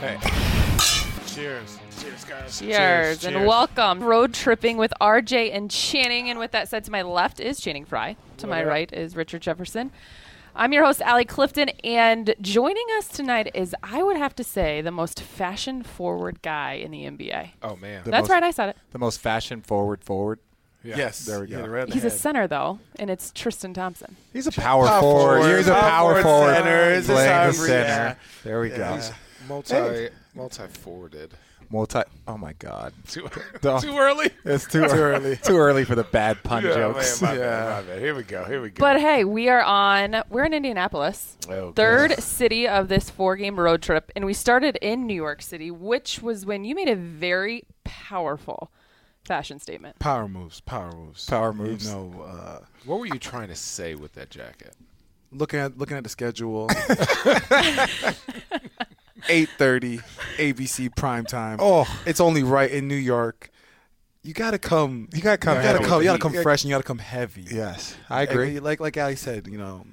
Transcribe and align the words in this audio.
Hey. 0.00 0.18
Cheers. 1.26 1.78
Cheers, 1.98 2.24
guys. 2.24 2.58
Cheers, 2.60 3.24
and 3.24 3.46
welcome. 3.46 4.02
Road 4.02 4.32
tripping 4.34 4.76
with 4.76 4.92
RJ 5.00 5.52
and 5.54 5.70
Channing. 5.70 6.30
And 6.30 6.38
with 6.38 6.52
that 6.52 6.68
said, 6.68 6.84
to 6.84 6.90
my 6.90 7.02
left 7.02 7.40
is 7.40 7.60
Channing 7.60 7.84
Frye. 7.84 8.16
To 8.38 8.46
my 8.46 8.62
up? 8.62 8.68
right 8.68 8.92
is 8.92 9.16
Richard 9.16 9.42
Jefferson. 9.42 9.90
I'm 10.54 10.72
your 10.72 10.84
host, 10.84 11.02
Allie 11.02 11.24
Clifton, 11.24 11.70
and 11.82 12.34
joining 12.40 12.86
us 12.96 13.08
tonight 13.08 13.50
is, 13.54 13.74
I 13.82 14.02
would 14.02 14.16
have 14.16 14.34
to 14.36 14.44
say, 14.44 14.80
the 14.80 14.90
most 14.90 15.20
fashion 15.20 15.82
forward 15.82 16.40
guy 16.40 16.74
in 16.74 16.90
the 16.90 17.04
NBA. 17.04 17.50
Oh 17.62 17.76
man. 17.76 18.04
The 18.04 18.10
That's 18.10 18.22
most- 18.22 18.30
right, 18.30 18.42
I 18.42 18.50
said 18.50 18.70
it. 18.70 18.76
The 18.92 18.98
most 18.98 19.20
fashion 19.20 19.60
forward 19.60 20.02
forward. 20.04 20.38
Yeah. 20.86 20.96
Yes, 20.96 21.24
there 21.26 21.40
we 21.40 21.46
go. 21.48 21.56
hit 21.56 21.64
it 21.64 21.68
right 21.70 21.86
the 21.88 21.94
He's 21.94 22.04
a 22.04 22.10
center, 22.10 22.46
though, 22.46 22.78
and 22.98 23.10
it's 23.10 23.32
Tristan 23.32 23.74
Thompson. 23.74 24.16
He's 24.32 24.46
a 24.46 24.52
power, 24.52 24.86
Power 24.86 25.00
forward. 25.00 25.40
forward. 25.42 25.56
He's 25.56 25.66
a 25.68 25.72
Power 25.72 25.80
power 25.82 26.22
forward 26.22 26.22
forward. 26.22 26.54
center. 26.54 26.90
Is 26.92 27.06
this 27.06 27.16
playing 27.16 27.46
the 27.48 27.52
center. 27.54 27.72
Yeah. 27.74 28.14
There 28.44 28.60
we 28.60 28.68
go. 28.70 28.94
he's 28.94 29.10
multi 29.48 30.08
multi 30.34 30.62
forwarded. 30.68 31.32
Multi. 31.68 31.98
Oh 32.28 32.38
my 32.38 32.52
God. 32.52 32.92
Too, 33.08 33.28
too 33.60 33.98
early. 33.98 34.30
It's 34.44 34.68
too, 34.68 34.84
early. 34.88 35.36
too 35.42 35.56
early 35.56 35.84
for 35.84 35.96
the 35.96 36.04
bad 36.04 36.40
pun 36.44 36.62
Yeah, 36.64 36.74
jokes. 36.74 37.20
man, 37.20 37.32
my 37.32 37.38
bad, 37.38 37.44
yeah. 37.44 37.80
my 37.82 37.82
bad. 37.94 37.98
Here 38.00 38.14
we 38.14 38.22
go. 38.22 38.44
Here 38.44 38.62
we 38.62 38.70
go. 38.70 38.78
But 38.80 39.00
hey, 39.00 39.24
we 39.24 39.48
are 39.48 39.62
on, 39.62 40.22
we're 40.30 40.44
in 40.44 40.54
Indianapolis. 40.54 41.36
Oh, 41.50 41.72
third 41.72 42.10
God. 42.10 42.22
city 42.22 42.68
of 42.68 42.86
this 42.86 43.10
four 43.10 43.34
game 43.34 43.58
road 43.58 43.82
trip. 43.82 44.12
And 44.14 44.24
we 44.24 44.32
started 44.32 44.76
in 44.80 45.08
New 45.08 45.14
York 45.16 45.42
City, 45.42 45.72
which 45.72 46.22
was 46.22 46.46
when 46.46 46.64
you 46.64 46.76
made 46.76 46.88
a 46.88 46.94
very 46.94 47.64
powerful 47.82 48.70
fashion 49.26 49.58
statement. 49.58 49.98
Power 49.98 50.28
moves, 50.28 50.60
power 50.60 50.92
moves, 50.92 51.26
Power 51.26 51.52
moves. 51.52 51.86
You 51.88 51.92
know, 51.94 52.22
uh, 52.22 52.60
What 52.84 52.98
were 53.00 53.06
you 53.06 53.18
trying 53.18 53.48
to 53.48 53.54
say 53.56 53.94
with 53.94 54.12
that 54.14 54.30
jacket? 54.30 54.74
looking 55.32 55.58
at 55.60 55.76
looking 55.76 55.96
at 55.96 56.02
the 56.04 56.08
schedule. 56.08 56.68
Eight 59.28 59.48
thirty, 59.58 59.98
ABC 60.36 60.94
prime 60.94 61.24
time. 61.24 61.58
Oh. 61.60 61.84
it's 62.06 62.20
only 62.20 62.42
right 62.44 62.70
in 62.70 62.86
New 62.86 62.94
York. 62.94 63.50
You 64.22 64.34
gotta 64.34 64.58
come. 64.58 65.08
You 65.12 65.20
gotta 65.22 65.38
come 65.38 65.56
You 65.56 65.62
gotta 65.62 65.84
come. 65.84 66.00
You 66.02 66.04
gotta 66.08 66.18
come 66.18 66.32
fresh, 66.42 66.62
and 66.62 66.68
you 66.68 66.74
gotta 66.74 66.84
come 66.84 66.98
heavy. 66.98 67.46
Yes, 67.50 67.96
I 68.10 68.22
agree. 68.22 68.54
Like 68.54 68.62
like, 68.62 68.80
like 68.80 68.96
Allie 68.98 69.16
said, 69.16 69.46
you 69.48 69.58
know, 69.58 69.84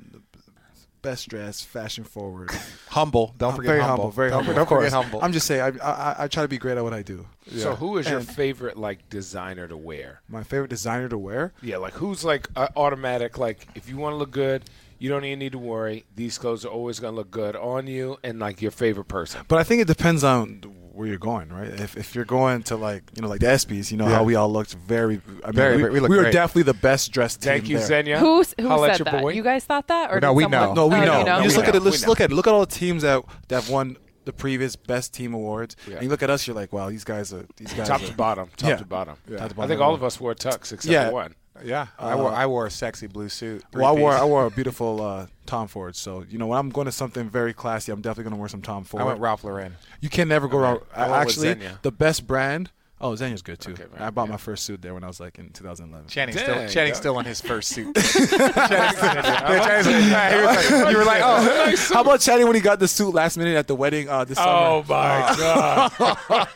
best 1.04 1.30
dressed, 1.30 1.68
fashion 1.68 2.04
forward. 2.04 2.50
humble. 2.90 3.36
Don't 3.38 3.52
I'm 3.52 3.56
forget 3.58 3.70
very 3.70 3.82
humble. 3.84 4.10
Very 4.10 4.30
don't, 4.32 4.40
humble. 4.40 4.54
Don't 4.56 4.62
of 4.64 4.68
course. 4.68 4.86
forget 4.86 4.94
humble. 5.04 5.20
I'm 5.24 5.32
just 5.34 5.46
saying. 5.46 5.80
I, 5.84 5.88
I 5.88 6.16
I 6.24 6.28
try 6.28 6.42
to 6.42 6.48
be 6.50 6.58
great 6.58 6.78
at 6.78 6.84
what 6.84 6.94
I 6.94 7.04
do. 7.04 7.28
So 7.56 7.76
who 7.76 7.98
is 8.00 8.10
your 8.10 8.20
And- 8.20 8.28
favorite 8.28 8.78
like 8.78 9.08
designer 9.10 9.68
to 9.68 9.78
wear? 9.78 10.22
My 10.28 10.42
favorite 10.44 10.70
designer 10.70 11.10
to 11.10 11.18
wear. 11.18 11.54
Yeah, 11.62 11.78
like 11.78 11.94
who's 11.94 12.24
like 12.26 12.48
uh, 12.56 12.70
automatic? 12.76 13.38
Like 13.38 13.68
if 13.76 13.88
you 13.88 13.98
want 13.98 14.14
to 14.14 14.18
look 14.18 14.32
good, 14.32 14.64
you 15.04 15.10
don't 15.10 15.26
even 15.26 15.40
need 15.40 15.52
to 15.52 15.60
worry. 15.60 16.06
These 16.16 16.38
clothes 16.38 16.64
are 16.66 16.70
always 16.70 16.98
gonna 17.02 17.16
look 17.18 17.30
good 17.30 17.56
on 17.58 17.88
you, 17.88 18.18
and 18.24 18.40
like 18.40 18.62
your 18.62 18.72
favorite 18.72 19.10
person. 19.10 19.42
But 19.50 19.60
I 19.60 19.64
think 19.66 19.82
it 19.82 19.88
depends 19.88 20.24
on 20.24 20.62
where 20.94 21.08
you're 21.08 21.18
going, 21.18 21.50
right? 21.50 21.68
If, 21.88 21.98
if 21.98 22.14
you're 22.16 22.24
going 22.24 22.64
to 22.64 22.76
like 22.78 23.04
you 23.16 23.22
know 23.22 23.28
like 23.28 23.42
the 23.42 23.48
ESPYS, 23.48 23.92
you 23.92 23.98
know 23.98 24.08
Yeah. 24.08 24.16
how 24.16 24.24
we 24.24 24.36
all 24.36 24.50
looked 24.50 24.76
very. 24.76 25.20
I 25.44 25.48
mean, 25.48 25.56
Very- 25.56 25.78
we, 25.84 25.90
we 25.90 26.00
look 26.00 26.10
were 26.10 26.22
great. 26.22 26.32
definitely 26.34 26.64
the 26.64 26.80
best 26.90 27.12
dressed 27.12 27.42
team. 27.42 27.52
Thank 27.52 27.68
you, 27.70 27.80
there. 27.80 28.04
Zegna. 28.04 28.18
Who 28.20 28.44
who 28.62 28.68
Holla 28.70 28.90
at 28.92 28.98
said 28.98 29.08
that? 29.08 29.22
boy. 29.22 29.34
You 29.34 29.44
guys 29.44 29.66
thought 29.66 29.88
that, 29.88 30.10
or 30.14 30.22
No, 30.22 30.32
we 30.32 30.44
someone- 30.44 30.62
know. 30.70 30.74
No, 30.74 30.88
we 30.88 30.96
Oh, 30.96 31.06
know. 31.06 31.20
You 31.20 31.26
know? 31.26 31.38
You 31.40 31.44
just 31.44 31.58
We 31.58 31.62
look 31.64 31.68
at 31.70 31.76
it. 31.76 31.84
Let's 31.84 32.08
look 32.08 32.22
at 32.22 32.32
it. 32.32 32.36
Look 32.36 32.48
at 32.48 32.54
all 32.54 32.66
the 32.66 32.76
teams 32.84 33.02
that 33.04 33.24
that 33.50 33.56
have 33.64 33.70
won 33.70 33.98
the 34.26 34.32
previous 34.32 34.78
best 34.78 35.14
team 35.14 35.34
awards, 35.34 35.76
Yeah. 35.86 35.96
and 35.96 36.04
you 36.04 36.10
look 36.10 36.24
at 36.24 36.30
us. 36.30 36.48
You're 36.48 36.56
like, 36.56 36.72
wow, 36.72 36.90
these 36.90 37.04
guys 37.04 37.34
are 37.34 37.46
these 37.58 37.74
guys. 37.74 37.90
top 37.90 38.02
are, 38.02 38.08
to 38.08 38.14
bottom, 38.14 38.48
top 38.56 38.70
Yeah. 38.70 38.76
to 38.78 38.86
bottom. 38.86 39.16
Yeah. 39.28 39.38
Top 39.40 39.50
to 39.50 39.56
bottom. 39.56 39.66
I 39.66 39.68
think 39.68 39.82
all 39.82 39.94
of 39.94 40.02
us 40.04 40.18
wore 40.22 40.34
tux 40.34 40.72
except 40.72 40.86
Yeah. 40.86 41.10
for 41.10 41.14
one. 41.16 41.36
Yeah, 41.64 41.88
I 42.00 42.16
wore 42.16 42.32
I 42.32 42.46
wore 42.46 42.66
a 42.66 42.72
sexy 42.72 43.08
blue 43.08 43.30
suit. 43.30 43.64
Well, 43.74 43.86
I 43.86 43.92
wore. 43.92 44.12
I 44.12 44.24
wore 44.24 44.46
a 44.46 44.52
beautiful 44.52 45.02
uh, 45.02 45.28
Tom 45.46 45.68
Ford. 45.68 45.96
So 45.96 46.26
you 46.28 46.38
know 46.38 46.48
when 46.48 46.58
I'm 46.58 46.70
going 46.70 46.86
to 46.86 46.92
something 46.92 47.30
very 47.30 47.54
classy, 47.54 47.92
I'm 47.92 48.02
definitely 48.02 48.24
going 48.24 48.36
to 48.36 48.40
wear 48.40 48.50
some 48.50 48.62
Tom 48.62 48.84
Ford. 48.84 49.02
I 49.02 49.06
went 49.06 49.20
Ralph 49.20 49.44
Lauren. 49.44 49.76
You 50.02 50.10
can 50.10 50.28
never 50.28 50.48
go 50.48 50.58
wrong. 50.58 50.80
I 50.96 51.10
went 51.10 51.28
with 51.28 51.46
Actually, 51.46 51.68
the 51.84 51.92
best 51.92 52.26
brand. 52.28 52.72
Oh, 53.04 53.12
Zegna's 53.12 53.42
good 53.42 53.60
too. 53.60 53.74
Okay, 53.74 53.84
right, 53.92 54.02
I 54.02 54.10
bought 54.10 54.26
yeah. 54.28 54.32
my 54.32 54.38
first 54.38 54.64
suit 54.64 54.82
there 54.82 54.94
when 54.94 55.04
I 55.04 55.08
was 55.08 55.20
like 55.20 55.38
in 55.38 55.50
2011. 55.50 56.08
Channing 56.08 56.36
Dang, 56.36 56.44
still 56.44 56.68
Channing 56.70 56.94
still 56.94 57.18
on 57.18 57.26
his 57.26 57.42
first 57.42 57.70
suit. 57.70 57.94
Channing's 57.98 58.18
still- 58.18 58.30
yeah, 58.32 59.82
Channing's 59.84 60.12
like- 60.12 60.34
he 60.34 60.40
was 60.42 60.72
like- 60.72 60.92
you 60.92 60.98
were 60.98 61.04
like, 61.06 61.22
oh, 61.24 61.76
How 61.94 62.02
about 62.02 62.22
Channing 62.22 62.46
when 62.48 62.56
he 62.56 62.62
got 62.62 62.80
the 62.80 62.88
suit 62.88 63.14
last 63.14 63.38
minute 63.38 63.56
at 63.58 63.68
the 63.68 63.76
wedding 63.76 64.08
uh, 64.10 64.24
this 64.24 64.38
Oh 64.40 64.84
summer 64.84 65.00
my 65.00 65.36
god! 65.38 65.92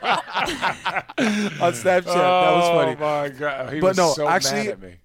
on 1.61 1.73
Snapchat? 1.73 2.03
that 2.05 2.51
was 2.53 2.69
funny. 2.69 2.95
Oh 2.95 2.99
my 2.99 3.29
god! 3.29 3.73
He 3.73 3.79
But 3.79 3.87
was 3.89 3.97
no, 3.97 4.13
so 4.13 4.27
actually- 4.27 4.63
mad 4.63 4.67
at 4.67 4.81
me. 4.81 4.95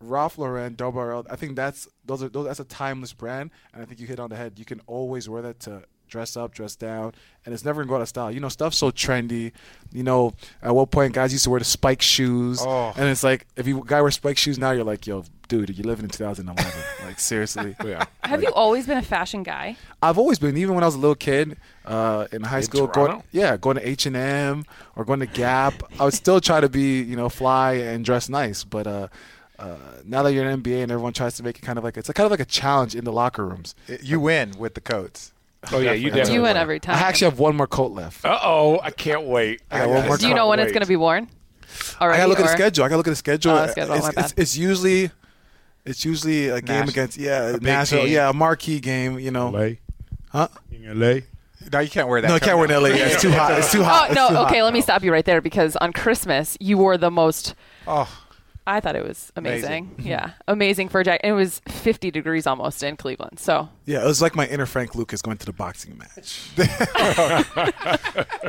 Ralph 0.00 0.38
Lauren, 0.38 0.74
Double 0.76 1.26
I 1.28 1.34
think 1.34 1.56
that's 1.56 1.88
those 2.04 2.22
are 2.22 2.28
those, 2.28 2.46
that's 2.46 2.60
a 2.60 2.64
timeless 2.64 3.12
brand, 3.12 3.50
and 3.74 3.82
I 3.82 3.84
think 3.84 3.98
you 4.00 4.06
hit 4.06 4.20
on 4.20 4.30
the 4.30 4.36
head. 4.36 4.56
You 4.56 4.64
can 4.64 4.80
always 4.86 5.28
wear 5.28 5.42
that 5.42 5.58
to 5.60 5.82
dress 6.08 6.36
up, 6.36 6.52
dress 6.54 6.74
down, 6.76 7.12
and 7.44 7.54
it's 7.54 7.64
never 7.64 7.82
gonna 7.82 7.88
go 7.88 7.96
out 7.96 8.02
of 8.02 8.08
style. 8.08 8.30
You 8.30 8.40
know, 8.40 8.48
stuff's 8.48 8.78
so 8.78 8.90
trendy. 8.90 9.52
You 9.92 10.02
know, 10.02 10.34
at 10.62 10.74
what 10.74 10.90
point 10.90 11.12
guys 11.14 11.32
used 11.32 11.44
to 11.44 11.50
wear 11.50 11.58
the 11.60 11.64
spike 11.64 12.02
shoes, 12.02 12.60
Oh. 12.62 12.92
and 12.96 13.08
it's 13.08 13.22
like 13.22 13.46
if 13.56 13.66
you 13.66 13.82
guy 13.86 14.00
wears 14.00 14.14
spike 14.16 14.38
shoes 14.38 14.58
now, 14.58 14.70
you're 14.72 14.84
like, 14.84 15.06
yo, 15.06 15.24
dude, 15.48 15.70
you're 15.76 15.86
living 15.86 16.04
in 16.04 16.10
2011. 16.10 16.64
like 17.04 17.18
seriously. 17.18 17.74
Yeah. 17.84 18.04
Have 18.24 18.42
you 18.42 18.52
always 18.52 18.86
been 18.86 18.98
a 18.98 19.02
fashion 19.02 19.42
guy? 19.42 19.76
I've 20.02 20.18
always 20.18 20.38
been, 20.38 20.56
even 20.58 20.74
when 20.74 20.84
I 20.84 20.86
was 20.86 20.94
a 20.94 20.98
little 20.98 21.14
kid, 21.14 21.56
uh, 21.86 22.26
in 22.32 22.42
high 22.42 22.58
In 22.58 22.62
school, 22.64 22.86
going 22.86 23.22
yeah, 23.32 23.56
going 23.56 23.76
to 23.76 23.88
H 23.88 24.04
and 24.06 24.16
M 24.16 24.64
or 24.96 25.04
going 25.04 25.20
to 25.20 25.26
Gap. 25.26 25.82
I 25.98 26.04
would 26.04 26.14
still 26.14 26.40
try 26.40 26.60
to 26.60 26.68
be, 26.68 27.00
you 27.02 27.16
know, 27.16 27.28
fly 27.30 27.74
and 27.74 28.04
dress 28.04 28.28
nice. 28.28 28.62
But 28.64 28.86
uh, 28.86 29.08
uh, 29.58 29.76
now 30.04 30.22
that 30.22 30.32
you're 30.34 30.48
in 30.48 30.62
NBA 30.62 30.82
and 30.82 30.92
everyone 30.92 31.14
tries 31.14 31.36
to 31.38 31.42
make 31.42 31.58
it 31.58 31.62
kind 31.62 31.78
of 31.78 31.84
like 31.84 31.96
it's 31.96 32.10
kind 32.12 32.26
of 32.26 32.30
like 32.30 32.40
a 32.40 32.44
challenge 32.44 32.94
in 32.94 33.04
the 33.04 33.12
locker 33.12 33.46
rooms. 33.46 33.74
you 34.02 34.20
win 34.20 34.52
with 34.58 34.74
the 34.74 34.80
coats. 34.82 35.32
Oh 35.72 35.78
yeah, 35.80 35.92
you 35.92 36.04
Definitely. 36.04 36.10
definitely. 36.10 36.34
You 36.34 36.42
win 36.42 36.56
every 36.56 36.80
time. 36.80 36.96
I 36.96 37.00
actually 37.00 37.30
have 37.30 37.38
one 37.38 37.56
more 37.56 37.66
coat 37.66 37.92
left. 37.92 38.24
Uh 38.24 38.38
oh! 38.42 38.80
I 38.80 38.90
can't 38.90 39.24
wait. 39.24 39.60
I 39.70 39.78
got 39.78 39.88
one 39.88 40.06
more 40.06 40.16
Do 40.16 40.28
you 40.28 40.34
know 40.34 40.48
when 40.48 40.60
it's 40.60 40.72
going 40.72 40.82
to 40.82 40.88
be 40.88 40.96
worn? 40.96 41.28
I 42.00 42.16
gotta 42.16 42.28
look 42.28 42.38
at 42.38 42.46
the 42.46 42.52
schedule. 42.52 42.84
I 42.84 42.88
gotta 42.88 42.96
look 42.98 43.08
at 43.08 43.10
the 43.10 43.16
schedule. 43.16 43.52
Oh, 43.52 43.66
the 43.66 43.68
schedule. 43.68 43.94
It's, 43.94 44.08
it's, 44.08 44.34
it's 44.36 44.56
usually. 44.56 45.10
It's 45.84 46.04
usually 46.04 46.48
a 46.48 46.60
game 46.60 46.80
Nash- 46.80 46.88
against 46.90 47.18
yeah, 47.18 47.52
big 47.52 47.62
national 47.62 48.06
yeah, 48.06 48.28
a 48.28 48.32
marquee 48.32 48.78
game. 48.78 49.18
You 49.18 49.30
know, 49.30 49.48
LA. 49.50 49.68
huh? 50.30 50.48
In 50.70 50.98
LA. 50.98 51.20
No, 51.72 51.80
you 51.80 51.88
can't 51.88 52.08
wear 52.08 52.20
that. 52.20 52.28
No, 52.28 52.34
I 52.34 52.38
can't 52.38 52.58
wear 52.58 52.68
now. 52.68 52.78
in 52.78 52.82
LA. 52.82 52.88
It's 52.90 53.22
too 53.22 53.30
hot. 53.30 53.58
It's 53.58 53.72
too 53.72 53.82
hot. 53.82 54.10
Oh 54.10 54.14
no! 54.14 54.28
too 54.28 54.34
hot. 54.34 54.46
Okay, 54.48 54.62
let 54.62 54.72
me 54.72 54.80
stop 54.80 55.02
you 55.02 55.12
right 55.12 55.24
there 55.24 55.40
because 55.40 55.76
on 55.76 55.92
Christmas 55.92 56.56
you 56.60 56.78
wore 56.78 56.98
the 56.98 57.10
most. 57.10 57.54
Oh, 57.86 58.08
I 58.68 58.80
thought 58.80 58.96
it 58.96 59.04
was 59.04 59.32
amazing. 59.34 59.92
Amazing. 59.96 60.06
Yeah, 60.06 60.32
amazing 60.46 60.90
for 60.90 61.00
a 61.00 61.04
jacket. 61.04 61.26
It 61.26 61.32
was 61.32 61.60
50 61.68 62.10
degrees 62.10 62.46
almost 62.46 62.82
in 62.82 62.96
Cleveland. 62.98 63.38
So 63.38 63.70
Yeah, 63.86 64.02
it 64.04 64.06
was 64.06 64.20
like 64.20 64.36
my 64.36 64.46
inner 64.46 64.66
Frank 64.66 64.94
Lucas 64.94 65.22
going 65.22 65.38
to 65.38 65.46
the 65.46 65.54
boxing 65.54 65.96
match. 65.96 66.50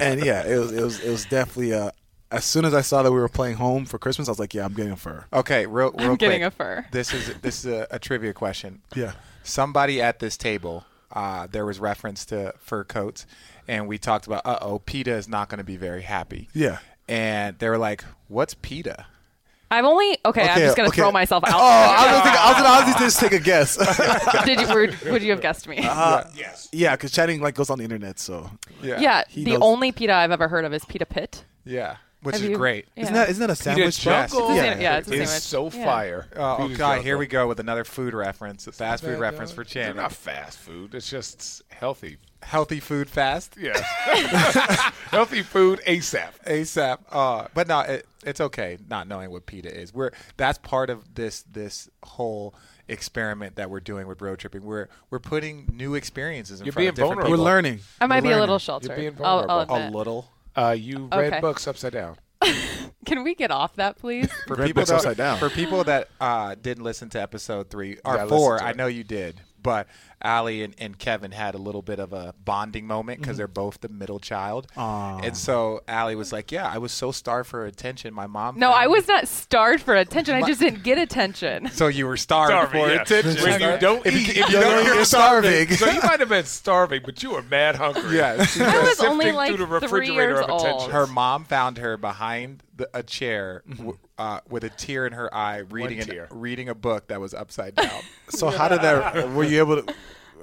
and 0.01 0.23
yeah, 0.23 0.45
it 0.45 0.57
was 0.57 0.71
it 0.73 0.83
was 0.83 0.99
it 0.99 1.09
was 1.09 1.25
definitely 1.25 1.73
uh 1.73 1.91
as 2.31 2.43
soon 2.45 2.65
as 2.65 2.73
I 2.73 2.81
saw 2.81 3.01
that 3.01 3.11
we 3.11 3.17
were 3.17 3.29
playing 3.29 3.55
home 3.55 3.85
for 3.85 3.97
Christmas, 3.97 4.27
I 4.27 4.31
was 4.31 4.39
like, 4.39 4.53
yeah, 4.53 4.65
I'm 4.65 4.73
getting 4.73 4.91
a 4.91 4.97
fur. 4.97 5.25
okay. 5.33 5.65
Real, 5.65 5.91
real 5.93 6.11
I'm 6.11 6.15
getting 6.15 6.43
a 6.43 6.51
fur. 6.51 6.85
This 6.91 7.13
is 7.13 7.33
this 7.41 7.59
is 7.59 7.71
a, 7.71 7.87
a 7.89 7.97
trivia 7.97 8.33
question. 8.33 8.81
Yeah. 8.95 9.13
Somebody 9.43 10.01
at 10.01 10.19
this 10.19 10.35
table, 10.37 10.85
uh, 11.13 11.47
there 11.49 11.65
was 11.65 11.79
reference 11.79 12.25
to 12.25 12.53
fur 12.59 12.83
coats, 12.83 13.25
and 13.67 13.87
we 13.87 13.97
talked 13.97 14.27
about, 14.27 14.45
uh 14.45 14.59
oh, 14.61 14.79
PETA 14.79 15.11
is 15.13 15.27
not 15.29 15.47
going 15.49 15.59
to 15.59 15.63
be 15.63 15.77
very 15.77 16.01
happy. 16.01 16.49
Yeah. 16.53 16.79
And 17.07 17.57
they 17.57 17.69
were 17.69 17.79
like, 17.79 18.03
"What's 18.27 18.53
PETA?" 18.53 19.07
I've 19.71 19.85
only 19.85 20.17
okay. 20.25 20.41
I'm 20.43 20.49
Okay, 20.51 20.59
just 20.61 20.75
gonna 20.77 20.89
okay. 20.89 20.97
throw 21.01 21.11
myself 21.11 21.43
out. 21.45 21.53
Oh, 21.53 21.57
I 21.59 22.11
was, 22.13 22.21
thinking, 22.23 22.39
I 22.41 22.47
was 22.47 22.57
gonna 22.57 22.69
honestly 22.69 23.05
just 23.05 23.19
take 23.19 23.31
a 23.33 23.39
guess. 23.39 23.77
Did 24.45 24.59
you? 24.61 24.67
Would, 24.73 25.01
would 25.11 25.21
you 25.23 25.31
have 25.31 25.41
guessed 25.41 25.67
me? 25.67 25.77
Uh, 25.83 26.23
Yes. 26.35 26.69
yeah, 26.71 26.95
because 26.95 27.11
chatting 27.11 27.39
like 27.41 27.55
goes 27.55 27.69
on 27.69 27.77
the 27.77 27.83
internet, 27.83 28.19
so 28.19 28.49
yeah, 28.81 29.23
he 29.29 29.43
the 29.43 29.51
knows- 29.51 29.59
only 29.61 29.91
pita 29.91 30.13
I've 30.13 30.31
ever 30.31 30.47
heard 30.47 30.65
of 30.65 30.73
is 30.73 30.83
pita 30.85 31.05
pit. 31.05 31.43
Yeah, 31.65 31.97
which 32.23 32.35
Have 32.35 32.43
is 32.43 32.49
you- 32.49 32.57
great. 32.57 32.87
Yeah. 32.95 33.03
isn't 33.03 33.13
that 33.15 33.29
isn't 33.29 33.41
that 33.41 33.49
a 33.51 33.55
sandwich? 33.55 34.03
Yes. 34.05 34.31
Jungle 34.31 34.49
It's 34.49 34.49
a 34.51 34.55
Yeah. 34.55 34.61
sandwich- 34.63 34.81
yeah, 34.83 34.97
it's 34.97 35.07
a 35.09 35.13
is 35.13 35.29
sandwich. 35.29 35.43
so 35.73 35.77
Yeah. 35.79 35.85
fire. 35.85 36.27
Oh, 36.35 36.57
Peter's 36.63 36.77
God, 36.77 36.87
Jungle. 36.89 37.03
here 37.03 37.17
we 37.19 37.27
go 37.27 37.47
with 37.47 37.59
another 37.59 37.83
food 37.83 38.13
reference, 38.15 38.65
a 38.65 38.71
fast 38.71 39.03
food 39.03 39.19
reference 39.19 39.51
for 39.51 39.63
They're 39.63 39.83
Chan. 39.85 39.95
not 39.97 40.11
fast 40.13 40.57
food. 40.57 40.95
It's 40.95 41.09
just 41.09 41.61
healthy. 41.69 42.17
Healthy 42.41 42.79
food 42.79 43.09
fast. 43.09 43.55
Yes. 43.59 43.79
healthy 45.11 45.43
food 45.43 45.81
ASAP. 45.85 46.29
ASAP. 46.45 46.97
Uh, 47.11 47.47
but 47.53 47.67
no, 47.67 47.81
it, 47.81 48.07
it's 48.25 48.41
okay 48.41 48.77
not 48.89 49.07
knowing 49.07 49.29
what 49.31 49.45
PETA 49.45 49.73
is. 49.77 49.93
We're 49.93 50.11
that's 50.37 50.57
part 50.57 50.89
of 50.89 51.15
this 51.15 51.43
this 51.43 51.89
whole 52.03 52.55
experiment 52.87 53.55
that 53.57 53.69
we're 53.69 53.81
doing 53.81 54.07
with 54.07 54.21
road 54.21 54.39
tripping. 54.39 54.63
We're 54.63 54.87
we're 55.09 55.19
putting 55.19 55.69
new 55.73 55.95
experiences 55.95 56.59
in 56.59 56.65
You're 56.65 56.73
front 56.73 56.89
of 56.89 56.95
being 56.95 57.07
different 57.07 57.21
vulnerable. 57.27 57.43
We're 57.43 57.49
learning. 57.51 57.79
I 58.01 58.07
might 58.07 58.23
We're 58.23 58.29
be 58.29 58.33
a 58.33 58.39
little 58.39 58.59
sheltered. 58.59 58.95
being 58.95 59.15
I'll, 59.21 59.45
I'll 59.49 59.65
vulnerable. 59.65 59.95
a 59.95 59.97
little. 59.97 60.31
Uh, 60.55 60.75
you 60.77 61.09
read 61.11 61.33
Okay. 61.33 61.39
books 61.41 61.67
upside 61.67 61.93
down. 61.93 62.17
Can 63.05 63.23
we 63.23 63.35
get 63.35 63.51
off 63.51 63.75
that, 63.75 63.97
please? 63.97 64.31
For 64.47 64.55
Red 64.55 64.67
people 64.67 64.81
books 64.81 64.89
that, 64.89 64.95
upside 64.97 65.17
down. 65.17 65.37
for 65.39 65.49
people 65.49 65.83
that 65.83 66.09
uh, 66.19 66.55
didn't 66.61 66.83
listen 66.83 67.09
to 67.09 67.21
episode 67.21 67.69
three 67.69 67.97
or 68.05 68.15
Yeah, 68.15 68.25
four, 68.27 68.53
listen 68.53 68.59
to 68.59 68.65
I 68.65 68.69
it. 68.71 68.75
know 68.77 68.87
you 68.87 69.03
did. 69.03 69.41
But 69.61 69.87
Allie 70.21 70.63
and, 70.63 70.75
and 70.77 70.97
Kevin 70.99 71.31
had 71.31 71.55
a 71.55 71.57
little 71.57 71.81
bit 71.81 71.99
of 71.99 72.11
a 72.11 72.33
bonding 72.43 72.85
moment 72.85 73.21
because 73.21 73.37
they're 73.37 73.47
both 73.47 73.79
the 73.81 73.87
middle 73.89 74.19
child. 74.19 74.67
Aw. 74.75 75.19
And 75.19 75.37
so 75.37 75.81
Allie 75.87 76.15
was 76.15 76.33
like, 76.33 76.51
"Yeah, 76.51 76.67
I 76.69 76.77
was 76.77 76.91
so 76.91 77.11
starved 77.11 77.49
for 77.49 77.65
attention. 77.65 78.13
My 78.13 78.27
mom." 78.27 78.59
No, 78.59 78.71
I 78.71 78.87
was 78.87 79.07
not 79.07 79.27
starved 79.27 79.83
for 79.83 79.95
attention. 79.95 80.35
I 80.35 80.41
just 80.41 80.59
didn't 80.59 80.83
get 80.83 80.97
attention. 80.97 81.69
So 81.79 81.87
you 81.87 82.07
were 82.07 82.17
starved 82.17 82.51
Starving, 82.51 82.81
for 82.81 82.89
yeah. 82.89 83.01
attention. 83.01 83.41
When 83.43 83.61
you 83.61 83.77
don't 83.79 84.05
if 84.05 84.13
eat, 84.13 84.27
you, 84.27 84.29
if 84.31 84.35
you 84.37 84.43
you 84.45 84.51
don't 84.51 84.61
don't, 84.61 84.81
eat, 84.81 84.85
you're 84.87 84.95
you're 84.95 85.05
starving. 85.05 85.69
So 85.69 85.89
you 85.89 86.01
might 86.01 86.19
have 86.19 86.27
been 86.29 86.43
starving, 86.45 87.01
but 87.05 87.23
you 87.23 87.31
were 87.31 87.41
mad 87.43 87.75
hungry. 87.77 88.17
Yeah. 88.17 88.33
I 88.33 88.37
was 88.81 88.99
only 88.99 89.25
Sifting 89.25 89.35
like 89.35 89.55
through 89.55 89.65
the 89.65 89.87
three 89.87 89.99
refrigerator 90.09 90.31
years 90.31 90.39
of 90.41 90.49
old. 90.49 90.61
attention. 90.65 90.91
her 90.91 91.07
mom 91.07 91.45
found 91.45 91.77
her 91.77 91.95
behind 91.95 92.63
the, 92.75 92.89
a 92.93 93.03
chair 93.03 93.63
w- 93.69 93.97
uh, 94.17 94.39
with 94.49 94.63
a 94.65 94.69
tear 94.69 95.05
in 95.07 95.13
her 95.13 95.33
eye, 95.33 95.59
reading 95.59 95.99
an, 96.01 96.27
reading 96.31 96.67
a 96.69 96.75
book 96.75 97.07
that 97.07 97.21
was 97.21 97.33
upside 97.33 97.75
down. 97.75 98.01
So 98.29 98.49
how 98.51 98.67
did 98.67 98.81
that? 98.83 99.31
Were 99.31 99.43
you 99.43 99.57
able 99.59 99.81
to? 99.81 99.93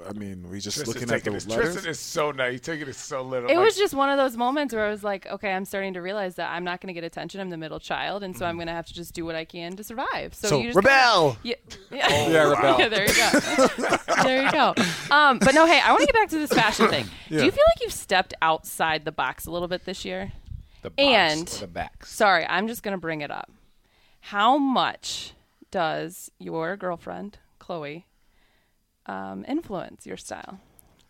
I 0.07 0.13
mean, 0.13 0.49
we 0.49 0.59
just 0.59 0.77
Tristan's 0.77 0.87
looking 0.87 1.03
at 1.03 1.17
taking 1.19 1.33
those 1.33 1.45
it- 1.45 1.49
letters. 1.49 1.73
Tristan 1.73 1.91
is 1.91 1.99
so 1.99 2.31
nice. 2.31 2.51
He's 2.53 2.61
taking 2.61 2.87
it 2.87 2.95
so 2.95 3.21
little. 3.21 3.49
It 3.49 3.55
like, 3.55 3.65
was 3.65 3.75
just 3.77 3.93
one 3.93 4.09
of 4.09 4.17
those 4.17 4.37
moments 4.37 4.73
where 4.73 4.85
I 4.85 4.89
was 4.89 5.03
like, 5.03 5.25
okay, 5.27 5.51
I'm 5.53 5.65
starting 5.65 5.93
to 5.93 6.01
realize 6.01 6.35
that 6.35 6.51
I'm 6.51 6.63
not 6.63 6.81
going 6.81 6.87
to 6.87 6.93
get 6.93 7.03
attention. 7.05 7.39
I'm 7.41 7.49
the 7.49 7.57
middle 7.57 7.79
child, 7.79 8.23
and 8.23 8.37
so 8.37 8.45
I'm 8.45 8.55
going 8.55 8.67
to 8.67 8.73
have 8.73 8.85
to 8.87 8.93
just 8.93 9.13
do 9.13 9.25
what 9.25 9.35
I 9.35 9.45
can 9.45 9.75
to 9.77 9.83
survive. 9.83 10.33
So, 10.33 10.47
So 10.49 10.59
you 10.59 10.65
just 10.73 10.75
rebel. 10.75 11.37
Yeah, 11.43 11.55
yeah. 11.91 12.27
Yeah, 12.29 12.49
rebel. 12.49 12.79
Yeah, 12.79 12.87
there 12.89 13.07
you 13.07 13.15
go. 13.15 13.97
there 14.23 14.43
you 14.43 14.51
go. 14.51 14.73
Um, 15.11 15.39
but 15.39 15.53
no, 15.55 15.65
hey, 15.65 15.79
I 15.79 15.91
want 15.91 16.01
to 16.01 16.05
get 16.07 16.15
back 16.15 16.29
to 16.29 16.37
this 16.37 16.51
fashion 16.51 16.87
thing. 16.89 17.05
Do 17.29 17.35
you 17.35 17.51
feel 17.51 17.63
like 17.67 17.81
you've 17.81 17.93
stepped 17.93 18.33
outside 18.41 19.05
the 19.05 19.11
box 19.11 19.45
a 19.45 19.51
little 19.51 19.67
bit 19.67 19.85
this 19.85 20.03
year? 20.05 20.31
the 20.83 20.89
box 20.91 21.01
and- 21.03 21.49
or 21.49 21.59
the 21.61 21.67
backs. 21.67 22.11
Sorry, 22.13 22.45
I'm 22.45 22.67
just 22.67 22.83
going 22.83 22.93
to 22.93 23.01
bring 23.01 23.21
it 23.21 23.31
up. 23.31 23.51
How 24.21 24.57
much 24.57 25.33
does 25.71 26.31
your 26.39 26.75
girlfriend, 26.77 27.39
Khloe, 27.59 28.03
um, 29.07 29.45
influence 29.47 30.05
your 30.05 30.17
style? 30.17 30.59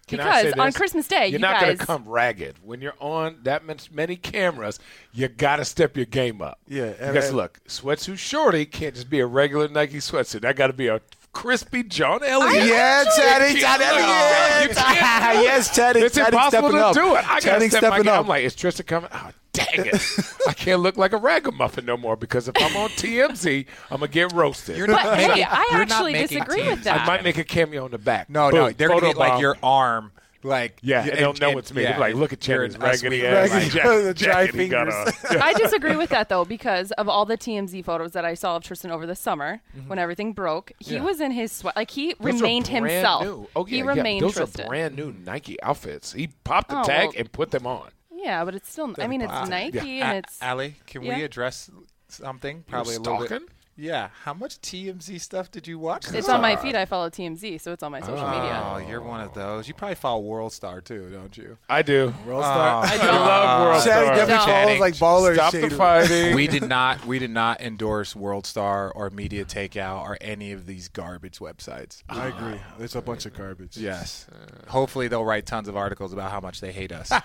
Can 0.08 0.22
I 0.22 0.42
say 0.44 0.48
because 0.52 0.68
on? 0.68 0.72
Christmas 0.72 1.08
Day, 1.08 1.28
you're 1.28 1.34
you 1.34 1.40
not 1.40 1.60
guys. 1.60 1.78
gonna 1.80 1.86
come 1.86 2.08
ragged 2.08 2.56
when 2.64 2.80
you're 2.80 2.96
on 3.00 3.40
that 3.44 3.64
many 3.92 4.16
cameras. 4.16 4.80
You 5.12 5.28
got 5.28 5.58
to 5.58 5.66
step 5.66 5.98
your 5.98 6.06
game 6.06 6.42
up. 6.42 6.60
Yeah, 6.68 6.84
and- 6.86 7.12
because 7.14 7.28
and- 7.28 7.36
look, 7.36 7.60
sweatsuit 7.68 8.18
shorty 8.18 8.66
can't 8.66 8.96
just 8.96 9.10
be 9.10 9.20
a 9.20 9.26
regular 9.26 9.68
Nike 9.68 9.98
sweatsuit. 9.98 10.42
That 10.42 10.56
got 10.56 10.68
to 10.68 10.74
be 10.74 10.88
a 10.88 11.02
crispy 11.34 11.84
John 11.84 12.24
Elliott. 12.24 12.68
Yeah, 12.68 13.04
Channing, 13.18 13.58
You 13.58 13.62
can't- 13.64 13.82
Channing, 13.82 14.02
no, 14.02 14.08
yeah. 14.08 14.62
you 14.64 14.70
can't. 14.70 15.44
yes, 15.44 15.76
Teddy. 15.76 16.00
It's 16.00 16.16
Channing 16.16 16.34
impossible 16.34 16.70
to 16.72 16.86
up. 16.86 16.94
do 16.96 17.16
it. 17.16 17.18
I 17.18 17.22
got 17.22 17.36
to 17.36 17.42
Channing 17.42 17.70
step 17.70 17.82
my 17.84 17.88
stepping 17.90 18.04
game. 18.06 18.14
up. 18.14 18.20
I'm 18.22 18.28
like, 18.28 18.44
is 18.46 18.56
Tristan 18.56 18.86
coming? 18.86 19.10
Oh, 19.14 19.30
dang 19.58 19.86
it! 19.88 19.96
I 20.48 20.54
can't 20.54 20.82
look 20.82 20.98
like 20.98 21.14
a 21.14 21.18
ragamuffin 21.18 21.86
no 21.86 21.98
more 21.98 22.16
because 22.16 22.48
if 22.48 22.56
I'm 22.58 22.76
on 22.78 22.90
TMZ, 22.92 23.66
I'm 23.92 24.00
gonna 24.00 24.08
get 24.12 24.32
roasted. 24.34 24.78
You're 24.78 24.88
But 24.88 25.04
not 25.04 25.18
hey, 25.18 25.44
I 25.44 25.68
you're 25.72 25.82
actually 25.82 26.14
making 26.14 26.38
disagree 26.40 26.62
teams. 26.64 26.70
with 26.76 26.84
that. 26.86 27.02
I 27.02 27.06
might 27.06 27.24
make 27.24 27.38
a 27.38 27.44
cameo 27.44 27.86
in 27.86 27.92
the 27.92 27.98
back. 27.98 28.30
No, 28.30 28.50
no, 28.50 28.70
they're 28.72 28.88
gonna 28.88 29.00
photo 29.02 29.14
get 29.14 29.18
like 29.18 29.42
your 29.42 29.58
arm, 29.64 30.12
like 30.44 30.78
Yeah, 30.82 31.04
you- 31.06 31.12
and 31.12 31.20
they'll 31.20 31.34
know 31.34 31.58
it's 31.58 31.74
me. 31.74 31.84
They'll 31.84 32.00
like, 32.00 32.16
look 32.16 32.32
at 32.34 32.48
you're 32.48 32.58
Channing's 32.60 32.76
an 32.76 32.84
us 32.84 33.04
raggedy 33.04 33.26
ass. 33.26 33.50
Raggedy- 33.50 33.66
like, 33.66 33.72
jack- 33.74 34.04
the 34.04 34.14
dry 34.14 34.46
got 34.46 34.54
fingers. 34.56 34.94
on. 35.32 35.42
I 35.42 35.54
disagree 35.54 35.96
with 35.96 36.10
that 36.12 36.30
though 36.30 36.46
because 36.46 36.92
of 36.94 37.10
all 37.10 37.26
the 37.26 37.38
TMZ 37.38 37.84
photos 37.84 38.12
that 38.14 38.24
I 38.26 38.34
saw 38.36 38.56
of 38.56 38.64
Tristan 38.64 38.92
over 38.92 39.06
the 39.06 39.16
summer 39.16 39.62
when 39.88 40.00
everything 40.00 40.34
broke. 40.34 40.72
He 40.80 40.86
Mm-hmm. 40.86 40.94
Yeah. 40.96 41.02
was 41.04 41.20
in 41.22 41.32
his 41.32 41.52
sweat, 41.52 41.76
like 41.76 41.92
he 41.92 42.14
Those 42.20 42.30
are 42.30 42.34
remained 42.36 42.66
brand 42.70 42.86
himself. 42.90 43.24
New. 43.24 43.48
Oh, 43.56 43.66
yeah, 43.66 43.70
he 43.70 43.78
yeah. 43.80 43.84
remained 43.86 44.22
Those 44.24 44.36
Tristan. 44.36 44.66
are 44.66 44.70
brand 44.70 44.96
new 44.96 45.14
Nike 45.26 45.62
outfits. 45.64 46.14
He 46.14 46.28
popped 46.44 46.70
the 46.70 46.80
Oh, 46.80 46.84
tag 46.84 47.08
well- 47.10 47.14
and 47.18 47.32
put 47.32 47.52
them 47.52 47.66
on. 47.68 47.90
Yeah, 48.18 48.44
but 48.46 48.56
it's 48.56 48.70
still. 48.72 48.94
I 48.98 49.08
mean, 49.08 49.22
it's 49.22 49.50
Nike 49.50 49.78
Yeah. 49.78 50.08
and 50.10 50.16
A- 50.16 50.18
it's. 50.20 50.42
Allie, 50.42 50.76
can 50.88 51.04
Yeah. 51.04 51.18
we 51.18 51.24
address 51.24 51.70
something? 52.10 52.64
Probably 52.68 52.96
a 52.96 53.00
little 53.00 53.20
bit. 53.20 53.28
stalking? 53.28 53.48
Yeah. 53.78 54.10
How 54.24 54.34
much 54.34 54.60
TMZ 54.62 55.22
stuff 55.22 55.52
did 55.52 55.68
you 55.68 55.78
watch? 55.78 56.12
It's 56.12 56.28
on 56.28 56.42
my 56.42 56.56
feed. 56.56 56.76
I 56.76 56.86
follow 56.86 57.10
TMZ, 57.10 57.62
so 57.62 57.72
it's 57.74 57.84
on 57.84 57.92
my 57.92 58.00
social 58.02 58.16
media. 58.28 58.64
Oh, 58.66 58.76
media. 58.76 58.90
you're 58.90 59.02
one 59.02 59.22
of 59.22 59.34
those. 59.36 59.68
You 59.68 59.76
probably 59.76 59.96
follow 59.96 60.22
World 60.22 60.52
Star 60.52 60.82
too, 60.82 61.10
don't 61.12 61.38
you? 61.38 61.58
I 61.70 61.84
do. 61.84 62.14
World 62.26 62.44
Star. 62.44 62.84
I 62.86 62.96
love 62.98 63.62
World 63.62 63.84
Channing 63.86 64.06
Star. 64.06 64.16
definitely 64.16 64.36
No. 64.36 64.46
follows 64.46 64.80
like 64.80 64.94
baller. 64.96 65.34
Stop 65.36 65.52
shade. 65.54 65.64
the 65.72 65.76
fighting. 65.76 66.36
we 66.36 66.48
did 66.48 66.68
not. 66.68 67.06
We 67.06 67.20
did 67.20 67.30
not 67.32 67.62
endorse 67.62 68.16
World 68.16 68.48
Star 68.48 68.92
or 68.92 69.10
Media 69.12 69.46
Takeout 69.46 70.02
or 70.02 70.18
any 70.22 70.52
of 70.52 70.66
these 70.66 70.88
garbage 70.88 71.40
websites. 71.40 72.02
I 72.10 72.28
agree. 72.28 72.60
It's 72.80 72.96
a 72.96 73.02
bunch 73.02 73.26
of 73.28 73.36
garbage. 73.36 73.78
Yes. 73.78 74.26
Hopefully 74.68 75.08
they'll 75.08 75.24
write 75.26 75.46
tons 75.46 75.68
of 75.68 75.78
articles 75.78 76.14
about 76.14 76.32
how 76.32 76.40
much 76.40 76.62
they 76.62 76.72
hate 76.72 76.92
us. 76.92 77.12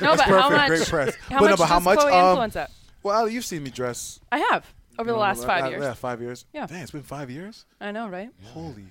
No, 0.00 0.14
but 0.16 0.20
how 0.26 0.48
perfect. 0.48 0.50
much? 0.52 0.68
Great 0.68 0.88
press. 0.88 1.14
How 1.28 1.38
But 1.40 1.44
no, 1.44 1.50
much 1.50 1.58
but 1.58 1.66
how 1.66 1.76
does 1.76 1.84
much, 1.84 1.98
Khloe 1.98 2.12
um, 2.12 2.28
influence 2.30 2.54
that? 2.54 2.70
Well, 3.02 3.14
Allie, 3.16 3.32
you've 3.34 3.44
seen 3.44 3.62
me 3.62 3.70
dress 3.70 4.20
I 4.30 4.38
have 4.50 4.64
over 4.98 5.06
the 5.06 5.12
you 5.12 5.16
know, 5.16 5.20
last 5.20 5.44
five 5.46 5.62
like- 5.62 5.70
years. 5.72 5.82
Yeah, 5.82 5.94
five 5.94 6.20
years. 6.20 6.44
Yeah. 6.52 6.66
Dang, 6.66 6.82
it's 6.82 6.90
been 6.90 7.02
five 7.02 7.30
years. 7.30 7.64
I 7.80 7.92
know, 7.92 8.08
right? 8.08 8.30
Holy 8.52 8.84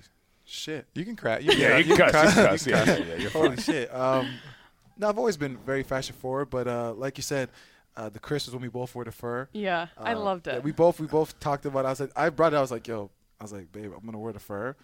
shit. 0.44 0.86
you 0.94 1.04
can 1.04 1.16
crack. 1.16 1.42
You 1.42 1.52
Yeah, 1.52 1.78
you 1.78 1.94
can 1.96 2.10
cuss. 2.10 2.36
You 2.36 2.42
can 2.42 2.46
cuss. 2.46 2.66
Yeah, 2.66 2.84
yeah, 2.84 2.96
yeah, 2.98 3.14
you're 3.16 3.30
Holy 3.30 3.48
fine. 3.56 3.58
shit. 3.58 3.94
Um, 3.94 4.28
no, 4.96 5.08
I've 5.08 5.18
always 5.18 5.36
been 5.36 5.56
very 5.58 5.82
fashion 5.82 6.14
forward, 6.16 6.46
but 6.50 6.66
uh, 6.66 6.92
like 6.94 7.18
you 7.18 7.22
said, 7.22 7.50
uh, 7.96 8.08
the 8.08 8.18
Chris 8.18 8.46
was 8.46 8.54
when 8.54 8.62
we 8.62 8.68
both 8.68 8.94
wore 8.94 9.04
the 9.04 9.12
fur. 9.12 9.48
Yeah, 9.52 9.88
I 9.96 10.12
Uh, 10.14 10.18
loved 10.20 10.46
yeah, 10.46 10.56
it. 10.56 10.64
we 10.64 10.72
both 10.72 10.98
we 11.00 11.06
both 11.06 11.38
talked 11.40 11.66
about. 11.66 11.84
it. 11.84 11.88
I 11.88 11.90
was 11.90 12.00
like, 12.00 12.12
I 12.16 12.30
brought 12.30 12.52
it. 12.52 12.56
I 12.56 12.60
was 12.60 12.70
like, 12.70 12.86
yo, 12.88 13.10
I 13.40 13.44
was 13.44 13.52
like, 13.52 13.70
babe, 13.72 13.92
I'm 13.96 14.04
gonna 14.04 14.18
wear 14.18 14.32
the 14.32 14.38
fur, 14.40 14.74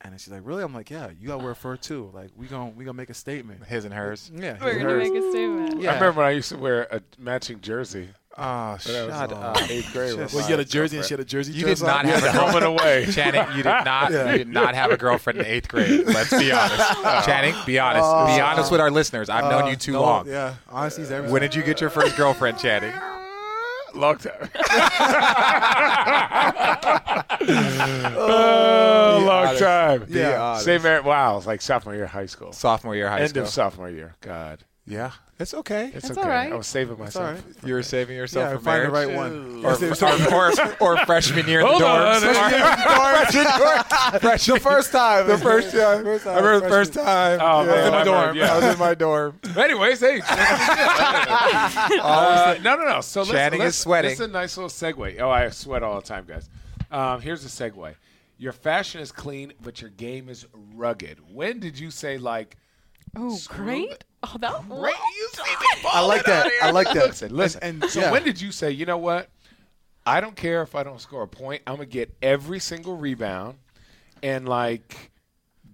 and 0.00 0.12
then 0.12 0.18
she's 0.18 0.32
like, 0.32 0.42
really? 0.44 0.62
I'm 0.62 0.74
like, 0.74 0.90
yeah, 0.90 1.10
you 1.18 1.28
gotta 1.28 1.42
wear 1.44 1.54
fur 1.54 1.76
too. 1.76 2.10
Like, 2.12 2.30
we 2.36 2.46
gonna 2.48 2.70
we 2.70 2.84
gonna 2.84 2.96
make 2.96 3.10
a 3.10 3.14
statement. 3.14 3.64
His 3.64 3.84
and 3.84 3.94
hers. 3.94 4.30
Yeah, 4.34 4.56
We're 4.62 4.74
gonna 4.78 4.90
hers. 4.90 5.08
make 5.10 5.22
a 5.22 5.30
statement. 5.30 5.80
Yeah. 5.82 5.92
I 5.92 5.94
remember 5.94 6.18
when 6.18 6.26
I 6.28 6.32
used 6.32 6.48
to 6.50 6.58
wear 6.58 6.82
a 6.90 7.00
matching 7.18 7.60
jersey. 7.60 8.08
Oh, 8.38 8.70
When 8.72 8.78
shut 8.80 9.32
up. 9.32 9.56
uh, 9.56 9.66
eighth 9.70 9.92
grade. 9.94 10.14
Well, 10.16 10.28
you 10.30 10.40
had 10.42 10.60
a 10.60 10.64
jersey 10.64 10.98
and 10.98 11.06
she 11.06 11.14
had 11.14 11.20
a 11.20 11.24
jersey. 11.24 11.52
You 11.54 11.64
did 11.64 11.80
not 11.82 12.04
on? 12.04 12.10
have 12.10 12.22
a 12.22 12.32
home 12.32 12.54
and 12.56 12.64
away. 12.66 13.06
Channing, 13.10 13.46
you 13.56 13.62
did 13.62 13.64
not. 13.84 14.12
Yeah. 14.12 14.32
You 14.32 14.38
did 14.38 14.48
not 14.48 14.74
have 14.74 14.90
a 14.90 14.96
girlfriend 14.98 15.38
in 15.38 15.46
eighth 15.46 15.68
grade. 15.68 16.04
Let's 16.06 16.30
be 16.30 16.52
honest. 16.52 16.76
Channing, 17.26 17.54
be 17.64 17.78
honest. 17.78 18.36
be 18.36 18.40
honest 18.40 18.70
with 18.70 18.80
our 18.82 18.90
listeners. 18.90 19.30
I've 19.30 19.50
known 19.50 19.62
Uh, 19.64 19.68
you 19.68 19.76
too 19.76 19.92
no, 19.92 20.02
long. 20.02 20.28
Yeah, 20.28 20.54
honesty 20.68 21.02
is 21.02 21.10
everything. 21.10 21.32
When 21.32 21.40
did 21.40 21.54
you 21.54 21.62
get 21.62 21.80
your 21.80 21.88
first 21.90 22.14
girlfriend, 22.16 22.58
Channing? 22.58 22.92
Long 23.94 24.18
time. 24.18 24.50
oh, 28.18 29.22
long 29.26 29.46
honest. 29.46 29.62
time. 29.62 30.04
Be 30.04 30.24
honest. 30.24 30.64
Same 30.64 30.84
era. 30.84 31.02
Wow, 31.02 31.32
it 31.32 31.36
was 31.36 31.46
like 31.46 31.62
sophomore 31.62 31.94
year 31.94 32.04
of 32.04 32.10
high 32.10 32.26
school. 32.26 32.52
Sophomore 32.52 32.94
year 32.94 33.06
of 33.06 33.12
high 33.12 33.20
End 33.20 33.30
school. 33.30 33.40
End 33.40 33.46
of 33.48 33.52
sophomore 33.52 33.90
year. 33.90 34.14
God. 34.20 34.64
Yeah, 34.86 35.10
it's 35.38 35.52
okay. 35.52 35.90
It's 35.92 36.06
That's 36.08 36.16
okay. 36.18 36.22
all 36.22 36.32
right. 36.32 36.52
I 36.52 36.56
was 36.56 36.66
saving 36.66 36.98
myself. 36.98 37.26
all 37.26 37.32
right. 37.34 37.42
You 37.64 37.74
were 37.74 37.82
saving 37.82 38.16
yourself 38.16 38.50
Yeah, 38.52 38.56
for 38.56 38.62
find 38.64 38.84
the 38.86 38.90
right 38.90 39.12
one. 39.14 39.64
Or, 39.64 39.72
or, 39.74 40.52
or, 40.80 40.98
or 40.98 41.04
freshman 41.04 41.46
year 41.48 41.60
in 41.60 41.66
Hold 41.66 41.82
the 41.82 41.86
on. 41.86 42.22
dorms. 42.22 43.32
the 44.46 44.60
first 44.60 44.92
time. 44.92 45.26
The 45.26 45.38
first 45.38 45.72
time. 45.72 46.04
First 46.04 46.24
time. 46.24 46.34
I 46.34 46.38
remember 46.38 46.60
the 46.60 46.68
first 46.68 46.94
time. 46.94 47.40
Oh, 47.42 47.44
I 47.44 47.58
was 47.58 47.66
man, 47.66 47.86
in 47.86 47.92
my 47.92 48.00
I 48.00 48.04
dorm. 48.04 48.18
remember, 48.20 48.38
yeah. 48.40 48.52
I 48.52 48.56
was 48.56 48.64
in 48.74 48.78
my 48.78 48.94
dorm. 48.94 49.40
Anyways, 49.56 50.00
hey. 50.00 50.20
uh, 52.00 52.56
no, 52.62 52.76
no, 52.76 52.84
no. 52.84 53.00
So 53.00 53.20
let's, 53.20 53.32
Channing 53.32 53.60
let's, 53.60 53.74
is 53.76 53.80
sweating. 53.82 54.10
This 54.10 54.20
is 54.20 54.26
a 54.26 54.30
nice 54.32 54.56
little 54.56 54.70
segue. 54.70 55.20
Oh, 55.20 55.30
I 55.30 55.50
sweat 55.50 55.82
all 55.82 55.96
the 56.00 56.06
time, 56.06 56.24
guys. 56.26 56.48
Um, 56.90 57.20
here's 57.20 57.44
a 57.44 57.48
segue. 57.48 57.94
Your 58.38 58.52
fashion 58.52 59.00
is 59.00 59.12
clean, 59.12 59.52
but 59.62 59.80
your 59.80 59.90
game 59.90 60.28
is 60.28 60.46
rugged. 60.74 61.18
When 61.32 61.58
did 61.58 61.78
you 61.78 61.90
say 61.90 62.18
like? 62.18 62.56
Oh, 63.16 63.34
Screw 63.34 63.64
great! 63.64 64.04
It. 64.22 64.28
Oh, 64.34 64.38
that 64.38 64.68
Great, 64.68 64.94
you 65.16 65.28
see 65.32 65.42
me 65.42 65.82
I 65.92 66.00
like 66.04 66.24
that. 66.24 66.50
I 66.62 66.70
like 66.70 66.86
that. 66.92 67.06
Listen, 67.08 67.34
listen. 67.34 67.60
And- 67.62 67.82
and- 67.82 67.92
so 67.92 68.00
yeah. 68.00 68.10
when 68.10 68.24
did 68.24 68.40
you 68.40 68.50
say, 68.52 68.70
you 68.70 68.86
know 68.86 68.98
what? 68.98 69.28
I 70.04 70.20
don't 70.20 70.36
care 70.36 70.62
if 70.62 70.74
I 70.74 70.82
don't 70.82 71.00
score 71.00 71.22
a 71.22 71.28
point. 71.28 71.62
I'm 71.66 71.74
gonna 71.76 71.86
get 71.86 72.14
every 72.22 72.60
single 72.60 72.96
rebound, 72.96 73.58
and 74.22 74.48
like 74.48 75.10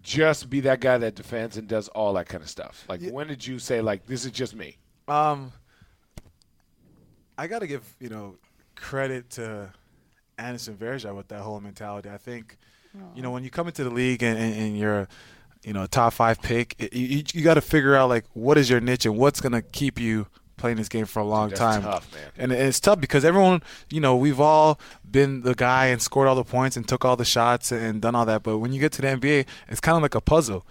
just 0.02 0.50
be 0.50 0.60
that 0.60 0.80
guy 0.80 0.98
that 0.98 1.14
defends 1.14 1.56
and 1.56 1.68
does 1.68 1.88
all 1.88 2.14
that 2.14 2.28
kind 2.28 2.42
of 2.42 2.48
stuff. 2.48 2.84
Like, 2.88 3.02
when 3.10 3.28
did 3.28 3.46
you 3.46 3.58
say 3.58 3.80
like 3.80 4.06
this 4.06 4.24
is 4.24 4.32
just 4.32 4.54
me? 4.56 4.78
Um, 5.06 5.52
I 7.36 7.46
got 7.46 7.60
to 7.60 7.66
give 7.66 7.82
you 8.00 8.08
know 8.08 8.36
credit 8.74 9.30
to 9.30 9.72
Anderson 10.38 10.76
Varejao 10.76 11.14
with 11.14 11.28
that 11.28 11.40
whole 11.42 11.60
mentality. 11.60 12.08
I 12.10 12.16
think 12.18 12.56
you 13.14 13.22
know 13.22 13.30
when 13.30 13.42
you 13.44 13.50
come 13.50 13.66
into 13.68 13.84
the 13.84 13.90
league 13.90 14.22
and, 14.22 14.38
and, 14.38 14.54
and 14.54 14.78
you're 14.78 15.08
you 15.64 15.72
know 15.72 15.84
a 15.84 15.88
top 15.88 16.12
five 16.12 16.40
pick, 16.42 16.74
it, 16.78 16.92
you, 16.92 17.22
you 17.32 17.42
got 17.42 17.54
to 17.54 17.60
figure 17.60 17.94
out 17.94 18.08
like 18.08 18.24
what 18.32 18.58
is 18.58 18.68
your 18.68 18.80
niche 18.80 19.06
and 19.06 19.16
what's 19.16 19.40
gonna 19.40 19.62
keep 19.62 20.00
you 20.00 20.26
playing 20.62 20.76
this 20.76 20.88
game 20.88 21.06
for 21.06 21.18
a 21.18 21.24
long 21.24 21.50
time. 21.50 21.82
tough, 21.82 22.12
man. 22.14 22.22
And 22.38 22.52
it's 22.52 22.78
tough 22.78 23.00
because 23.00 23.24
everyone, 23.24 23.62
you 23.90 24.00
know, 24.00 24.14
we've 24.16 24.38
all 24.38 24.78
been 25.08 25.42
the 25.42 25.54
guy 25.54 25.86
and 25.86 26.00
scored 26.00 26.28
all 26.28 26.36
the 26.36 26.44
points 26.44 26.76
and 26.76 26.86
took 26.86 27.04
all 27.04 27.16
the 27.16 27.24
shots 27.24 27.72
and 27.72 28.00
done 28.00 28.14
all 28.14 28.24
that. 28.26 28.44
But 28.44 28.58
when 28.58 28.72
you 28.72 28.80
get 28.80 28.92
to 28.92 29.02
the 29.02 29.08
NBA, 29.08 29.46
it's 29.68 29.80
kind 29.80 29.96
of 29.96 30.02
like 30.02 30.14
a 30.14 30.20
puzzle. 30.20 30.64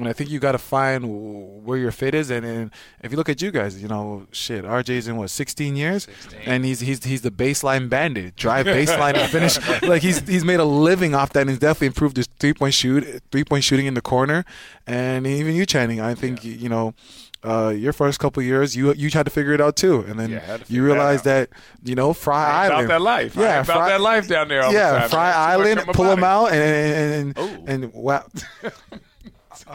And 0.00 0.08
I 0.08 0.12
think 0.12 0.30
you 0.30 0.38
got 0.38 0.52
to 0.52 0.58
find 0.58 1.64
where 1.64 1.78
your 1.78 1.90
fit 1.92 2.14
is. 2.14 2.30
And, 2.30 2.44
and 2.44 2.70
if 3.02 3.10
you 3.10 3.16
look 3.16 3.28
at 3.28 3.40
you 3.42 3.50
guys, 3.50 3.80
you 3.80 3.88
know, 3.88 4.26
shit, 4.32 4.64
RJ's 4.64 5.08
in 5.08 5.16
what 5.16 5.30
16 5.30 5.76
years, 5.76 6.08
and 6.44 6.64
he's 6.64 6.80
he's 6.80 7.04
he's 7.04 7.22
the 7.22 7.30
baseline 7.30 7.88
bandit, 7.88 8.36
drive 8.36 8.66
baseline 8.76 9.14
and 9.14 9.30
finish. 9.30 9.58
Like 9.82 10.02
he's 10.02 10.26
he's 10.28 10.44
made 10.44 10.60
a 10.60 10.64
living 10.64 11.14
off 11.14 11.32
that, 11.34 11.42
and 11.42 11.50
he's 11.50 11.58
definitely 11.58 11.88
improved 11.88 12.16
his 12.16 12.28
three 12.38 12.54
point 12.54 12.74
shoot, 12.74 13.22
three 13.30 13.44
point 13.44 13.64
shooting 13.64 13.86
in 13.86 13.94
the 13.94 14.02
corner. 14.02 14.44
And 14.86 15.26
even 15.26 15.54
you, 15.54 15.66
Channing, 15.66 16.00
I 16.00 16.14
think 16.14 16.44
you 16.44 16.68
know. 16.68 16.94
Uh, 17.42 17.70
your 17.70 17.94
first 17.94 18.20
couple 18.20 18.42
years, 18.42 18.76
you 18.76 18.92
you 18.92 19.08
had 19.08 19.24
to 19.24 19.30
figure 19.30 19.54
it 19.54 19.62
out 19.62 19.74
too, 19.74 20.00
and 20.00 20.20
then 20.20 20.28
Yeah, 20.28 20.36
I 20.36 20.40
had 20.40 20.66
to 20.66 20.72
you 20.74 20.84
realize 20.84 21.22
that 21.22 21.48
that, 21.48 21.88
you 21.88 21.94
know 21.94 22.12
Frye 22.12 22.66
Island, 22.66 22.84
about 22.84 22.88
that 22.88 23.00
life. 23.00 23.34
Yeah, 23.34 23.62
Frye- 23.62 23.88
that 23.88 24.00
life 24.02 24.28
down 24.28 24.48
there 24.48 24.70
yeah, 24.70 25.04
the. 25.04 25.08
Frye 25.08 25.32
Island, 25.32 25.80
pull 25.94 26.04
them 26.04 26.22
out, 26.22 26.52
and 26.52 27.34
and 27.34 27.38
and, 27.38 27.68
and 27.84 27.94
wow, 27.94 28.26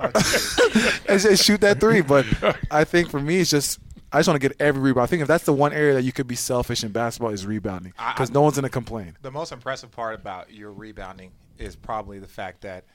and 1.10 1.20
just 1.20 1.44
shoot 1.44 1.62
that 1.62 1.80
three. 1.80 2.02
But 2.02 2.26
I 2.72 2.84
think 2.84 3.10
for 3.10 3.20
me, 3.20 3.40
it's 3.40 3.50
just 3.50 3.80
I 4.12 4.20
just 4.20 4.28
want 4.28 4.42
to 4.42 4.48
get 4.48 4.60
every 4.62 4.82
rebound. 4.82 5.04
I 5.04 5.08
think 5.08 5.22
if 5.22 5.28
that's 5.28 5.44
the 5.46 5.54
one 5.54 5.74
area 5.74 5.94
that 5.94 6.04
you 6.04 6.12
could 6.12 6.28
be 6.28 6.36
selfish 6.36 6.84
in 6.84 6.92
basketball 6.92 7.32
is 7.32 7.46
rebounding, 7.46 7.94
because 8.14 8.32
no 8.32 8.42
one's 8.42 8.56
gonna 8.56 8.70
complain. 8.70 9.18
The 9.22 9.32
most 9.32 9.52
impressive 9.52 9.92
part 9.92 10.16
about 10.16 10.54
your 10.54 10.72
rebounding 10.72 11.32
is 11.58 11.76
probably 11.76 12.20
the 12.20 12.28
fact 12.28 12.62
that 12.62 12.86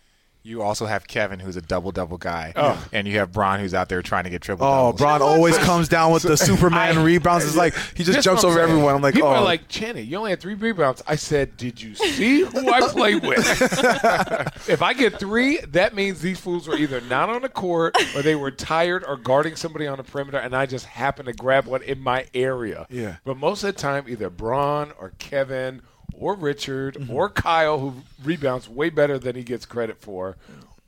you 0.42 0.62
also 0.62 0.86
have 0.86 1.06
Kevin, 1.06 1.38
who's 1.38 1.56
a 1.56 1.60
double 1.60 1.92
double 1.92 2.16
guy, 2.16 2.52
Oh. 2.56 2.82
and 2.92 3.06
you 3.06 3.18
have 3.18 3.30
Bron, 3.32 3.60
who's 3.60 3.74
out 3.74 3.88
there 3.88 4.00
trying 4.02 4.24
to 4.24 4.30
get 4.30 4.40
triple. 4.42 4.66
Oh, 4.66 4.70
doubles. 4.92 5.00
Bron 5.00 5.22
always 5.22 5.58
comes 5.70 5.88
down 5.88 6.12
with 6.12 6.22
the 6.22 6.36
Superman 6.36 6.98
I- 6.98 7.02
rebounds. 7.02 7.44
It's 7.44 7.56
like 7.56 7.74
he 7.94 8.04
just 8.04 8.22
jumps 8.22 8.42
over 8.44 8.54
saying. 8.56 8.68
everyone. 8.70 8.94
I'm 8.94 9.02
like, 9.02 9.14
people 9.14 9.28
oh, 9.28 9.32
are 9.34 9.42
like, 9.42 9.68
Channing, 9.68 10.06
you 10.06 10.16
only 10.16 10.30
had 10.30 10.40
three 10.40 10.54
rebounds. 10.54 11.02
I 11.06 11.16
said, 11.16 11.56
did 11.56 11.80
you 11.80 11.94
see 11.94 12.40
who 12.42 12.72
I 12.72 12.80
played 12.88 13.22
with? 13.22 13.38
if 14.68 14.82
I 14.82 14.94
get 14.94 15.18
three, 15.18 15.58
that 15.68 15.94
means 15.94 16.20
these 16.20 16.40
fools 16.40 16.66
were 16.68 16.76
either 16.76 17.00
not 17.02 17.28
on 17.28 17.42
the 17.42 17.48
court 17.48 17.96
or 18.16 18.22
they 18.22 18.34
were 18.34 18.50
tired 18.50 19.04
or 19.06 19.16
guarding 19.16 19.56
somebody 19.56 19.86
on 19.86 19.98
the 19.98 20.04
perimeter, 20.04 20.38
and 20.38 20.54
I 20.56 20.66
just 20.66 20.86
happened 20.86 21.26
to 21.26 21.32
grab 21.34 21.66
one 21.66 21.82
in 21.82 22.00
my 22.00 22.26
area. 22.34 22.86
Yeah. 22.90 23.16
But 23.24 23.36
most 23.36 23.62
of 23.62 23.74
the 23.74 23.80
time, 23.80 24.04
either 24.08 24.30
Bron 24.30 24.92
or 24.98 25.12
Kevin 25.18 25.82
or 26.20 26.34
Richard 26.34 26.94
Mm-hmm. 26.94 27.12
or 27.12 27.28
Kyle, 27.30 27.80
who 27.80 27.94
rebounds 28.22 28.68
way 28.68 28.90
better 28.90 29.18
than 29.18 29.34
he 29.34 29.42
gets 29.42 29.64
credit 29.66 29.96
for, 30.00 30.36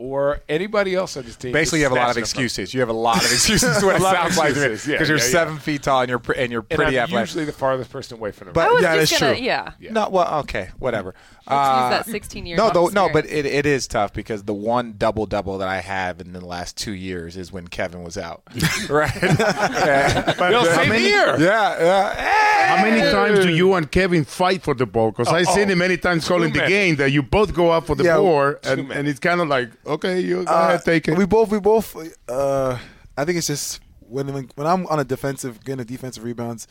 or 0.03 0.41
anybody 0.49 0.95
else 0.95 1.17
on 1.17 1.25
this 1.25 1.37
team. 1.37 1.53
Basically, 1.53 1.79
you 1.81 1.85
have 1.85 1.93
a 1.93 1.95
lot 1.95 2.09
of 2.09 2.15
snatching 2.15 2.39
them 2.39 2.45
excuses. 2.45 2.75
You 2.75 2.81
have 2.81 2.89
a 2.89 2.93
lot 2.93 3.17
of 3.25 3.33
excuses. 3.33 3.79
to 3.79 3.87
what 3.87 3.97
it 3.97 4.03
sounds 4.03 4.37
like 4.37 4.51
excuses, 4.51 4.87
yeah, 4.87 4.95
because 4.95 5.09
you're 5.09 5.19
yeah, 5.19 5.25
yeah. 5.25 5.31
seven 5.31 5.59
feet 5.59 5.83
tall 5.83 6.01
and 6.01 6.11
you're 6.11 6.19
pre- 6.19 6.37
and 6.37 6.51
you're 6.51 6.67
And 6.71 6.77
pretty 6.79 6.99
I'm 6.99 7.05
athletic. 7.05 7.29
usually 7.29 7.45
the 7.45 7.53
farthest 7.53 7.91
person 7.91 8.19
away 8.19 8.33
from 8.33 8.47
them. 8.47 8.55
But- 8.55 8.83
Yeah, 8.83 8.97
just 8.97 9.13
that's 9.13 9.21
gonna, 9.23 9.35
true. 9.37 9.45
yeah. 9.45 9.71
No, 9.93 10.09
well, 10.09 10.41
okay, 10.41 10.71
whatever. 10.79 11.15
Uh, 11.47 11.91
that 11.91 12.07
16 12.07 12.47
year. 12.47 12.57
no, 12.57 12.71
though, 12.71 12.87
no, 12.89 13.09
but 13.13 13.27
it, 13.27 13.45
it 13.47 13.67
is 13.67 13.89
tough 13.89 14.13
because 14.13 14.45
the 14.45 14.55
one 14.55 14.95
double 14.97 15.27
double 15.27 15.59
that 15.59 15.67
I 15.69 15.81
have 15.81 16.21
in 16.21 16.33
the 16.33 16.41
last 16.45 16.77
two 16.77 16.93
years 16.93 17.37
is 17.37 17.51
when 17.53 17.67
Kevin 17.67 18.05
was 18.05 18.17
out, 18.17 18.43
right? 18.89 19.11
yeah, 19.23 20.35
Well, 20.39 20.65
same 20.67 20.89
many- 20.91 21.05
here. 21.05 21.37
yeah. 21.39 21.81
Yeah. 21.83 22.77
How 22.77 22.83
many 22.85 23.01
times 23.11 23.41
do 23.41 23.53
you 23.53 23.75
and 23.75 23.91
Kevin 23.91 24.25
fight 24.25 24.63
for 24.63 24.75
the 24.75 24.87
ball? 24.87 25.11
Because 25.11 25.29
I've 25.29 25.49
seen 25.49 25.69
it 25.69 25.77
many 25.77 25.97
times 25.97 26.27
calling 26.27 26.53
the 26.53 26.61
game 26.67 26.97
that 26.97 27.11
you 27.11 27.23
both 27.23 27.53
go 27.55 27.71
up 27.71 27.87
for 27.87 27.97
the 27.97 28.05
Yeah, 28.05 28.19
board, 28.19 28.61
and, 28.65 28.91
and 28.93 29.09
it's 29.09 29.19
kind 29.19 29.41
of 29.41 29.49
like, 29.49 29.71
okay, 29.95 30.21
you 30.21 30.45
go 30.45 30.53
Uh, 30.53 30.69
ahead, 30.69 30.85
take 30.85 31.09
it. 31.09 31.17
We 31.17 31.27
both, 31.27 31.51
we 31.51 31.61
both. 31.61 31.97
Uh, 32.29 32.79
I 33.17 33.25
think 33.25 33.39
it's 33.39 33.47
just 33.47 33.81
when, 34.01 34.33
when 34.33 34.51
when 34.55 34.67
I'm 34.67 34.87
on 34.89 34.99
a 35.01 35.05
defensive, 35.05 35.63
getting 35.65 35.81
a 35.81 35.85
defensive 35.85 36.25
rebounds, 36.25 36.67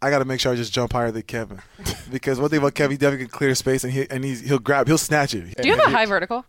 I 0.00 0.10
got 0.10 0.20
to 0.20 0.24
make 0.24 0.40
sure 0.40 0.52
I 0.52 0.56
just 0.56 0.72
jump 0.72 0.92
higher 0.92 1.10
than 1.10 1.22
Kevin, 1.22 1.60
because 2.10 2.38
one 2.40 2.50
thing 2.50 2.58
about 2.60 2.74
Kevin, 2.74 2.92
he 2.92 2.96
definitely 2.98 3.26
can 3.26 3.32
clear 3.36 3.54
space 3.54 3.84
and 3.84 3.92
he 3.92 4.08
and 4.10 4.24
he's, 4.24 4.40
he'll 4.40 4.58
grab, 4.58 4.86
he'll 4.86 4.98
snatch 4.98 5.34
it. 5.34 5.56
Do 5.56 5.68
you 5.68 5.74
have 5.76 5.86
a 5.86 5.90
high 5.90 6.06
vertical? 6.06 6.44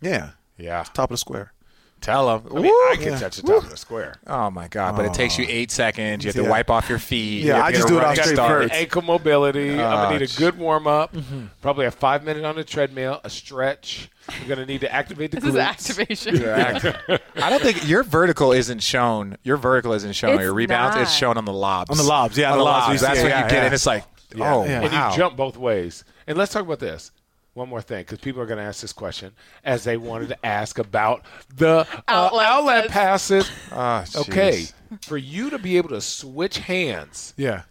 Yeah, 0.00 0.30
Yeah. 0.56 0.84
top 0.94 1.10
of 1.10 1.14
the 1.14 1.18
square. 1.18 1.52
Tell 2.00 2.36
him. 2.36 2.46
I 2.54 2.60
mean, 2.60 2.66
I 2.66 2.96
can 2.98 3.12
Yeah. 3.12 3.18
touch 3.18 3.36
the 3.36 3.42
top 3.44 3.62
of 3.64 3.70
the 3.70 3.78
square. 3.78 4.16
Oh 4.26 4.50
my 4.50 4.68
god! 4.68 4.94
But 4.94 5.06
it 5.06 5.14
takes 5.14 5.38
you 5.38 5.46
eight 5.48 5.70
seconds. 5.70 6.22
You 6.22 6.28
have 6.28 6.34
to 6.36 6.42
Yeah. 6.42 6.50
wipe 6.50 6.68
off 6.68 6.88
your 6.90 6.98
feet. 6.98 7.44
Yeah, 7.44 7.56
you 7.58 7.62
I 7.62 7.72
just 7.72 7.88
do 7.88 7.96
it 7.96 8.04
off 8.04 8.16
straight 8.16 8.34
start. 8.34 8.62
vert. 8.64 8.72
Ankle 8.72 9.00
mobility. 9.02 9.72
I'm 9.72 9.80
Ah, 9.80 10.04
gonna 10.04 10.18
need 10.18 10.30
a 10.30 10.36
good 10.36 10.58
warm 10.58 10.86
up. 10.86 11.14
Mm-hmm. 11.14 11.46
Probably 11.62 11.86
a 11.86 11.90
five 11.90 12.22
minute 12.22 12.44
on 12.44 12.56
the 12.56 12.64
treadmill, 12.64 13.20
a 13.24 13.30
stretch. 13.30 14.10
I'm 14.28 14.48
gonna 14.48 14.66
need 14.66 14.80
to 14.82 14.92
activate 14.92 15.30
the 15.30 15.40
This 15.40 15.50
is 15.50 15.54
glutes. 15.54 15.60
activation. 15.98 17.20
I 17.36 17.50
don't 17.50 17.62
think 17.62 17.86
your 17.88 18.02
vertical 18.02 18.52
isn't 18.52 18.82
shown. 18.82 19.36
Your 19.42 19.56
vertical 19.56 19.92
isn't 19.92 20.12
shown 20.14 20.34
It's 20.34 20.42
your 20.42 20.54
rebounds. 20.54 20.96
It's 20.96 21.12
shown 21.14 21.36
on 21.36 21.44
the 21.44 21.52
lobs. 21.52 21.90
On 21.90 21.96
the 21.96 22.02
lobs, 22.02 22.38
yeah, 22.38 22.52
on 22.52 22.58
the 22.58 22.58
the 22.58 22.64
lobs, 22.64 22.88
lobs. 22.88 23.00
That's 23.02 23.18
see 23.18 23.24
when 23.24 23.32
it, 23.32 23.36
you 23.44 23.50
get 23.50 23.52
yeah. 23.52 23.66
it. 23.66 23.72
It's 23.72 23.86
like, 23.86 24.04
Yeah. 24.34 24.54
oh 24.54 24.64
Yeah. 24.64 24.80
And 24.82 24.92
wow. 24.92 25.10
you 25.10 25.16
jump 25.16 25.36
both 25.36 25.56
ways. 25.56 26.04
And 26.26 26.38
let's 26.38 26.52
talk 26.52 26.62
about 26.62 26.78
this. 26.80 27.10
One 27.52 27.68
more 27.68 27.82
thing, 27.82 28.00
because 28.00 28.18
people 28.18 28.42
are 28.42 28.46
going 28.46 28.58
to 28.58 28.64
ask 28.64 28.80
this 28.80 28.92
question, 28.92 29.30
as 29.62 29.84
they 29.84 29.96
wanted 29.96 30.28
to 30.30 30.44
ask 30.44 30.76
about 30.80 31.22
the 31.54 31.86
uh, 31.86 32.02
Outlet 32.08 32.46
outlet 32.46 32.88
passes. 32.90 33.48
Oh, 33.70 34.04
okay, 34.16 34.64
for 35.02 35.16
you 35.16 35.50
to 35.50 35.58
be 35.60 35.76
able 35.76 35.90
to 35.90 36.00
switch 36.00 36.58
hands 36.58 37.32
Yeah, 37.36 37.62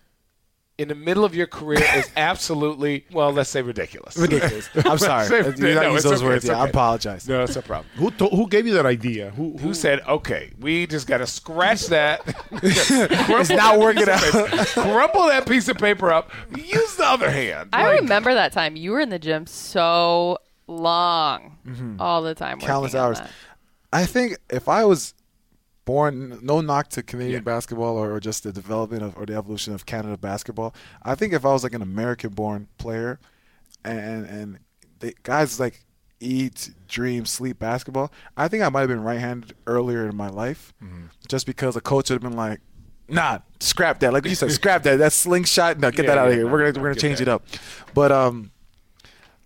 in 0.80 0.88
the 0.88 0.96
middle 0.96 1.24
of 1.24 1.36
your 1.36 1.46
career 1.46 1.84
is 1.96 2.10
absolutely, 2.18 3.06
well, 3.12 3.32
let's 3.32 3.50
say 3.50 3.62
ridiculous. 3.62 4.18
ridiculous. 4.18 4.70
I'm 4.86 4.98
sorry, 4.98 5.28
Say- 5.28 5.38
you 5.58 5.76
not 5.76 5.84
no, 5.84 5.92
use 5.92 5.98
it's 5.98 6.04
those 6.04 6.14
okay, 6.22 6.26
words. 6.26 6.46
it's 6.46 6.52
Yeah, 6.52 6.62
I 6.64 6.68
apologize. 6.68 7.28
No, 7.28 7.44
it's 7.44 7.56
a 7.56 7.62
problem. 7.62 7.86
who 7.96 8.10
to, 8.12 8.28
who 8.28 8.48
gave 8.48 8.66
you 8.66 8.74
that 8.74 8.86
idea? 8.86 9.30
Who, 9.32 9.56
Who 9.58 9.74
said, 9.76 10.02
okay, 10.08 10.52
we 10.60 10.88
just 10.88 11.06
got 11.06 11.20
to 11.20 11.28
scratch 11.28 11.88
that. 11.88 12.22
It's 12.64 13.50
not 13.50 13.80
working 13.80 14.08
out. 14.10 14.22
crumple 14.68 15.28
that 15.28 15.48
piece 15.48 15.68
of 15.68 15.78
paper 15.78 16.12
up. 16.12 16.32
Use 16.58 16.96
the 16.96 17.06
other 17.06 17.30
hand. 17.30 17.70
I 17.74 17.84
Like, 17.92 18.02
remember 18.02 18.34
that 18.34 18.52
time. 18.52 18.76
You 18.76 18.92
were 18.92 19.00
in 19.00 19.10
the 19.10 19.20
gym 19.20 19.46
so 19.46 20.38
long, 20.68 21.58
mm-hmm. 21.68 22.00
all 22.00 22.22
the 22.22 22.34
time. 22.36 22.60
Countless 22.60 22.96
hours. 22.96 23.20
that. 23.20 23.30
I 23.92 24.06
think 24.06 24.38
if 24.50 24.68
I 24.68 24.86
was 24.86 25.14
born, 25.86 26.40
no 26.42 26.62
knock 26.62 26.90
to 26.90 27.04
Canadian 27.04 27.34
Yeah. 27.36 27.40
basketball 27.42 27.98
or, 27.98 28.14
or 28.14 28.20
just 28.20 28.44
the 28.44 28.52
development 28.54 29.04
of 29.04 29.18
or 29.18 29.26
the 29.26 29.36
evolution 29.36 29.74
of 29.74 29.86
Canada 29.86 30.18
basketball. 30.18 30.74
I 31.04 31.16
think 31.16 31.34
if 31.34 31.46
I 31.46 31.52
was 31.52 31.64
like 31.64 31.74
an 31.74 31.82
American-born 31.82 32.68
player, 32.78 33.20
and 33.84 34.26
and 34.26 34.60
the 35.00 35.14
guys 35.24 35.60
like 35.60 35.84
eat, 36.20 36.72
dream, 36.88 37.26
sleep 37.26 37.60
basketball, 37.60 38.12
I 38.38 38.48
think 38.48 38.64
I 38.64 38.70
might 38.70 38.82
have 38.82 38.90
been 38.90 39.04
right-handed 39.04 39.54
earlier 39.68 40.08
in 40.08 40.16
my 40.16 40.30
life, 40.30 40.74
Mm-hmm. 40.82 41.06
just 41.28 41.46
because 41.46 41.76
a 41.76 41.82
coach 41.82 42.10
would 42.10 42.22
have 42.24 42.30
been 42.32 42.38
like. 42.38 42.60
Nah, 43.10 43.40
scrap 43.60 44.00
that. 44.00 44.14
Like 44.14 44.26
you 44.26 44.34
said, 44.36 44.50
scrap 44.62 44.84
that. 44.84 44.98
That 44.98 45.12
slingshot. 45.12 45.78
No, 45.78 45.92
get 45.92 46.06
Yeah, 46.06 46.12
that 46.12 46.18
out 46.18 46.28
of 46.28 46.32
yeah, 46.34 46.38
here. 46.38 46.46
no, 46.46 46.52
we're 46.54 46.60
gonna 46.60 46.72
no, 46.72 46.82
we're 46.82 46.90
gonna 46.92 47.02
change 47.02 47.18
that. 47.18 47.24
it 47.24 47.28
up. 47.28 47.46
But 47.94 48.14
um, 48.14 48.52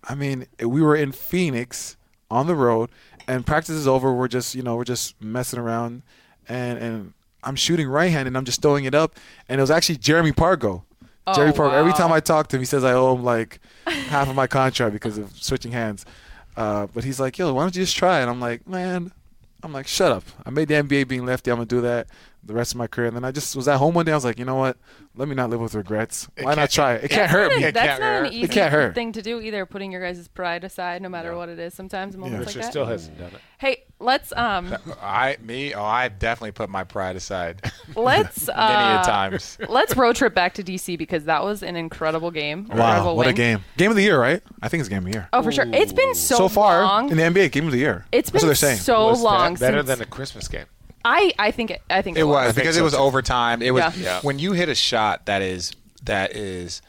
I 0.04 0.14
mean, 0.14 0.46
we 0.60 0.80
were 0.80 0.94
in 0.94 1.10
Phoenix 1.10 1.96
on 2.30 2.46
the 2.46 2.54
road, 2.54 2.90
and 3.26 3.44
practice 3.44 3.74
is 3.74 3.88
over. 3.88 4.12
We're 4.14 4.28
just, 4.28 4.54
you 4.54 4.62
know, 4.62 4.76
we're 4.76 4.84
just 4.84 5.20
messing 5.20 5.58
around, 5.58 6.02
and 6.48 6.78
and 6.78 7.12
I'm 7.42 7.56
shooting 7.56 7.88
right 7.88 8.10
hand, 8.10 8.26
and 8.26 8.36
I'm 8.36 8.44
just 8.44 8.62
throwing 8.62 8.84
it 8.84 8.94
up, 8.94 9.14
and 9.48 9.60
it 9.60 9.62
was 9.62 9.70
actually 9.70 9.96
Jeremy 9.96 10.32
Pargo. 10.32 10.82
Oh, 11.26 11.34
Jeremy 11.34 11.52
Pargo. 11.52 11.72
Every 11.72 11.92
time. 11.92 12.12
I 12.12 12.20
talk 12.20 12.48
to 12.48 12.56
him, 12.56 12.62
he 12.62 12.66
says 12.66 12.84
I 12.84 12.92
owe 12.92 13.14
him 13.14 13.22
like 13.22 13.60
half 13.86 14.28
of 14.28 14.34
my 14.34 14.46
contract 14.46 14.92
because 14.92 15.18
of 15.18 15.30
switching 15.36 15.72
hands. 15.72 16.04
Uh, 16.56 16.88
but 16.92 17.04
he's 17.04 17.20
like, 17.20 17.38
yo, 17.38 17.52
why 17.52 17.62
don't 17.62 17.76
you 17.76 17.82
just 17.82 17.96
try? 17.96 18.20
And 18.20 18.28
I'm 18.28 18.40
like, 18.40 18.66
man, 18.66 19.12
I'm 19.62 19.72
like, 19.72 19.86
shut 19.86 20.10
up. 20.10 20.24
I 20.44 20.50
made 20.50 20.68
the 20.68 20.74
NBA 20.74 21.06
being 21.06 21.24
lefty. 21.24 21.50
I'm 21.50 21.58
gonna 21.58 21.66
do 21.66 21.80
that 21.82 22.08
the 22.48 22.54
rest 22.54 22.72
of 22.72 22.78
my 22.78 22.86
career. 22.88 23.06
And 23.06 23.16
then 23.16 23.24
I 23.24 23.30
just 23.30 23.54
was 23.54 23.68
at 23.68 23.76
home 23.76 23.94
one 23.94 24.04
day. 24.04 24.12
I 24.12 24.14
was 24.16 24.24
like, 24.24 24.38
you 24.38 24.44
know 24.44 24.56
what? 24.56 24.76
Let 25.14 25.28
me 25.28 25.34
not 25.34 25.50
live 25.50 25.60
with 25.60 25.74
regrets. 25.74 26.28
Why 26.40 26.54
not 26.54 26.70
try 26.70 26.94
it? 26.94 27.04
It 27.04 27.10
can't 27.10 27.30
hurt 27.30 27.54
me. 27.54 27.62
That's 27.62 27.76
can't 27.76 28.00
not 28.00 28.26
an 28.26 28.32
easy 28.32 28.44
It 28.44 28.50
can't 28.50 28.72
hurt. 28.72 28.94
thing 28.94 29.12
to 29.12 29.22
do 29.22 29.40
either. 29.40 29.66
Putting 29.66 29.92
your 29.92 30.00
guys' 30.00 30.26
pride 30.28 30.64
aside, 30.64 31.02
no 31.02 31.08
matter 31.08 31.36
what 31.36 31.48
it 31.48 31.58
is. 31.58 31.74
Sometimes 31.74 32.14
in 32.14 32.20
moments 32.20 32.46
Richard 32.46 32.58
like 32.58 32.66
that. 32.66 32.70
still 32.70 32.86
hasn't 32.86 33.18
done 33.18 33.28
it. 33.28 33.40
Hey, 33.58 33.84
let's 33.98 34.32
um, 34.32 34.74
I 35.02 35.36
me 35.42 35.74
oh 35.74 35.82
I 35.82 36.08
definitely 36.08 36.52
put 36.52 36.70
my 36.70 36.84
pride 36.84 37.16
aside 37.16 37.72
let's 37.96 38.46
many 38.46 38.60
uh, 38.60 39.02
a 39.02 39.04
times. 39.04 39.58
let's 39.68 39.96
road 39.96 40.14
trip 40.16 40.32
back 40.34 40.54
to 40.54 40.62
DC 40.62 40.96
because 40.96 41.24
that 41.24 41.42
was 41.42 41.62
an 41.64 41.74
incredible 41.76 42.30
game. 42.30 42.66
Wow, 42.68 42.74
Incredible 42.76 43.16
what 43.16 43.26
a 43.26 43.32
game! 43.32 43.64
Game 43.76 43.90
of 43.90 43.96
the 43.96 44.02
year, 44.02 44.18
right? 44.20 44.40
I 44.62 44.68
think 44.68 44.80
it's 44.80 44.88
game 44.88 44.98
of 44.98 45.04
the 45.06 45.12
year. 45.12 45.28
Oh, 45.32 45.42
for 45.42 45.50
sure. 45.52 45.66
It's 45.72 45.92
been 45.92 46.14
so, 46.14 46.36
so 46.36 46.48
far 46.48 46.82
long. 46.82 47.10
in 47.10 47.16
the 47.16 47.22
NBA, 47.24 47.50
game 47.50 47.66
of 47.66 47.72
the 47.72 47.78
year. 47.78 48.06
It's 48.12 48.30
That's 48.30 48.42
been 48.42 48.46
what 48.46 48.46
they're 48.46 48.54
saying. 48.54 48.78
so 48.78 49.08
Was 49.08 49.18
that 49.18 49.24
long 49.24 49.54
better 49.56 49.78
since 49.78 49.88
than 49.88 50.02
a 50.02 50.06
Christmas 50.06 50.46
game. 50.48 50.66
I 51.08 51.32
I 51.38 51.50
think 51.50 51.70
it, 51.70 51.82
I 51.88 52.02
think 52.02 52.18
It 52.18 52.24
was 52.24 52.46
think 52.46 52.56
because 52.56 52.76
it 52.76 52.82
was 52.82 52.94
overtime. 52.94 53.62
It 53.62 53.72
was 53.72 53.82
Yeah. 53.96 54.02
Yeah. 54.02 54.20
when 54.22 54.38
you 54.38 54.52
hit 54.52 54.68
a 54.68 54.74
shot 54.74 55.26
that 55.26 55.40
is 55.42 55.72
that 56.04 56.36
is 56.36 56.82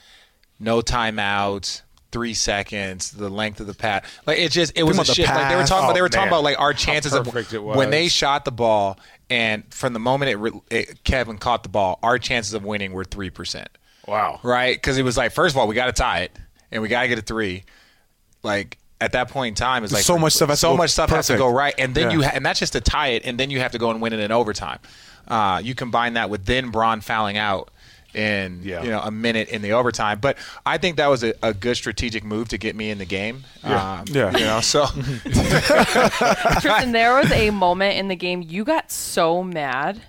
no 0.59 0.81
timeouts, 0.81 1.81
three 2.11 2.33
seconds, 2.33 3.11
the 3.11 3.29
length 3.29 3.59
of 3.59 3.67
the 3.67 3.73
pass. 3.73 4.03
Like 4.25 4.39
it 4.39 4.51
just 4.51 4.73
it 4.75 4.83
was 4.83 4.97
a 4.97 5.01
about 5.01 5.07
the 5.07 5.13
shit. 5.13 5.25
Like 5.27 5.49
they 5.49 5.55
were 5.55 5.61
pass. 5.61 5.69
talking 5.69 5.85
about 5.85 5.93
they 5.93 5.99
Oh, 6.01 6.03
were 6.03 6.09
talking 6.09 6.21
man. 6.25 6.33
about 6.33 6.43
like 6.43 6.59
our 6.59 6.73
How 6.73 6.77
chances 6.77 7.13
of 7.13 7.25
perfect 7.25 7.53
it 7.53 7.63
when 7.63 7.89
they 7.91 8.07
shot 8.09 8.45
the 8.45 8.51
ball 8.51 8.99
and 9.29 9.63
from 9.73 9.93
the 9.93 9.99
moment 9.99 10.31
it, 10.31 10.35
re- 10.35 10.61
it 10.69 11.03
Kevin 11.03 11.37
caught 11.37 11.63
the 11.63 11.69
ball, 11.69 11.99
our 12.03 12.17
chances 12.19 12.53
of 12.53 12.63
winning 12.63 12.91
were 12.93 13.05
three 13.05 13.29
percent. 13.29 13.69
Wow. 14.07 14.39
Right? 14.43 14.75
Because 14.75 14.97
it 14.97 15.03
was 15.03 15.15
like 15.17 15.31
first 15.31 15.55
of 15.55 15.59
all 15.59 15.67
we 15.67 15.75
got 15.75 15.85
to 15.85 15.91
tie 15.93 16.21
it 16.21 16.37
and 16.71 16.81
we 16.81 16.87
got 16.89 17.03
to 17.03 17.07
get 17.07 17.19
a 17.19 17.21
three. 17.21 17.63
Like 18.43 18.77
at 19.01 19.13
that 19.13 19.29
point 19.29 19.49
in 19.49 19.55
time, 19.55 19.83
it's 19.83 19.93
like 19.93 20.03
So 20.03 20.17
much 20.17 20.33
stuff 20.33 20.49
has 20.49 20.59
to 20.59 20.61
so 20.61 20.71
go 20.73 20.77
much 20.77 20.89
stuff 20.91 21.09
has 21.11 21.27
to 21.27 21.37
go 21.37 21.47
right, 21.51 21.73
and 21.77 21.93
then 21.95 22.09
Yeah. 22.11 22.17
you 22.17 22.23
ha- 22.23 22.31
and 22.33 22.45
that's 22.45 22.59
just 22.59 22.73
to 22.73 22.81
tie 22.81 23.09
it, 23.09 23.23
and 23.25 23.39
then 23.39 23.49
you 23.49 23.59
have 23.59 23.71
to 23.71 23.77
go 23.77 23.89
and 23.91 24.01
win 24.01 24.13
it 24.13 24.19
in 24.19 24.31
overtime. 24.31 24.79
Uh, 25.27 25.61
you 25.63 25.75
combine 25.75 26.13
that 26.13 26.29
with 26.29 26.45
then 26.45 26.69
Bron 26.71 27.01
fouling 27.01 27.37
out, 27.37 27.69
in 28.13 28.61
Yeah. 28.63 28.81
you 28.83 28.89
know 28.89 28.99
a 29.01 29.11
minute 29.11 29.49
in 29.49 29.61
the 29.61 29.73
overtime. 29.73 30.17
But 30.19 30.37
I 30.65 30.77
think 30.79 30.97
that 30.97 31.07
was 31.07 31.23
a, 31.23 31.33
a 31.43 31.53
good 31.53 31.77
strategic 31.77 32.23
move 32.23 32.49
to 32.49 32.57
get 32.57 32.75
me 32.75 32.89
in 32.89 32.97
the 32.97 33.05
game. 33.05 33.43
Um, 33.63 34.03
Yeah. 34.07 34.35
you 34.35 34.45
know. 34.45 34.61
So 34.61 34.85
Tristan, 35.83 36.91
there 36.91 37.13
was 37.15 37.31
a 37.31 37.49
moment 37.51 37.97
in 37.97 38.07
the 38.07 38.15
game 38.15 38.41
you 38.47 38.63
got 38.63 38.91
so 38.91 39.43
mad. 39.43 40.01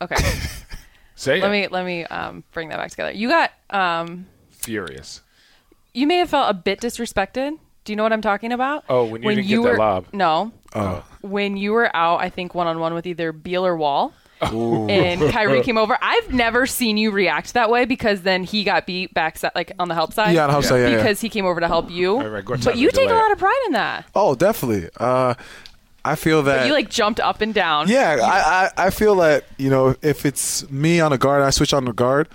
Okay, 0.00 0.16
Say 1.14 1.40
let 1.40 1.48
it. 1.48 1.50
me 1.52 1.68
let 1.68 1.84
me 1.84 2.04
um, 2.06 2.44
bring 2.52 2.68
that 2.70 2.76
back 2.78 2.90
together. 2.90 3.12
You 3.12 3.28
got 3.28 3.52
um, 3.70 4.26
Furious. 4.50 5.20
you 5.94 6.06
may 6.06 6.16
have 6.18 6.30
felt 6.30 6.50
a 6.50 6.54
bit 6.54 6.80
disrespected. 6.80 7.58
Do 7.84 7.92
you 7.92 7.96
know 7.96 8.02
what 8.04 8.12
I'm 8.12 8.22
talking 8.22 8.52
about? 8.52 8.84
Oh, 8.88 9.04
when 9.06 9.22
you 9.22 9.28
didn't 9.36 9.48
get 9.48 9.56
that 9.56 9.62
were 9.62 9.76
lob. 9.78 10.06
no, 10.12 10.52
Oh. 10.74 11.04
when 11.22 11.56
you 11.56 11.72
were 11.72 11.94
out, 11.94 12.20
I 12.20 12.28
think 12.30 12.54
one 12.54 12.66
on 12.66 12.78
one 12.78 12.94
with 12.94 13.06
either 13.06 13.32
Beal 13.32 13.66
or 13.66 13.76
Wall. 13.76 14.12
and 14.40 15.20
Kyrie 15.32 15.62
came 15.62 15.78
over. 15.78 15.96
I've 16.02 16.32
never 16.32 16.66
seen 16.66 16.96
you 16.96 17.10
react 17.12 17.54
that 17.54 17.70
way 17.70 17.84
because 17.84 18.22
then 18.22 18.42
he 18.44 18.64
got 18.64 18.86
beat 18.86 19.14
back 19.14 19.38
si- 19.38 19.48
like 19.54 19.70
on 19.78 19.86
the 19.88 19.94
help 19.94 20.12
side. 20.12 20.34
Yeah, 20.34 20.42
on 20.42 20.48
the 20.48 20.52
help 20.52 20.64
side, 20.64 20.78
yeah, 20.80 20.88
yeah. 20.88 20.96
because 20.96 21.20
he 21.20 21.28
came 21.28 21.44
over 21.46 21.60
to 21.60 21.68
help 21.68 21.90
you. 21.90 22.18
Right, 22.20 22.44
right, 22.48 22.60
but 22.64 22.76
you 22.76 22.90
to 22.90 22.96
take 22.96 23.08
a 23.08 23.14
lot 23.14 23.30
of 23.30 23.38
pride 23.38 23.62
in 23.66 23.72
that. 23.72 24.06
Oh, 24.16 24.34
definitely. 24.34 24.88
Uh, 24.96 25.34
I 26.04 26.16
feel 26.16 26.42
that 26.42 26.66
You 26.66 26.72
like 26.72 26.90
jumped 26.90 27.20
up 27.20 27.40
and 27.40 27.54
down. 27.54 27.88
Yeah, 27.88 28.18
I, 28.20 28.70
I 28.80 28.86
I 28.86 28.90
feel 28.90 29.14
that 29.16 29.44
you 29.58 29.70
know 29.70 29.94
if 30.02 30.26
it's 30.26 30.68
me 30.70 30.98
on 31.00 31.12
a 31.12 31.18
guard, 31.18 31.42
I 31.44 31.50
switch 31.50 31.72
on 31.72 31.84
the 31.84 31.92
guard. 31.92 32.28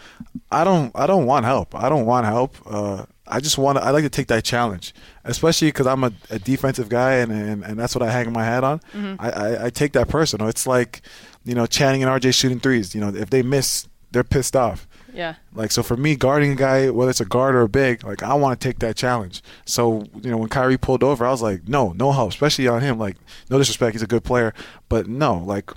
I 0.50 0.64
don't 0.64 0.94
I 0.96 1.08
don't 1.08 1.26
want 1.26 1.46
help. 1.46 1.76
I 1.76 1.90
don't 1.90 2.06
want 2.06 2.26
help. 2.26 2.56
Uh, 2.66 3.06
I 3.30 3.40
just 3.40 3.58
want 3.58 3.78
to. 3.78 3.84
I 3.84 3.92
like 3.92 4.04
to 4.04 4.10
take 4.10 4.28
that 4.28 4.44
challenge, 4.44 4.94
especially 5.26 5.70
because 5.70 5.88
I'm 5.88 6.04
a, 6.04 6.12
a 6.30 6.40
defensive 6.40 6.90
guy, 6.90 7.16
and, 7.16 7.32
and 7.32 7.64
and 7.64 7.78
that's 7.80 7.94
what 7.96 8.02
I 8.04 8.12
hang 8.12 8.32
my 8.32 8.44
hat 8.44 8.64
on. 8.64 8.80
Mm-hmm. 8.94 9.16
I, 9.20 9.30
I 9.32 9.66
I 9.66 9.70
take 9.70 9.94
that 9.94 10.08
personal. 10.08 10.48
It's 10.48 10.66
like 10.68 11.02
you 11.44 11.54
know 11.56 11.66
Channing 11.66 12.04
and 12.04 12.12
RJ 12.12 12.34
shooting 12.34 12.60
threes. 12.60 12.96
You 12.96 13.02
know 13.02 13.10
if 13.10 13.30
they 13.30 13.42
miss, 13.44 13.88
they're 14.12 14.24
pissed 14.24 14.56
off. 14.56 14.88
Yeah. 15.14 15.36
Like 15.54 15.72
so 15.72 15.82
for 15.82 15.98
me, 15.98 16.16
guarding 16.16 16.52
a 16.52 16.56
guy, 16.56 16.90
whether 16.92 17.10
it's 17.10 17.22
a 17.22 17.26
guard 17.26 17.56
or 17.56 17.62
a 17.62 17.70
big, 17.70 18.04
like 18.04 18.22
I 18.22 18.34
want 18.36 18.60
to 18.60 18.68
take 18.68 18.80
that 18.80 18.96
challenge. 18.96 19.42
So 19.66 20.06
you 20.22 20.30
know 20.30 20.38
when 20.38 20.50
Kyrie 20.50 20.78
pulled 20.78 21.04
over, 21.04 21.26
I 21.26 21.32
was 21.32 21.42
like, 21.42 21.68
no, 21.68 21.94
no 21.94 22.12
help, 22.12 22.30
especially 22.32 22.68
on 22.68 22.82
him. 22.82 23.00
Like 23.00 23.18
no 23.50 23.58
disrespect, 23.58 23.94
he's 23.94 24.04
a 24.04 24.08
good 24.08 24.24
player, 24.24 24.54
but 24.90 25.08
no, 25.08 25.38
like 25.40 25.72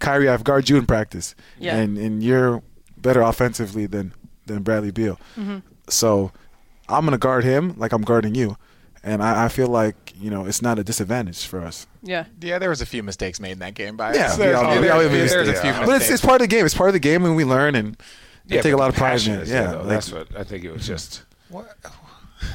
Kyrie, 0.00 0.28
I've 0.28 0.44
guarded 0.44 0.68
you 0.68 0.76
in 0.76 0.86
practice, 0.86 1.34
Yeah. 1.58 1.76
and 1.76 1.96
and 1.96 2.22
you're 2.22 2.62
better 2.98 3.22
offensively 3.22 3.86
than 3.86 4.12
than 4.46 4.62
Bradley 4.62 4.90
Beal. 4.90 5.18
Mm-hmm. 5.38 5.58
So 5.88 6.30
I'm 6.88 7.04
gonna 7.04 7.18
guard 7.18 7.44
him 7.44 7.74
like 7.78 7.92
I'm 7.92 8.02
guarding 8.02 8.34
you, 8.34 8.56
and 9.02 9.22
I, 9.22 9.44
I 9.46 9.48
feel 9.48 9.68
like 9.68 10.12
you 10.20 10.30
know 10.30 10.44
it's 10.46 10.60
not 10.62 10.78
a 10.78 10.84
disadvantage 10.84 11.46
for 11.46 11.60
us. 11.60 11.86
Yeah. 12.02 12.24
yeah, 12.40 12.58
there 12.58 12.68
was 12.68 12.80
a 12.82 12.86
few 12.86 13.02
mistakes 13.02 13.40
made 13.40 13.52
in 13.52 13.58
that 13.60 13.74
game 13.74 13.96
by 13.96 14.14
Yeah, 14.14 14.26
us. 14.26 14.36
we 14.38 14.44
There's, 14.44 14.56
all- 14.56 14.74
we 14.74 14.80
there- 14.82 14.92
all 14.92 14.98
there's 15.00 15.32
a 15.32 15.54
few 15.54 15.70
mistakes. 15.70 15.78
But 15.86 16.02
it's, 16.02 16.10
it's 16.10 16.22
part 16.24 16.40
of 16.42 16.48
the 16.48 16.54
game. 16.54 16.66
It's 16.66 16.74
part 16.74 16.90
of 16.90 16.92
the 16.92 16.98
game, 17.00 17.24
and 17.24 17.34
we 17.34 17.44
learn 17.44 17.74
and 17.74 17.96
Yeah, 18.46 18.60
take 18.60 18.74
a 18.74 18.76
lot 18.76 18.90
of 18.90 18.94
pride 18.96 19.26
in 19.26 19.32
it. 19.34 19.42
is 19.44 19.48
there, 19.50 19.62
Yeah, 19.64 19.70
though. 19.72 19.78
like- 19.78 19.88
that's 19.88 20.12
what 20.12 20.28
I 20.36 20.44
think 20.44 20.64
it 20.64 20.72
was 20.72 20.86
just. 20.86 21.22
what? 21.48 21.70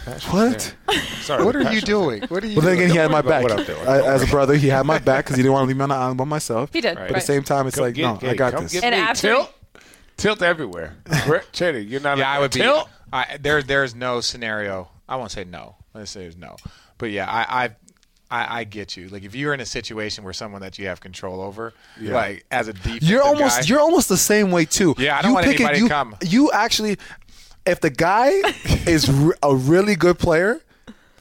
Sorry, 1.21 1.43
what 1.43 1.55
are 1.55 1.74
you 1.74 1.81
doing? 1.81 2.21
What 2.27 2.43
are 2.43 2.48
you 2.48 2.55
Well, 2.57 2.65
then 2.65 2.75
again, 2.75 2.89
he 2.91 2.98
had 2.98 3.09
my 3.12 3.21
back. 3.21 3.43
what 3.43 3.51
I'm 3.51 3.65
doing. 3.65 3.88
I- 3.88 4.01
As 4.05 4.21
a 4.24 4.27
brother, 4.27 4.55
he 4.55 4.67
had 4.67 4.86
my 4.86 5.00
back 5.09 5.25
because 5.25 5.36
he 5.38 5.41
didn't 5.43 5.53
want 5.53 5.63
to 5.63 5.67
leave 5.67 5.77
me 5.77 5.83
on 5.83 5.89
the 5.89 5.95
island 5.95 6.17
by 6.17 6.25
myself. 6.25 6.69
He 6.74 6.81
did. 6.81 6.95
Right. 6.98 7.07
But 7.07 7.17
at 7.17 7.21
the 7.21 7.25
same 7.25 7.43
time, 7.43 7.67
it's 7.67 7.75
Come 7.75 7.86
like, 7.86 7.95
get- 7.95 8.03
no, 8.03 8.15
hey, 8.15 8.29
I 8.29 8.33
got 8.36 8.59
this. 8.62 8.81
And 8.83 8.93
after- 8.95 9.27
tilt, 9.27 9.53
tilt 10.17 10.41
everywhere. 10.41 10.95
Brett, 11.25 11.51
Cheney, 11.53 11.79
you're 11.81 12.01
not. 12.01 12.17
Yeah, 12.17 12.31
a, 12.31 12.38
I 12.38 12.39
would 12.39 12.51
be. 12.51 12.59
tilt. 12.59 12.88
I, 13.11 13.37
there, 13.39 13.61
there's 13.63 13.95
no 13.95 14.21
scenario. 14.21 14.89
I 15.07 15.15
won't 15.15 15.31
say 15.31 15.43
no. 15.43 15.75
Let's 15.93 16.11
say 16.11 16.21
there's 16.21 16.37
no. 16.37 16.55
But 16.97 17.11
yeah, 17.11 17.29
I, 17.29 17.65
I, 17.65 17.69
I, 18.31 18.59
I 18.59 18.63
get 18.63 18.95
you. 18.95 19.07
Like 19.09 19.23
if 19.23 19.33
you're 19.35 19.53
in 19.53 19.59
a 19.59 19.65
situation 19.65 20.23
where 20.23 20.33
someone 20.33 20.61
that 20.61 20.77
you 20.77 20.87
have 20.87 20.99
control 20.99 21.41
over, 21.41 21.73
like 21.99 22.45
as 22.51 22.67
a 22.67 22.73
defensive 22.73 23.03
You're 23.03 23.23
almost 23.23 23.61
guy, 23.61 23.65
you're 23.65 23.79
almost 23.79 24.09
the 24.09 24.17
same 24.17 24.51
way 24.51 24.65
too. 24.65 24.93
Yeah, 24.97 25.17
I 25.17 25.21
don't 25.21 25.31
you 25.31 25.35
want 25.35 25.45
pick 25.47 25.55
it- 25.55 25.61
anybody 25.61 25.77
to 25.79 25.83
you, 25.83 25.89
come. 25.89 26.15
You 26.21 26.51
actually, 26.51 26.97
if 27.65 27.79
the 27.81 27.89
guy 27.89 28.29
is 28.87 29.09
a 29.41 29.55
really 29.55 29.95
good 29.95 30.19
player, 30.19 30.61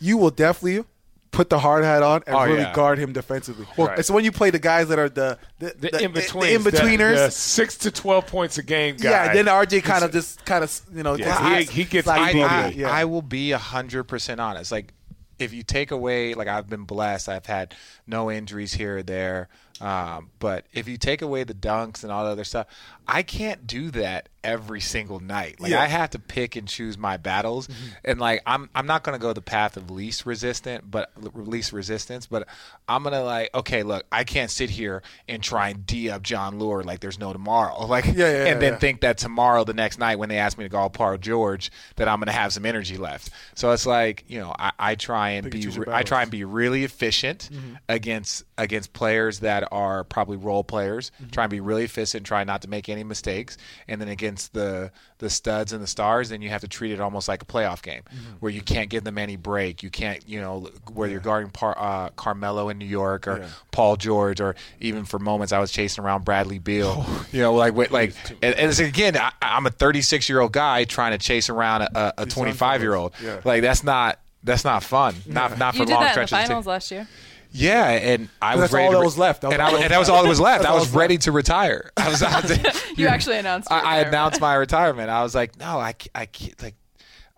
you 0.01 0.19
will 0.19 0.31
definitely 0.31 0.85
put 1.31 1.51
the 1.51 1.59
hard 1.59 1.85
hat 1.85 2.03
on 2.03 2.23
and 2.27 2.35
Oh, 2.35 2.45
really 2.45 2.61
yeah. 2.61 2.73
guard 2.73 2.99
him 2.99 3.13
defensively. 3.13 3.67
Well, 3.77 3.89
Right. 3.89 3.99
it's 3.99 4.11
when 4.11 4.25
you 4.25 4.33
play 4.33 4.51
the 4.51 4.59
guys 4.59 4.89
that 4.89 4.99
are 4.99 5.09
the 5.09 5.39
the, 5.59 5.75
The, 5.79 6.03
in 6.03 6.13
between, 6.13 6.43
the 6.43 6.55
in 6.55 6.63
betweeners. 6.63 7.33
six 7.33 7.77
to 7.79 7.91
twelve 7.91 8.27
points 8.27 8.59
a 8.59 8.63
game 8.63 8.97
guy. 8.97 9.11
yeah, 9.11 9.33
then 9.35 9.47
RJ 9.47 9.83
kind 9.85 10.05
of 10.05 10.13
just 10.13 10.45
kind 10.45 10.65
of 10.65 10.81
you 10.93 11.03
know 11.03 11.17
Yeah, 11.17 11.59
he- 11.61 11.65
he 11.65 11.85
gets 11.85 12.07
slide 12.07 12.35
ADD. 12.35 12.43
I, 12.51 12.69
Yeah. 12.69 12.91
I 12.91 13.05
will 13.05 13.23
be 13.23 13.51
hundred 13.53 14.05
percent 14.05 14.41
honest. 14.41 14.73
Like 14.73 14.93
if 15.39 15.53
you 15.53 15.63
take 15.63 15.91
away, 15.93 16.35
like 16.35 16.49
I've 16.49 16.69
been 16.69 16.83
blessed, 16.85 17.29
I've 17.29 17.47
had 17.47 17.75
no 18.07 18.31
injuries 18.31 18.73
here 18.75 18.99
or 18.99 19.03
there. 19.05 19.49
Um, 19.81 20.31
but 20.39 20.67
if 20.73 20.89
you 20.89 20.97
take 20.97 21.23
away 21.23 21.45
the 21.45 21.55
dunks 21.55 22.03
and 22.03 22.13
all 22.13 22.25
the 22.25 22.31
other 22.31 22.45
stuff, 22.45 22.67
I 23.07 23.23
can't 23.23 23.67
do 23.67 23.91
that 23.93 24.29
every 24.45 24.81
single 24.81 25.21
night. 25.21 25.61
Like 25.61 25.71
Yeah. 25.71 25.83
I 25.83 25.87
have 25.87 26.11
to 26.11 26.19
pick 26.19 26.57
and 26.57 26.69
choose 26.69 26.97
my 26.99 27.17
battles, 27.17 27.69
and 28.05 28.19
like 28.19 28.43
I'm 28.47 28.69
I'm 28.75 28.87
not 28.87 29.03
gonna 29.03 29.19
go 29.19 29.33
the 29.33 29.43
path 29.43 29.77
of 29.77 29.91
least 29.91 30.27
resistant, 30.27 30.91
but 30.91 31.11
least 31.35 31.73
resistance. 31.73 32.27
But 32.27 32.49
I'm 32.89 33.03
gonna 33.03 33.23
like 33.23 33.55
okay, 33.55 33.83
look, 33.83 34.05
I 34.13 34.25
can't 34.25 34.51
sit 34.51 34.71
here 34.71 35.03
and 35.29 35.43
try 35.43 35.71
and 35.71 35.87
d 35.87 36.11
up 36.11 36.23
Jon 36.23 36.59
Leuer 36.59 36.85
like 36.85 37.01
there's 37.01 37.19
no 37.19 37.33
tomorrow. 37.33 37.87
Like 37.89 38.05
Yeah, 38.05 38.13
yeah, 38.31 38.45
and 38.53 38.61
then 38.61 38.79
think 38.79 39.01
that 39.01 39.17
tomorrow, 39.17 39.65
the 39.65 39.73
next 39.73 39.99
night, 39.99 40.19
when 40.19 40.29
they 40.29 40.37
ask 40.37 40.59
me 40.59 40.65
to 40.65 40.69
go 40.69 40.89
Paul 40.91 41.17
George, 41.17 41.73
that 41.97 42.07
I'm 42.07 42.19
going 42.19 42.27
to 42.27 42.33
have 42.33 42.53
some 42.53 42.67
energy 42.67 42.99
left. 42.99 43.31
So 43.55 43.73
it's 43.73 43.87
like 43.87 44.25
you 44.29 44.41
know, 44.41 44.55
I, 44.59 44.73
I 44.79 44.95
try 44.95 45.31
and 45.31 45.45
Pick 45.45 45.53
be 45.53 45.61
your 45.61 45.91
I 45.91 46.03
try 46.03 46.23
and 46.23 46.31
be 46.31 46.45
really 46.45 46.85
efficient 46.85 47.49
against 47.89 48.45
against 48.59 48.93
players 48.93 49.41
that 49.41 49.68
are 49.71 50.05
probably 50.05 50.37
role 50.37 50.65
players. 50.65 51.11
Try 51.33 51.45
and 51.45 51.51
be 51.51 51.61
really 51.61 51.85
efficient. 51.85 52.27
Try 52.27 52.45
not 52.45 52.63
to 52.63 52.69
make 52.69 52.89
any 52.89 53.05
mistakes. 53.05 53.57
And 53.87 54.01
then 54.01 54.09
against 54.09 54.55
the 54.55 54.91
the 55.19 55.29
studs 55.29 55.73
and 55.73 55.83
the 55.83 55.87
stars, 55.87 56.29
then 56.29 56.43
you 56.43 56.49
have 56.49 56.61
to 56.61 56.69
treat 56.69 56.93
it 56.93 57.01
almost 57.01 57.27
like 57.27 57.43
a 57.43 57.45
playoff 57.45 57.83
game, 57.83 58.03
where 58.41 58.53
you 58.53 58.61
can't 58.63 58.89
give 58.89 59.05
them 59.05 59.19
any 59.19 59.37
break. 59.37 59.83
You 59.83 59.91
can't 59.91 60.27
you 60.29 60.41
know 60.41 60.69
where 60.93 61.09
you're 61.09 61.21
guarding 61.21 61.51
Par, 61.51 61.77
uh, 61.79 62.11
Carmelo 62.11 62.69
in 62.69 62.79
New 62.79 62.85
York 62.87 63.27
or 63.27 63.47
Paul 63.73 63.97
George 63.97 64.41
or 64.41 64.55
even 64.81 65.05
for 65.05 65.19
moments 65.19 65.53
I 65.53 65.59
was 65.59 65.73
chasing 65.73 66.05
around 66.05 66.25
Bradley 66.25 66.59
Beal. 66.59 67.05
you 67.33 67.43
know, 67.43 67.55
like 67.55 67.75
wait, 67.75 67.91
like 67.91 68.15
and, 68.43 68.55
and 68.55 68.71
it's, 68.71 68.79
again, 68.79 69.17
I, 69.17 69.33
I'm 69.43 69.67
a 69.67 69.71
36 69.71 70.29
year 70.29 70.41
old 70.41 70.53
guy 70.53 70.85
trying 70.85 71.13
to 71.13 71.19
chase 71.19 71.49
around 71.49 71.83
a, 71.83 72.15
a 72.19 72.27
25 72.27 72.81
year 72.83 72.95
old. 72.95 73.13
Yeah. 73.23 73.41
Like 73.45 73.63
that's 73.63 73.83
not 73.83 74.19
that's 74.45 74.65
not 74.65 74.83
fun. 74.83 75.15
Not 75.27 75.59
not 75.59 75.75
for 75.75 75.81
You 75.81 75.87
did 75.87 75.93
long 75.95 76.05
that 76.05 76.17
in 76.17 76.23
the 76.23 76.27
stretches. 76.27 76.33
of 76.33 76.49
finals 76.49 76.65
time. 76.65 76.71
last 76.71 76.91
year. 76.91 77.09
Yeah, 77.51 77.89
and 77.89 78.29
I 78.43 78.55
was 78.57 78.63
That's 78.65 78.73
ready 78.75 78.87
all 78.87 78.93
to 78.93 78.99
that 78.99 79.05
was 79.05 79.19
left. 79.19 79.41
That 79.43 79.49
was 79.49 79.55
and, 79.55 79.63
I, 79.63 79.67
all 79.67 79.73
was- 79.73 79.81
that 79.81 79.85
and 79.85 79.93
that 79.95 79.99
was 79.99 80.09
all 80.09 80.23
that 80.23 80.29
was 80.29 80.41
left. 80.41 80.65
I 80.67 80.75
was 80.75 80.85
that 80.85 80.91
was 80.93 80.97
ready 80.97 81.19
to 81.19 81.33
retire. 81.33 81.91
I 81.97 82.09
was. 82.09 82.23
I 82.23 82.41
was 82.41 82.83
You 82.99 83.07
actually 83.09 83.39
announced. 83.39 83.71
your 83.71 83.79
I, 83.79 83.97
I 83.97 84.01
announced 84.01 84.41
my 84.41 84.55
retirement. 84.55 85.09
I 85.11 85.23
was 85.23 85.35
like, 85.35 85.59
no, 85.59 85.79
I, 85.79 85.95
I 86.15 86.27
can't. 86.27 86.63
Like, 86.63 86.75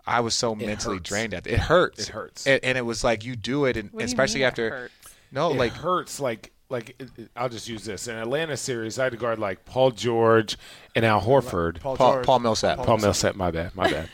I 0.05 0.19
was 0.21 0.33
so 0.33 0.53
mentally 0.55 0.97
hurts. 0.97 1.09
drained 1.09 1.33
at 1.33 1.47
it. 1.47 1.53
It 1.53 1.59
hurts. 1.59 1.99
It 1.99 2.07
hurts. 2.09 2.47
And, 2.47 2.63
and 2.63 2.77
it 2.77 2.81
was 2.81 3.03
like 3.03 3.23
you 3.23 3.35
do 3.35 3.65
it, 3.65 3.77
and 3.77 3.89
What 3.91 3.99
do 3.99 4.03
you 4.03 4.05
especially 4.07 4.39
mean 4.39 4.45
it 4.45 4.47
after. 4.47 4.69
hurts? 4.69 4.93
No, 5.31 5.51
it 5.51 5.57
like 5.57 5.71
hurts 5.73 6.19
like 6.19 6.51
like 6.69 6.95
it, 6.99 7.09
it- 7.17 7.31
I'll 7.35 7.49
just 7.49 7.69
use 7.69 7.85
this 7.85 8.07
in 8.07 8.15
Atlanta 8.17 8.57
series. 8.57 8.99
I 8.99 9.03
had 9.05 9.11
to 9.13 9.17
guard 9.17 9.39
like 9.39 9.63
Paul 9.65 9.91
George 9.91 10.57
and 10.95 11.05
Al 11.05 11.21
Horford. 11.21 11.79
Paul 11.79 11.95
Paul, 11.95 12.13
George. 12.13 12.25
Paul 12.25 12.39
Millsap. 12.39 12.79
Paul 12.79 12.97
Millsap, 12.97 13.35
my 13.35 13.51
bad, 13.51 13.75
my 13.75 13.89
bad. 13.89 14.09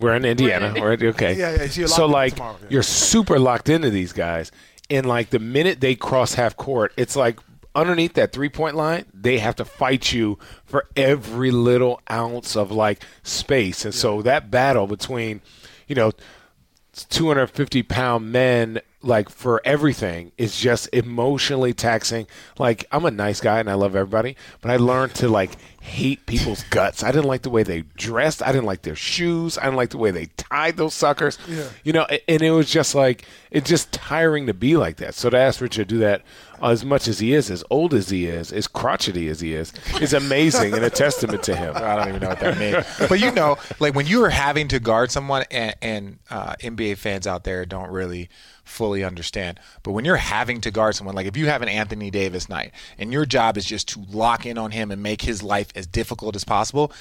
We're 0.00 0.14
in 0.14 0.24
Indiana. 0.24 0.74
We're 0.78 0.92
in- 0.92 1.06
okay. 1.06 1.36
Yeah, 1.36 1.52
yeah, 1.56 1.66
so 1.68 1.80
you're 1.80 1.88
so 1.88 2.06
like 2.06 2.34
tomorrow, 2.34 2.56
yeah. 2.62 2.68
you're 2.70 2.82
super 2.82 3.38
locked 3.38 3.68
into 3.68 3.90
these 3.90 4.12
guys, 4.12 4.50
and 4.90 5.06
like 5.06 5.30
the 5.30 5.38
minute 5.38 5.80
they 5.80 5.94
cross 5.94 6.34
half 6.34 6.56
court, 6.56 6.92
it's 6.96 7.16
like 7.16 7.38
underneath 7.74 8.14
that 8.14 8.32
three 8.32 8.48
point 8.48 8.74
line, 8.74 9.04
they 9.12 9.38
have 9.38 9.56
to 9.56 9.64
fight 9.64 10.12
you 10.12 10.38
for 10.64 10.86
every 10.96 11.50
little 11.50 12.00
ounce 12.10 12.56
of 12.56 12.70
like 12.70 13.02
space, 13.22 13.84
and 13.84 13.94
so 13.94 14.22
that 14.22 14.50
battle 14.50 14.86
between, 14.86 15.40
you 15.86 15.94
know, 15.94 16.12
250 16.92 17.82
pound 17.84 18.32
men 18.32 18.80
like 19.00 19.28
for 19.28 19.62
everything 19.64 20.32
is 20.36 20.58
just 20.58 20.88
emotionally 20.92 21.72
taxing. 21.72 22.26
Like 22.58 22.84
i'm 22.90 23.04
a 23.04 23.10
nice 23.10 23.40
guy 23.40 23.60
and 23.60 23.70
i 23.70 23.74
love 23.74 23.94
everybody 23.94 24.36
but 24.60 24.70
i 24.70 24.76
learned 24.76 25.14
to 25.16 25.28
like 25.28 25.52
hate 25.80 26.26
people's 26.26 26.62
guts. 26.70 27.02
I 27.02 27.12
didn't 27.12 27.28
like 27.28 27.42
the 27.42 27.50
way 27.50 27.62
they 27.62 27.82
dressed. 27.96 28.42
I 28.42 28.48
didn't 28.52 28.66
like 28.66 28.82
their 28.82 28.96
shoes. 28.96 29.56
I 29.56 29.62
didn't 29.64 29.76
like 29.76 29.90
the 29.90 29.96
way 29.98 30.10
they 30.10 30.26
tied 30.36 30.76
those 30.76 30.92
suckers. 30.94 31.38
Yeah. 31.48 31.68
you 31.84 31.92
know 31.92 32.06
and 32.26 32.42
it 32.42 32.50
was 32.50 32.70
just 32.70 32.94
like 32.94 33.24
it's 33.50 33.68
just 33.68 33.92
tiring 33.92 34.46
to 34.46 34.54
be 34.54 34.76
like 34.76 34.96
that. 34.96 35.14
So 35.14 35.30
to 35.30 35.38
ask 35.38 35.60
richard 35.60 35.88
to 35.88 35.94
do 35.94 35.98
that 36.00 36.22
as 36.60 36.84
much 36.84 37.06
as 37.06 37.20
he 37.20 37.32
is 37.32 37.50
as 37.50 37.62
old 37.70 37.94
as 37.94 38.08
he 38.10 38.26
is 38.26 38.52
as 38.52 38.66
crotchety 38.66 39.28
as 39.28 39.40
he 39.40 39.54
is 39.54 39.72
is 40.00 40.12
amazing 40.12 40.74
and 40.74 40.84
a 40.84 40.90
testament 40.90 41.42
to 41.44 41.54
him. 41.54 41.74
I 41.76 41.94
don't 41.96 42.08
even 42.08 42.20
know 42.20 42.28
what 42.30 42.40
that 42.40 42.58
means. 42.58 42.84
but 43.08 43.20
you 43.20 43.30
know, 43.30 43.56
like 43.78 43.94
when 43.94 44.06
you 44.06 44.24
are 44.24 44.30
having 44.30 44.66
to 44.68 44.80
guard 44.80 45.12
someone, 45.12 45.44
and, 45.50 45.76
and 45.80 46.18
uh, 46.30 46.54
NBA 46.60 46.96
fans 46.98 47.26
out 47.26 47.44
there 47.44 47.64
don't 47.64 47.90
really 47.90 48.28
fully 48.68 49.02
understand. 49.02 49.58
But 49.82 49.92
when 49.92 50.04
you're 50.04 50.16
having 50.16 50.60
to 50.62 50.70
guard 50.70 50.94
someone, 50.94 51.16
like 51.16 51.26
if 51.26 51.36
you 51.36 51.46
have 51.46 51.62
an 51.62 51.68
Anthony 51.68 52.10
Davis 52.10 52.48
night, 52.48 52.72
and 52.98 53.12
your 53.12 53.26
job 53.26 53.56
is 53.56 53.64
just 53.64 53.88
to 53.88 54.04
lock 54.10 54.46
in 54.46 54.58
on 54.58 54.70
him 54.70 54.90
and 54.90 55.02
make 55.02 55.22
his 55.22 55.42
life 55.42 55.68
as 55.74 55.86
difficult 55.86 56.36
as 56.36 56.44
possible. 56.44 56.92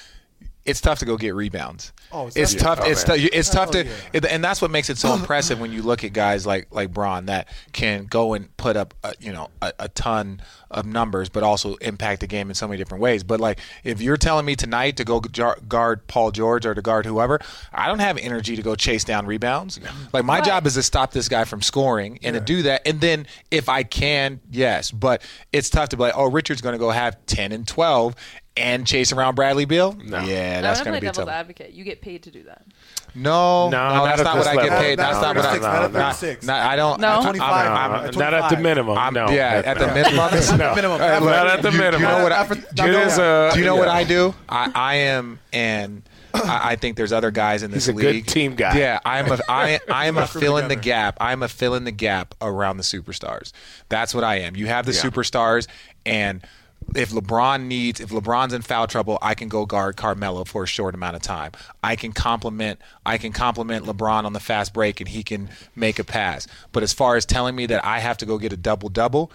It's 0.68 0.82
tough 0.82 1.00
to 1.00 1.06
go 1.06 1.18
get 1.18 1.34
rebounds. 1.34 1.94
Oh, 2.12 2.28
it's 2.28 2.36
it's 2.36 2.54
definitely- 2.54 2.76
tough. 2.76 2.92
it's 2.92 3.08
man. 3.08 3.18
tough. 3.18 3.30
It's 3.34 3.50
tough 3.50 3.74
Hell 3.74 3.84
to, 3.84 3.90
oh, 3.90 4.20
yeah. 4.24 4.30
and 4.30 4.44
that's 4.44 4.62
what 4.62 4.70
makes 4.72 4.90
it 4.90 4.98
so 4.98 5.14
impressive 5.20 5.60
when 5.60 5.72
you 5.72 5.82
look 5.82 6.04
at 6.04 6.14
guys 6.14 6.46
like 6.46 6.68
like 6.72 6.94
Bron 6.94 7.26
that 7.28 7.48
can 7.74 8.06
go 8.06 8.34
and 8.34 8.56
put 8.58 8.76
up, 8.78 8.94
a, 9.04 9.14
you 9.20 9.32
know, 9.34 9.50
a, 9.62 9.74
a 9.80 9.90
ton 9.90 10.42
of 10.70 10.86
numbers, 10.86 11.30
but 11.30 11.44
also 11.44 11.76
impact 11.76 12.20
the 12.20 12.28
game 12.28 12.50
in 12.50 12.56
so 12.56 12.68
many 12.68 12.78
different 12.78 13.02
ways. 13.02 13.24
But 13.24 13.40
like, 13.40 13.60
if 13.86 14.02
you're 14.02 14.18
telling 14.18 14.46
me 14.46 14.56
tonight 14.56 14.98
to 14.98 15.06
go 15.06 15.22
jar- 15.32 15.58
guard 15.68 16.06
Paul 16.08 16.32
George 16.32 16.66
or 16.66 16.76
to 16.76 16.82
guard 16.82 17.06
whoever, 17.06 17.40
I 17.74 17.88
don't 17.88 18.00
have 18.00 18.18
energy 18.18 18.56
to 18.58 18.62
go 18.62 18.76
chase 18.76 19.04
down 19.06 19.26
rebounds. 19.26 19.80
Like 20.12 20.26
my 20.26 20.42
job 20.42 20.68
is 20.68 20.74
to 20.74 20.84
stop 20.84 21.12
this 21.12 21.30
guy 21.30 21.46
from 21.46 21.62
scoring 21.62 22.20
and 22.24 22.34
to 22.34 22.42
do 22.42 22.64
that, 22.64 22.86
and 22.86 23.00
then 23.00 23.28
if 23.52 23.70
I 23.70 23.84
can, 23.84 24.42
yes. 24.52 24.92
But 24.92 25.22
it's 25.54 25.70
tough 25.70 25.90
to 25.90 25.98
be 25.98 26.04
like, 26.04 26.14
oh, 26.18 26.30
Richard's 26.30 26.62
going 26.62 26.74
to 26.74 26.80
go 26.80 26.90
have 26.92 27.26
ten 27.26 27.52
and 27.52 27.66
twelve. 27.68 28.16
And 28.58 28.88
chase 28.88 29.12
around 29.12 29.36
Bradley 29.36 29.66
Beal? 29.66 29.94
No. 29.94 30.20
Yeah, 30.22 30.62
that's 30.62 30.80
gonna 30.80 30.84
going 30.84 30.84
to 30.86 30.90
play 30.92 31.00
be 31.00 31.06
devil's 31.08 31.18
tough. 31.18 31.30
advocate. 31.30 31.72
You 31.74 31.84
get 31.84 32.02
paid 32.02 32.24
to 32.24 32.32
do 32.32 32.44
that. 32.44 32.66
No, 33.16 33.70
No, 33.70 33.78
no, 33.90 33.96
not 33.96 34.06
that's 34.06 34.20
at 34.20 34.24
not 34.26 34.36
this 34.36 34.46
what 34.46 34.48
I 34.48 34.56
get 34.62 34.70
level. 34.72 34.80
paid. 34.86 35.00
That's 35.00 35.14
Not 35.22 35.22
not 35.22 35.36
what 35.38 35.46
I. 35.46 35.50
36, 35.50 35.64
not 35.64 35.84
at 35.84 35.92
not- 35.94 36.16
36. 36.16 36.46
not- 36.46 36.62
I 36.72 36.76
don't. 36.76 37.00
No? 37.02 37.08
I'm- 37.08 37.22
25. 37.24 37.50
I'm- 37.52 37.66
at 37.68 38.16
not 38.16 38.34
at 38.34 38.50
the 38.50 38.56
25. 38.56 38.62
minimum. 38.62 38.98
I'm- 38.98 39.14
no, 39.14 39.30
yeah, 39.30 39.62
at 39.66 39.80
the 39.80 39.88
minimum. 39.88 40.16
no. 40.60 40.76
minimum. 40.76 41.00
Not 41.00 41.48
at 41.48 41.62
the 41.62 41.70
You- 41.70 41.74
you 41.74 41.80
minimum. 41.82 42.02
know 42.02 42.24
what 42.24 42.32
I- 42.32 42.36
After- 42.42 42.56
It 42.56 42.90
is, 43.08 43.18
uh, 43.20 43.52
Do 43.54 43.60
you 43.60 43.66
know 43.66 43.76
what 43.76 43.88
yeah. 43.88 43.94
I 43.94 44.04
do? 44.04 44.36
I, 44.50 44.72
I 44.76 44.96
am 44.96 45.40
and. 45.54 46.04
I 46.34 46.72
I 46.72 46.76
think 46.76 46.98
there's 46.98 47.14
other 47.14 47.32
guys 47.32 47.64
in 47.64 47.72
this 47.72 47.86
He's 47.88 47.96
a 47.96 48.00
good 48.00 48.14
league. 48.16 48.26
team 48.28 48.54
guy. 48.56 48.78
Yeah, 48.78 49.00
I'm 49.04 49.32
a 49.32 49.40
I, 49.50 49.80
I 49.90 50.06
am 50.06 50.18
a 50.20 50.28
fill 50.28 50.58
in 50.58 50.68
the 50.68 50.76
gap. 50.76 51.18
I'm 51.20 51.42
a 51.42 51.48
fill 51.48 51.74
in 51.74 51.84
the 51.86 51.92
gap 51.92 52.36
around 52.42 52.78
the 52.78 52.84
superstars. 52.84 53.54
That's 53.90 54.14
what 54.14 54.24
I 54.24 54.40
am. 54.42 54.56
You 54.56 54.68
have 54.68 54.86
the 54.86 54.92
Yeah. 54.92 55.02
superstars, 55.02 55.66
and 56.06 56.46
if 56.96 57.12
LeBron 57.12 57.66
needs, 57.66 58.00
if 58.00 58.10
LeBron's 58.10 58.54
in 58.54 58.62
foul 58.62 58.88
trouble, 58.88 59.18
I 59.22 59.36
can 59.36 59.50
go 59.50 59.66
guard 59.66 59.98
Carmelo 59.98 60.44
for 60.46 60.64
a 60.64 60.68
short 60.68 60.96
amount 60.96 61.16
of 61.16 61.22
time. 61.22 61.52
I 61.84 61.96
can 61.96 62.12
compliment, 62.14 62.80
I 63.06 63.18
can 63.18 63.32
compliment 63.34 63.86
LeBron 63.86 64.24
on 64.24 64.34
the 64.34 64.40
fast 64.40 64.74
break, 64.74 65.00
and 65.02 65.08
he 65.10 65.24
can 65.24 65.50
make 65.76 66.00
a 66.00 66.04
pass. 66.04 66.48
But 66.72 66.84
as 66.84 66.94
far 66.94 67.16
as 67.16 67.26
telling 67.26 67.56
me 67.56 67.66
that 67.68 67.84
I 67.86 68.00
have 68.00 68.18
to 68.18 68.26
go 68.26 68.38
get 68.38 68.54
a 68.54 68.58
double 68.58 68.90
double, 68.90 69.32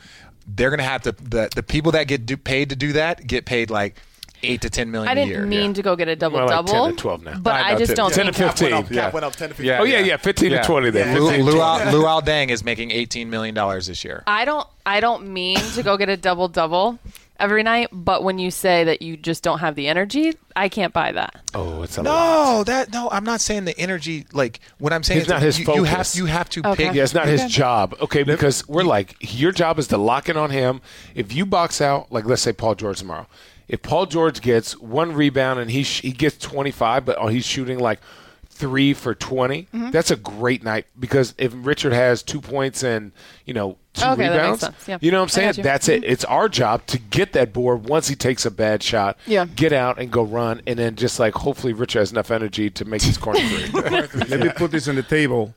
they're 0.47 0.71
gonna 0.71 0.83
have 0.83 1.03
to. 1.03 1.13
The 1.13 1.51
the 1.55 1.63
people 1.63 1.93
that 1.93 2.05
get 2.09 2.27
do, 2.27 2.37
paid 2.37 2.71
to 2.71 2.77
do 2.77 2.93
that 2.95 3.27
get 3.27 3.45
paid 3.45 3.71
like 3.71 3.97
eight 4.43 4.61
to 4.63 4.71
ten 4.71 4.91
million 4.91 5.09
I 5.09 5.13
a 5.13 5.15
didn't 5.15 5.29
year. 5.31 5.47
mean 5.47 5.73
to 5.75 5.83
go 5.83 5.95
get 5.95 6.09
a 6.09 6.17
double 6.17 6.39
More 6.39 6.49
like 6.49 6.67
double. 6.67 6.87
10 6.87 6.97
to 6.97 7.01
12 7.01 7.23
now. 7.23 7.39
But 7.39 7.55
I 7.55 7.75
I, 7.75 7.79
just 7.79 7.91
10 7.91 7.97
don't 7.97 8.13
10 8.13 8.27
to 8.27 8.33
fifteen. 8.33 8.71
Cap 8.71 8.73
went 8.73 8.85
up, 8.87 8.91
yeah. 8.91 9.03
cap 9.03 9.13
went 9.15 9.25
up 9.25 9.37
10 9.37 9.49
to 9.51 9.55
15. 9.55 9.71
Oh 9.79 9.85
yeah, 9.85 10.01
yeah, 10.01 10.17
fifteen 10.17 10.51
Yeah. 10.51 10.63
to 10.63 10.67
twenty. 10.67 10.91
Then 10.91 11.09
Yeah. 11.09 11.29
15 11.29 11.39
to 11.39 11.45
Lou, 11.45 11.53
20. 11.59 11.91
Luol 11.93 12.23
Deng 12.23 12.49
is 12.51 12.65
making 12.65 12.91
eighteen 12.91 13.31
million 13.31 13.55
dollars 13.55 13.87
this 13.87 14.03
year. 14.05 14.25
I 14.27 14.45
don't. 14.45 14.67
I 14.85 14.99
don't 14.99 15.29
mean 15.29 15.59
to 15.59 15.83
go 15.85 15.97
get 15.97 16.09
a 16.09 16.17
double 16.17 16.49
double 16.49 16.99
every 17.43 17.63
night. 17.63 17.89
But 17.93 18.23
when 18.23 18.39
you 18.39 18.51
say 18.51 18.85
that 18.85 19.03
you 19.03 19.17
just 19.19 19.43
don't 19.43 19.59
have 19.59 19.75
the 19.75 19.89
energy, 19.89 20.35
I 20.57 20.69
can't 20.71 20.93
buy 20.93 21.13
that. 21.13 21.43
Oh, 21.55 21.83
it's 21.83 21.99
a 21.99 22.03
lot. 22.03 22.57
No, 22.59 22.65
that 22.65 22.93
no. 22.93 23.09
I'm 23.11 23.25
not 23.25 23.41
saying 23.43 23.65
the 23.67 23.77
energy. 23.79 24.25
Like 24.33 24.61
what 24.79 24.93
I'm 24.93 25.03
saying 25.03 25.19
It's 25.21 25.27
is 25.27 25.31
not 25.31 25.43
his 25.43 25.59
you, 25.59 25.67
you 25.75 25.85
have 25.85 25.97
focus. 25.99 26.17
you 26.17 26.27
have 26.27 26.49
to 26.51 26.61
Okay. 26.69 26.87
pick. 26.87 26.95
Yeah, 26.95 27.03
it's 27.03 27.15
not 27.15 27.27
his 27.27 27.45
job. 27.47 27.95
Okay, 28.01 28.23
because 28.23 28.67
we're 28.69 28.85
like, 28.85 29.17
your 29.21 29.53
job 29.53 29.79
is 29.79 29.89
to 29.89 29.99
lock 29.99 30.29
in 30.29 30.37
on 30.37 30.51
him. 30.51 30.81
If 31.15 31.35
you 31.35 31.45
box 31.45 31.81
out, 31.81 32.11
like 32.13 32.25
let's 32.25 32.43
say 32.43 32.53
Paul 32.53 32.75
George 32.77 32.99
tomorrow, 33.01 33.27
if 33.69 33.83
Paul 33.83 34.07
George 34.07 34.41
gets 34.41 34.79
one 34.81 35.13
rebound 35.13 35.59
and 35.61 35.71
he 35.71 35.83
sh- 35.83 36.03
he 36.03 36.13
gets 36.13 36.37
25, 36.39 37.05
but 37.05 37.17
oh, 37.19 37.29
he's 37.29 37.45
shooting 37.47 37.79
like 37.79 38.01
three 38.49 38.93
for 38.93 39.15
20, 39.15 39.63
Mm-hmm. 39.73 39.91
that's 39.91 40.11
a 40.11 40.17
great 40.17 40.63
night 40.63 40.87
because 41.01 41.35
if 41.39 41.53
Richard 41.57 41.93
has 41.93 42.23
two 42.23 42.41
points 42.41 42.83
and 42.83 43.13
you 43.47 43.55
know 43.55 43.79
two 43.95 44.05
Okay, 44.07 44.23
that 44.29 44.31
makes 44.31 44.33
rebounds, 44.37 44.61
sense. 44.61 44.89
Yeah. 44.89 44.99
you 45.01 45.11
know 45.11 45.19
what 45.19 45.25
I'm 45.25 45.29
saying? 45.29 45.49
got 45.49 45.57
you. 45.59 45.63
Mm-hmm. 45.63 45.69
That's 45.69 45.89
it. 45.89 46.05
It's 46.05 46.25
our 46.25 46.49
job 46.49 46.87
to 46.87 46.99
get 46.99 47.33
that 47.35 47.53
board 47.53 47.85
once 47.89 48.09
he 48.09 48.15
takes 48.15 48.45
a 48.47 48.51
bad 48.51 48.83
shot. 48.83 49.19
Yeah. 49.27 49.45
get 49.47 49.73
out 49.73 49.99
and 49.99 50.11
go 50.11 50.23
run, 50.23 50.63
and 50.67 50.79
then 50.79 50.97
just 50.97 51.19
like 51.21 51.35
hopefully 51.35 51.73
Richard 51.73 52.01
has 52.01 52.13
enough 52.13 52.31
energy 52.31 52.71
to 52.71 52.85
make 52.85 53.03
his 53.03 53.19
corner 53.19 53.41
three. 53.49 53.81
Let 54.25 54.41
me 54.41 54.49
put 54.51 54.71
this 54.71 54.89
on 54.89 54.95
the 54.97 55.03
table. 55.03 55.55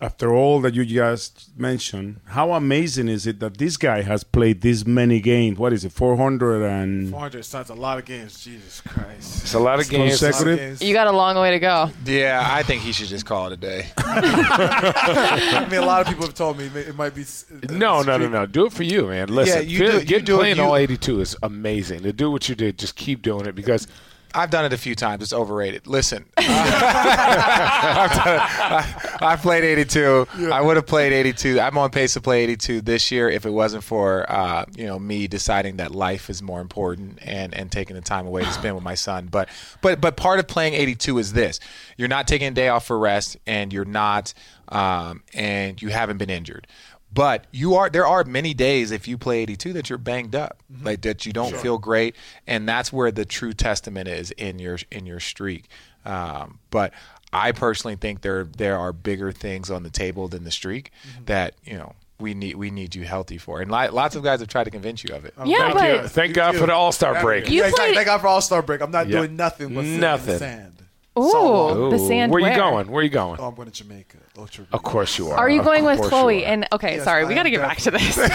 After 0.00 0.34
all 0.34 0.60
that 0.60 0.74
you 0.74 0.84
just 0.84 1.48
mentioned, 1.56 2.20
how 2.26 2.52
amazing 2.52 3.08
is 3.08 3.26
it 3.26 3.40
that 3.40 3.56
this 3.56 3.76
guy 3.78 4.02
has 4.02 4.24
played 4.24 4.60
this 4.60 4.84
many 4.86 5.20
games? 5.20 5.58
What 5.58 5.72
is 5.72 5.84
it, 5.86 5.92
400 5.92 6.62
and 6.62 7.10
400 7.10 7.44
sounds 7.44 7.70
a 7.70 7.74
lot 7.74 7.98
of 7.98 8.04
games. 8.04 8.42
Jesus 8.44 8.82
Christ. 8.82 9.42
It's 9.44 9.54
a 9.54 9.58
lot 9.58 9.80
of 9.80 9.88
games. 9.88 10.18
consecutive? 10.18 10.82
You 10.82 10.92
got 10.92 11.06
a 11.06 11.12
long 11.12 11.36
way 11.36 11.50
to 11.52 11.58
go. 11.58 11.90
Yeah, 12.04 12.44
I 12.46 12.62
think 12.62 12.82
he 12.82 12.92
should 12.92 13.08
just 13.08 13.24
call 13.24 13.46
it 13.46 13.52
a 13.54 13.56
day. 13.56 13.88
I 13.98 15.66
mean, 15.70 15.80
a 15.80 15.86
lot 15.86 16.00
of 16.02 16.08
people 16.08 16.24
have 16.26 16.34
told 16.34 16.58
me 16.58 16.66
it 16.66 16.94
might 16.96 17.14
be. 17.14 17.22
s- 17.22 17.46
uh, 17.50 17.72
No, 17.72 18.02
no, 18.02 18.18
no, 18.18 18.28
no. 18.28 18.46
Do 18.46 18.66
it 18.66 18.72
for 18.72 18.82
you, 18.82 19.06
man. 19.08 19.28
Listen, 19.28 19.68
you 19.68 19.78
feel- 19.78 19.90
do 19.92 19.96
it- 19.96 20.00
you 20.02 20.06
get 20.06 20.24
do 20.24 20.34
it, 20.36 20.38
playing 20.38 20.56
you- 20.56 20.62
all 20.62 20.76
82 20.76 21.20
is 21.20 21.36
amazing. 21.42 22.02
To 22.02 22.12
do 22.12 22.30
what 22.30 22.48
you 22.48 22.54
did, 22.54 22.78
just 22.78 22.96
keep 22.96 23.22
doing 23.22 23.46
it 23.46 23.54
because 23.54 23.86
I've 24.36 24.50
done 24.50 24.66
it 24.66 24.72
a 24.74 24.76
few 24.76 24.94
times. 24.94 25.22
It's 25.22 25.32
overrated. 25.32 25.86
Listen, 25.86 26.26
I've. 26.36 26.46
I, 29.18 29.30
have 29.30 29.40
played 29.40 29.64
82. 29.64 30.26
I 30.52 30.60
would 30.60 30.76
have 30.76 30.86
played 30.86 31.14
82. 31.14 31.58
I'm 31.58 31.78
on 31.78 31.90
pace 31.90 32.12
to 32.14 32.20
play 32.20 32.42
82 32.42 32.82
this 32.82 33.10
year 33.10 33.30
if 33.30 33.46
it 33.46 33.50
wasn't 33.50 33.82
for 33.82 34.30
uh, 34.30 34.66
you 34.76 34.84
know 34.86 34.98
me 34.98 35.26
deciding 35.26 35.78
that 35.78 35.92
life 35.92 36.28
is 36.28 36.42
more 36.42 36.60
important 36.60 37.18
and 37.22 37.54
and 37.54 37.72
taking 37.72 37.96
the 37.96 38.02
time 38.02 38.26
away 38.26 38.44
to 38.44 38.52
spend 38.52 38.74
with 38.74 38.84
my 38.84 38.94
son. 38.94 39.28
But 39.30 39.48
but 39.80 40.02
but 40.02 40.16
part 40.16 40.38
of 40.38 40.46
playing 40.46 40.74
82 40.74 41.16
is 41.18 41.32
this: 41.32 41.58
you're 41.96 42.08
not 42.08 42.28
taking 42.28 42.48
a 42.48 42.52
day 42.52 42.68
off 42.68 42.86
for 42.86 42.98
rest, 42.98 43.38
and 43.46 43.72
you're 43.72 43.86
not 43.86 44.34
um, 44.68 45.22
and 45.32 45.80
you 45.80 45.88
haven't 45.88 46.18
been 46.18 46.30
injured. 46.30 46.66
But 47.16 47.46
you 47.50 47.74
are 47.74 47.90
there 47.90 48.06
are 48.06 48.22
many 48.24 48.54
days 48.54 48.90
if 48.92 49.08
you 49.08 49.18
play 49.18 49.40
82 49.40 49.72
that 49.72 49.88
you're 49.90 49.98
banged 49.98 50.36
up, 50.36 50.58
like 50.82 51.00
that 51.00 51.26
you 51.26 51.32
don't 51.32 51.56
feel 51.56 51.78
great, 51.78 52.14
and 52.46 52.68
that's 52.68 52.92
where 52.92 53.10
the 53.10 53.24
true 53.24 53.52
testament 53.54 54.06
is 54.06 54.30
in 54.32 54.58
your 54.60 54.78
in 54.92 55.06
your 55.06 55.18
streak. 55.18 55.64
Um, 56.04 56.60
but 56.70 56.92
I 57.32 57.50
personally 57.52 57.96
think 57.96 58.20
there 58.20 58.44
there 58.44 58.78
are 58.78 58.92
bigger 58.92 59.32
things 59.32 59.70
on 59.70 59.82
the 59.82 59.90
table 59.90 60.28
than 60.28 60.44
the 60.44 60.50
streak 60.52 60.92
that 61.24 61.54
you 61.64 61.76
know 61.76 61.94
we 62.20 62.34
need 62.34 62.56
we 62.56 62.70
need 62.70 62.94
you 62.94 63.04
healthy 63.04 63.38
for, 63.38 63.60
and 63.60 63.70
li- 63.70 63.88
lots 63.88 64.14
of 64.14 64.22
guys 64.22 64.40
have 64.40 64.48
tried 64.48 64.64
to 64.64 64.70
convince 64.70 65.02
you 65.02 65.14
of 65.14 65.24
it. 65.24 65.34
yeah, 65.44 65.72
thank 65.72 65.74
but 65.74 66.02
you. 66.02 66.08
Thank 66.08 66.34
God 66.34 66.54
for 66.56 66.66
the 66.66 66.72
All 66.74 66.92
Star 66.92 67.20
break. 67.22 67.50
You 67.50 67.62
yeah, 67.64 67.70
played- 67.74 67.94
Thank 67.94 68.06
God 68.06 68.20
for 68.20 68.28
All 68.28 68.40
Star 68.40 68.62
break. 68.62 68.80
I'm 68.82 68.90
not 68.90 69.08
Yeah. 69.08 69.18
doing 69.18 69.36
nothing 69.36 69.74
but 69.74 69.84
sitting 69.84 70.00
Nothing. 70.00 70.72
In 71.16 71.22
the 71.22 71.28
sand. 71.30 71.44
ooh, 71.46 71.74
So, 71.74 71.90
the 71.90 71.98
sand. 71.98 72.32
Where 72.32 72.40
you 72.40 72.54
going? 72.56 72.90
Where 72.90 73.00
are 73.00 73.02
you 73.04 73.08
going? 73.10 73.40
Oh, 73.40 73.48
I'm 73.48 73.54
going 73.54 73.70
to 73.70 73.74
Jamaica. 73.74 74.18
Ultra. 74.38 74.66
Of 74.72 74.82
course 74.82 75.16
you 75.18 75.28
are. 75.28 75.36
Are 75.38 75.48
you 75.48 75.62
going 75.62 75.84
with 75.84 75.98
Khloe? 76.00 76.44
And 76.44 76.66
okay, 76.72 76.96
Yes, 76.96 77.04
sorry, 77.04 77.24
I 77.24 77.28
we 77.28 77.34
got 77.34 77.44
to 77.44 77.50
get 77.50 77.60
back 77.62 77.78
to 77.78 77.90
this. 77.90 78.18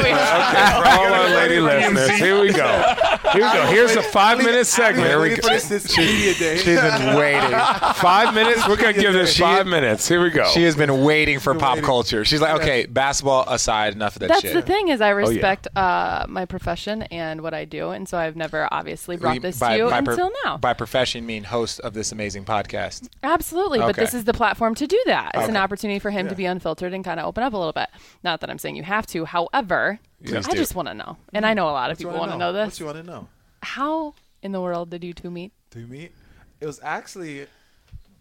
Okay, 0.00 0.12
for 0.12 0.88
all 0.88 1.12
our 1.12 1.28
lady 1.30 1.60
listeners, 1.60 2.10
here 2.18 2.40
we 2.40 2.52
go. 2.52 2.94
Here 3.32 3.34
we 3.34 3.40
go. 3.40 3.66
Here's 3.66 3.96
a 3.96 4.02
five 4.02 4.38
minute 4.38 4.66
segment. 4.66 5.06
Here 5.08 5.18
Here 5.18 5.20
we 5.22 5.30
we 5.30 5.36
go. 5.36 5.48
This, 5.48 5.68
this 5.68 5.96
media 5.96 6.34
day. 6.34 6.56
She's 6.58 6.80
been 6.80 7.16
waiting. 7.16 7.50
Five 7.94 8.34
minutes. 8.34 8.66
We're 8.68 8.76
gonna 8.76 8.92
give 8.92 9.12
this 9.12 9.36
five 9.36 9.66
minutes. 9.66 10.06
Here 10.08 10.22
we 10.22 10.30
go. 10.30 10.44
She 10.50 10.62
has 10.64 10.76
been 10.76 11.02
waiting 11.04 11.38
for 11.40 11.54
pop 11.54 11.78
culture. 11.80 12.24
She's 12.24 12.40
like, 12.40 12.60
okay, 12.60 12.86
basketball 12.86 13.44
aside, 13.48 13.94
enough 13.94 14.16
of 14.16 14.20
that 14.20 14.28
That's 14.28 14.40
shit. 14.42 14.54
the 14.54 14.62
thing 14.62 14.88
is 14.88 15.00
I 15.00 15.10
Oh, 15.12 15.18
yeah. 15.18 15.28
respect 15.28 15.66
uh, 15.76 16.26
my 16.28 16.44
profession 16.44 17.02
and 17.04 17.40
what 17.42 17.54
I 17.54 17.64
do, 17.64 17.90
and 17.90 18.08
so 18.08 18.16
I've 18.18 18.36
never 18.36 18.68
obviously 18.72 19.16
brought 19.16 19.34
We- 19.34 19.38
this 19.40 19.58
by- 19.58 19.76
to 19.78 19.84
you 19.84 19.90
by 19.90 20.00
pro- 20.00 20.14
until 20.14 20.30
now. 20.44 20.56
By 20.58 20.74
profession, 20.74 21.26
mean 21.26 21.44
host 21.44 21.80
of 21.80 21.92
this 21.94 22.12
amazing 22.20 22.44
podcast. 22.44 23.08
Absolutely, 23.22 23.78
but 23.78 23.96
this 23.96 24.12
is 24.12 24.24
the 24.24 24.34
platform 24.34 24.74
to 24.74 24.86
do 24.86 25.00
that. 25.06 25.30
It's 25.34 25.48
an 25.48 25.56
opportunity 25.56 25.98
for 25.98 26.10
him 26.10 26.28
to 26.28 26.34
be 26.34 26.44
unfiltered 26.44 26.92
and 26.92 27.02
kind 27.02 27.18
of 27.18 27.24
open 27.26 27.42
up 27.42 27.54
a 27.54 27.56
little 27.56 27.72
bit. 27.72 27.88
Not 28.22 28.42
that 28.42 28.50
I'm 28.50 28.58
saying 28.58 28.76
you 28.76 28.82
have 28.82 29.06
to. 29.08 29.24
However, 29.24 29.98
Please 30.22 30.46
I 30.46 30.50
do. 30.50 30.56
just 30.58 30.74
want 30.74 30.88
to 30.88 30.94
know, 30.94 31.16
and 31.32 31.46
I 31.46 31.54
know 31.54 31.64
a 31.68 31.72
lot 31.72 31.90
of 31.90 31.94
What 31.96 31.98
people 31.98 32.10
wanna 32.18 32.20
want 32.20 32.32
to 32.32 32.38
know 32.38 32.52
What 32.60 32.66
this. 32.66 32.78
you 32.78 32.84
want 32.86 32.98
to 32.98 33.02
know? 33.04 33.28
How 33.62 34.14
in 34.42 34.52
the 34.52 34.60
world 34.60 34.90
did 34.90 35.02
you 35.02 35.14
two 35.14 35.30
meet? 35.30 35.52
Do 35.70 35.80
you 35.80 35.86
meet? 35.86 36.12
It 36.60 36.66
was 36.66 36.78
actually 36.82 37.46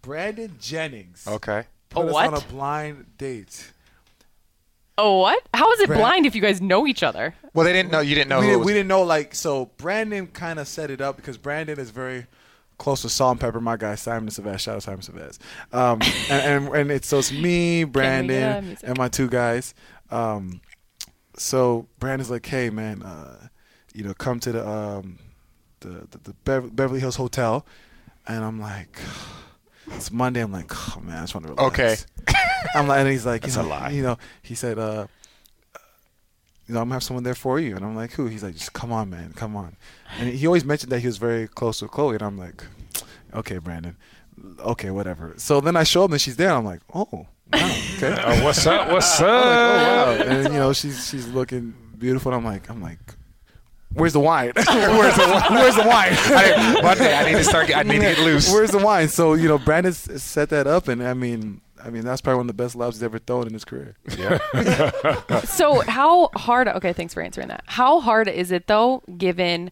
Brandon 0.02 0.56
Jennings. 0.62 1.26
Okay. 1.28 1.66
Put 1.90 2.06
A 2.06 2.08
us 2.08 2.14
what? 2.14 2.28
on 2.28 2.34
a 2.36 2.42
blind 2.42 3.18
date. 3.18 3.74
Oh, 4.98 5.20
what? 5.20 5.42
How 5.54 5.72
is 5.74 5.82
it 5.82 5.88
Brand- 5.88 6.00
blind 6.02 6.26
if 6.26 6.36
you 6.36 6.42
guys 6.42 6.62
know 6.62 6.88
each 6.88 7.04
other? 7.04 7.36
Well, 7.54 7.66
they 7.66 7.74
didn't 7.74 7.92
know. 7.92 8.00
You 8.00 8.16
didn't 8.16 8.30
know 8.30 8.40
we, 8.40 8.46
who 8.46 8.52
didn't, 8.52 8.60
was. 8.60 8.66
we 8.68 8.74
didn't 8.74 8.88
know 8.88 9.04
like 9.04 9.36
so. 9.36 9.66
Brandon 9.78 10.28
kind 10.28 10.58
of 10.58 10.70
set 10.70 10.90
it 10.90 11.02
up 11.02 11.18
because 11.18 11.38
Brandon 11.38 11.78
is 11.80 11.90
very 11.90 12.28
close 12.80 13.04
to 13.04 13.10
Salt 13.10 13.34
and 13.34 13.40
Pepper. 13.40 13.62
My 13.62 13.78
guy 13.78 13.94
Simon 13.94 14.30
Savaz. 14.30 14.60
Shout 14.62 14.78
out 14.78 14.84
Simon 14.84 15.02
Savaz. 15.02 15.38
Um, 15.72 16.02
and, 16.32 16.66
and 16.66 16.76
and 16.76 16.92
it's 16.92 17.08
so 17.08 17.20
it's 17.20 17.32
me, 17.32 17.84
Brandon, 17.96 18.76
and 18.84 18.98
my 18.98 19.08
two 19.08 19.30
guys. 19.30 19.76
Um, 20.10 20.62
so 21.36 21.88
Brandon's 22.00 22.32
like, 22.32 22.46
hey 22.48 22.72
man, 22.72 23.04
uh, 23.04 23.50
you 23.94 24.04
know, 24.04 24.16
come 24.16 24.40
to 24.40 24.52
the 24.52 24.68
um, 24.68 25.20
the 25.82 26.08
the, 26.10 26.18
the 26.24 26.34
Bev- 26.44 26.76
Beverly 26.76 27.00
Hills 27.00 27.18
Hotel, 27.18 27.64
and 28.28 28.44
I'm 28.44 28.60
like. 28.60 29.00
It's 29.92 30.12
Monday. 30.12 30.42
I'm 30.42 30.52
like, 30.52 30.72
oh 30.72 31.02
man, 31.02 31.18
I 31.18 31.22
just 31.22 31.34
want 31.34 31.48
to 31.48 31.54
relax. 31.54 32.06
Okay. 32.28 32.36
I'm 32.76 32.88
like, 32.88 33.00
and 33.00 33.10
he's 33.10 33.26
like, 33.26 33.42
That's 33.50 33.56
you 33.56 33.62
a 33.62 33.64
know, 33.64 33.70
lie. 33.72 33.90
You 33.90 34.04
know, 34.04 34.18
he 34.44 34.54
said, 34.54 34.78
uh, 34.78 35.08
you 36.70 36.76
know, 36.76 36.82
I'm 36.82 36.88
gonna 36.88 36.96
have 36.96 37.04
someone 37.04 37.24
there 37.24 37.34
for 37.36 37.60
you. 37.60 37.76
And 37.76 37.84
I'm 37.84 37.96
like, 37.96 38.12
who? 38.12 38.28
He's 38.28 38.44
like, 38.44 38.54
just 38.54 38.74
come 38.74 38.92
on, 38.92 39.10
man, 39.10 39.34
come 39.34 39.56
on. 39.56 39.76
And 40.20 40.30
he 40.30 40.46
always 40.46 40.64
mentioned 40.64 40.92
that 40.92 41.00
he 41.00 41.08
was 41.08 41.18
very 41.18 41.48
close 41.48 41.82
with 41.82 41.90
Khloe, 41.90 42.14
and 42.14 42.22
I'm 42.22 42.38
like, 42.38 42.64
okay, 43.34 43.58
Brandon, 43.58 43.98
okay, 44.60 44.92
whatever. 44.92 45.34
So 45.38 45.62
then 45.62 45.76
I 45.76 45.84
show 45.84 46.04
up 46.04 46.12
and 46.12 46.22
she's 46.22 46.36
there. 46.36 46.50
And 46.50 46.60
I'm 46.60 46.66
like, 46.66 46.82
oh, 46.94 47.08
wow, 47.12 47.28
okay. 47.98 48.16
Oh, 48.24 48.44
what's 48.44 48.68
up? 48.68 48.92
What's 48.92 49.20
I'm 49.20 49.28
like, 49.28 49.36
oh 49.36 50.12
up? 50.12 50.20
wow, 50.20 50.26
and 50.26 50.54
you 50.54 50.60
know, 50.60 50.72
she's 50.74 51.10
she's 51.10 51.28
looking 51.28 51.74
beautiful. 51.98 52.32
And 52.32 52.38
I'm 52.38 52.46
like, 52.46 52.70
I'm 52.70 52.84
like, 52.84 53.00
Where's 53.94 54.14
the 54.14 54.20
wine? 54.20 54.52
Where's 54.56 55.16
the 55.16 55.28
wine? 55.28 55.54
Where's 55.54 55.76
the 55.76 55.82
wine? 55.82 56.12
I, 56.14 56.80
one 56.84 56.98
day 56.98 57.16
I 57.16 57.26
need 57.26 57.38
to 57.38 57.44
start. 57.44 57.76
I 57.76 57.82
need 57.82 57.96
to 57.96 58.02
get 58.02 58.20
loose. 58.20 58.52
Where's 58.52 58.70
the 58.70 58.78
wine? 58.78 59.08
So 59.10 59.34
you 59.34 59.48
know, 59.48 59.58
Brandon 59.58 59.94
set 59.94 60.50
that 60.50 60.68
up, 60.68 60.88
and 60.88 61.02
I 61.02 61.16
mean, 61.16 61.62
I 61.84 61.90
mean 61.90 62.04
that's 62.04 62.22
probably 62.22 62.38
one 62.38 62.50
of 62.50 62.56
the 62.56 62.62
best 62.64 62.76
lobs 62.76 62.98
he's 62.98 63.04
ever 63.04 63.20
thrown 63.20 63.48
in 63.48 63.54
his 63.54 63.66
career. 63.66 63.96
Yeah. 64.18 64.40
So 65.46 65.82
how 65.82 66.30
hard? 66.36 66.68
Okay, 66.68 66.94
thanks 66.94 67.14
for 67.14 67.22
answering 67.22 67.48
that. 67.50 67.64
How 67.66 68.00
hard 68.00 68.28
is 68.28 68.52
it 68.52 68.68
though, 68.68 69.04
given? 69.18 69.72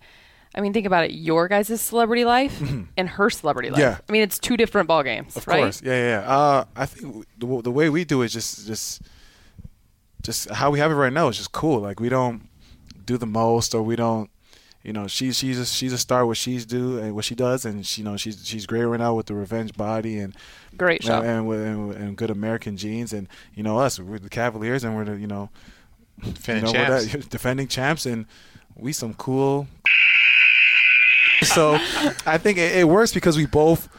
I 0.56 0.62
mean, 0.62 0.74
think 0.74 0.88
about 0.88 1.04
it. 1.06 1.12
Your 1.12 1.48
guys' 1.48 1.80
celebrity 1.82 2.26
life 2.26 2.60
and 2.98 3.10
her 3.10 3.30
celebrity 3.30 3.70
life. 3.70 3.80
Yeah. 3.80 3.98
I 4.08 4.12
mean, 4.12 4.24
it's 4.24 4.40
two 4.40 4.58
different 4.58 4.88
ball 4.88 5.04
games, 5.04 5.36
Of 5.38 5.46
right? 5.46 5.60
course, 5.60 5.82
yeah, 5.84 5.92
yeah. 5.92 6.22
yeah. 6.22 6.30
Uh, 6.36 6.66
I 6.76 6.86
think 6.88 7.28
the, 7.38 7.62
the 7.62 7.72
way 7.72 7.90
we 7.90 8.06
do 8.06 8.24
is 8.24 8.34
just, 8.34 8.66
just, 8.66 9.02
just 10.24 10.50
how 10.50 10.72
we 10.72 10.80
have 10.80 10.90
it 10.90 10.96
right 10.96 11.14
now 11.14 11.28
is 11.28 11.38
just 11.38 11.52
cool. 11.52 11.82
Like 11.82 12.00
we 12.00 12.10
don't 12.10 12.50
do 13.06 13.18
the 13.18 13.28
most, 13.28 13.76
or 13.76 13.84
we 13.84 13.96
don't, 13.96 14.32
you 14.88 14.94
know, 14.94 15.06
she's 15.06 15.38
she's 15.38 15.60
a, 15.60 15.66
she's 15.66 15.92
a 15.92 15.98
star. 15.98 16.26
What 16.26 16.38
she's 16.38 16.66
do 16.66 16.98
and 16.98 17.14
what 17.14 17.26
she 17.26 17.36
does, 17.36 17.66
and 17.66 17.86
she, 17.86 18.02
you 18.02 18.06
know, 18.06 18.16
she's 18.16 18.48
she's 18.48 18.66
great 18.66 18.86
right 18.86 18.98
now 18.98 19.14
with 19.14 19.26
the 19.26 19.36
Revenge 19.36 19.74
Body 19.74 20.18
and 20.18 20.34
Great 20.78 21.04
show. 21.04 21.22
and, 21.22 21.46
and, 21.46 21.52
and, 21.52 21.94
and 21.94 22.18
good 22.18 22.30
American 22.30 22.78
jeans, 22.78 23.12
and 23.12 23.28
you 23.54 23.64
know 23.64 23.78
us, 23.80 24.00
we're 24.00 24.18
the 24.18 24.30
Cavaliers, 24.30 24.86
and 24.86 24.96
we're 24.96 25.04
the 25.04 25.18
you 25.18 25.28
know, 25.28 25.50
Defending 26.22 26.68
you 26.68 26.74
know, 26.74 26.80
we're 26.80 27.00
champs. 27.00 27.12
that- 27.12 27.30
defending 27.30 27.68
champs, 27.68 28.06
and 28.06 28.28
we 28.78 28.94
some 28.94 29.14
cool. 29.16 29.68
so 31.44 31.74
I 32.26 32.38
think 32.38 32.58
it, 32.58 32.78
it 32.78 32.88
works 32.88 33.14
because 33.14 33.36
we 33.36 33.46
both 33.46 33.90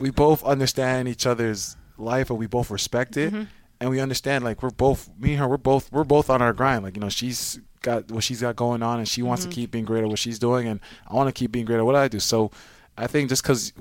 we 0.00 0.08
both 0.08 0.42
understand 0.42 1.06
each 1.06 1.26
other's 1.26 1.76
life, 1.98 2.30
and 2.30 2.38
we 2.38 2.46
both 2.46 2.70
respect 2.70 3.18
it, 3.18 3.30
mm-hmm. 3.30 3.42
and 3.78 3.90
we 3.90 4.00
understand 4.00 4.42
like 4.42 4.62
we're 4.62 4.70
both 4.70 5.10
me 5.18 5.32
and 5.32 5.40
her, 5.40 5.48
we're 5.48 5.58
both 5.58 5.92
we're 5.92 6.02
both 6.02 6.30
on 6.30 6.40
our 6.40 6.54
grind. 6.54 6.82
Like 6.82 6.96
you 6.96 7.02
know, 7.02 7.10
she's 7.10 7.60
got 7.84 8.10
what 8.10 8.24
she's 8.24 8.40
got 8.40 8.56
going 8.56 8.82
on, 8.82 8.98
and 8.98 9.06
she 9.08 9.22
wants 9.22 9.44
to 9.44 9.50
keep 9.50 9.70
being 9.70 9.84
great 9.84 10.02
at 10.02 10.08
what 10.08 10.18
she's 10.18 10.38
doing, 10.40 10.66
and 10.66 10.80
I 11.08 11.14
want 11.14 11.28
to 11.28 11.32
keep 11.32 11.52
being 11.52 11.64
great 11.66 11.78
at 11.78 11.84
what 11.86 11.94
I 11.94 12.08
do. 12.08 12.18
So 12.18 12.50
I 12.98 13.06
think 13.06 13.28
just 13.28 13.42
because 13.44 13.72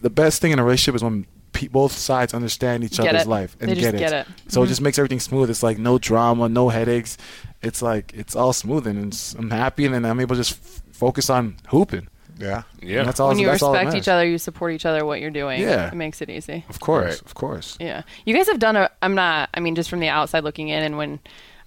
the 0.00 0.10
best 0.10 0.40
thing 0.42 0.52
in 0.52 0.58
a 0.58 0.64
relationship 0.64 0.94
is 0.96 1.02
when 1.02 1.26
pe- 1.52 1.68
both 1.68 1.92
sides 1.92 2.34
understand 2.34 2.84
each 2.84 2.98
Get 2.98 3.08
other's 3.08 3.22
it. 3.22 3.28
life 3.28 3.56
and 3.60 3.70
They 3.70 3.74
just 3.74 3.84
get, 3.86 3.94
it. 3.94 3.98
get 3.98 4.12
it. 4.12 4.26
So 4.48 4.62
it 4.62 4.66
Mhm. 4.66 4.68
just 4.68 4.80
makes 4.82 4.98
everything 4.98 5.20
smooth. 5.20 5.48
It's 5.50 5.62
like 5.62 5.78
no 5.78 5.98
drama, 5.98 6.48
no 6.48 6.68
headaches. 6.68 7.16
It's 7.62 7.80
like 7.82 8.12
it's 8.14 8.36
all 8.36 8.52
smooth, 8.52 8.86
and 8.86 9.06
it's, 9.12 9.34
I'm 9.34 9.50
happy, 9.50 9.86
and 9.86 9.94
then 9.94 10.04
I'm 10.04 10.20
able 10.20 10.36
to 10.36 10.40
just 10.42 10.52
f- 10.52 10.82
focus 10.92 11.30
on 11.30 11.56
hooping. 11.68 12.08
Yeah. 12.38 12.62
Yeah. 12.80 13.00
And 13.00 13.08
that's 13.08 13.18
all. 13.18 13.30
when 13.30 13.38
you 13.40 13.46
that's 13.48 13.62
all 13.64 13.72
respect 13.72 13.96
each 13.96 14.06
other, 14.06 14.24
you 14.24 14.38
support 14.38 14.72
each 14.72 14.86
other. 14.86 15.04
What 15.04 15.20
you're 15.20 15.32
doing, 15.32 15.60
Yeah. 15.60 15.88
it 15.88 15.94
makes 15.94 16.22
it 16.22 16.30
easy. 16.30 16.64
Of 16.68 16.78
course, 16.78 17.14
Right. 17.14 17.22
of 17.22 17.34
course. 17.34 17.76
Yeah, 17.80 18.02
you 18.24 18.32
guys 18.34 18.46
have 18.46 18.60
done 18.60 18.76
a. 18.76 18.88
I'm 19.02 19.16
not. 19.16 19.48
I 19.54 19.58
mean, 19.58 19.74
just 19.74 19.90
from 19.90 19.98
the 19.98 20.06
outside 20.08 20.44
looking 20.44 20.68
in, 20.68 20.82
and 20.84 20.96
when 20.96 21.18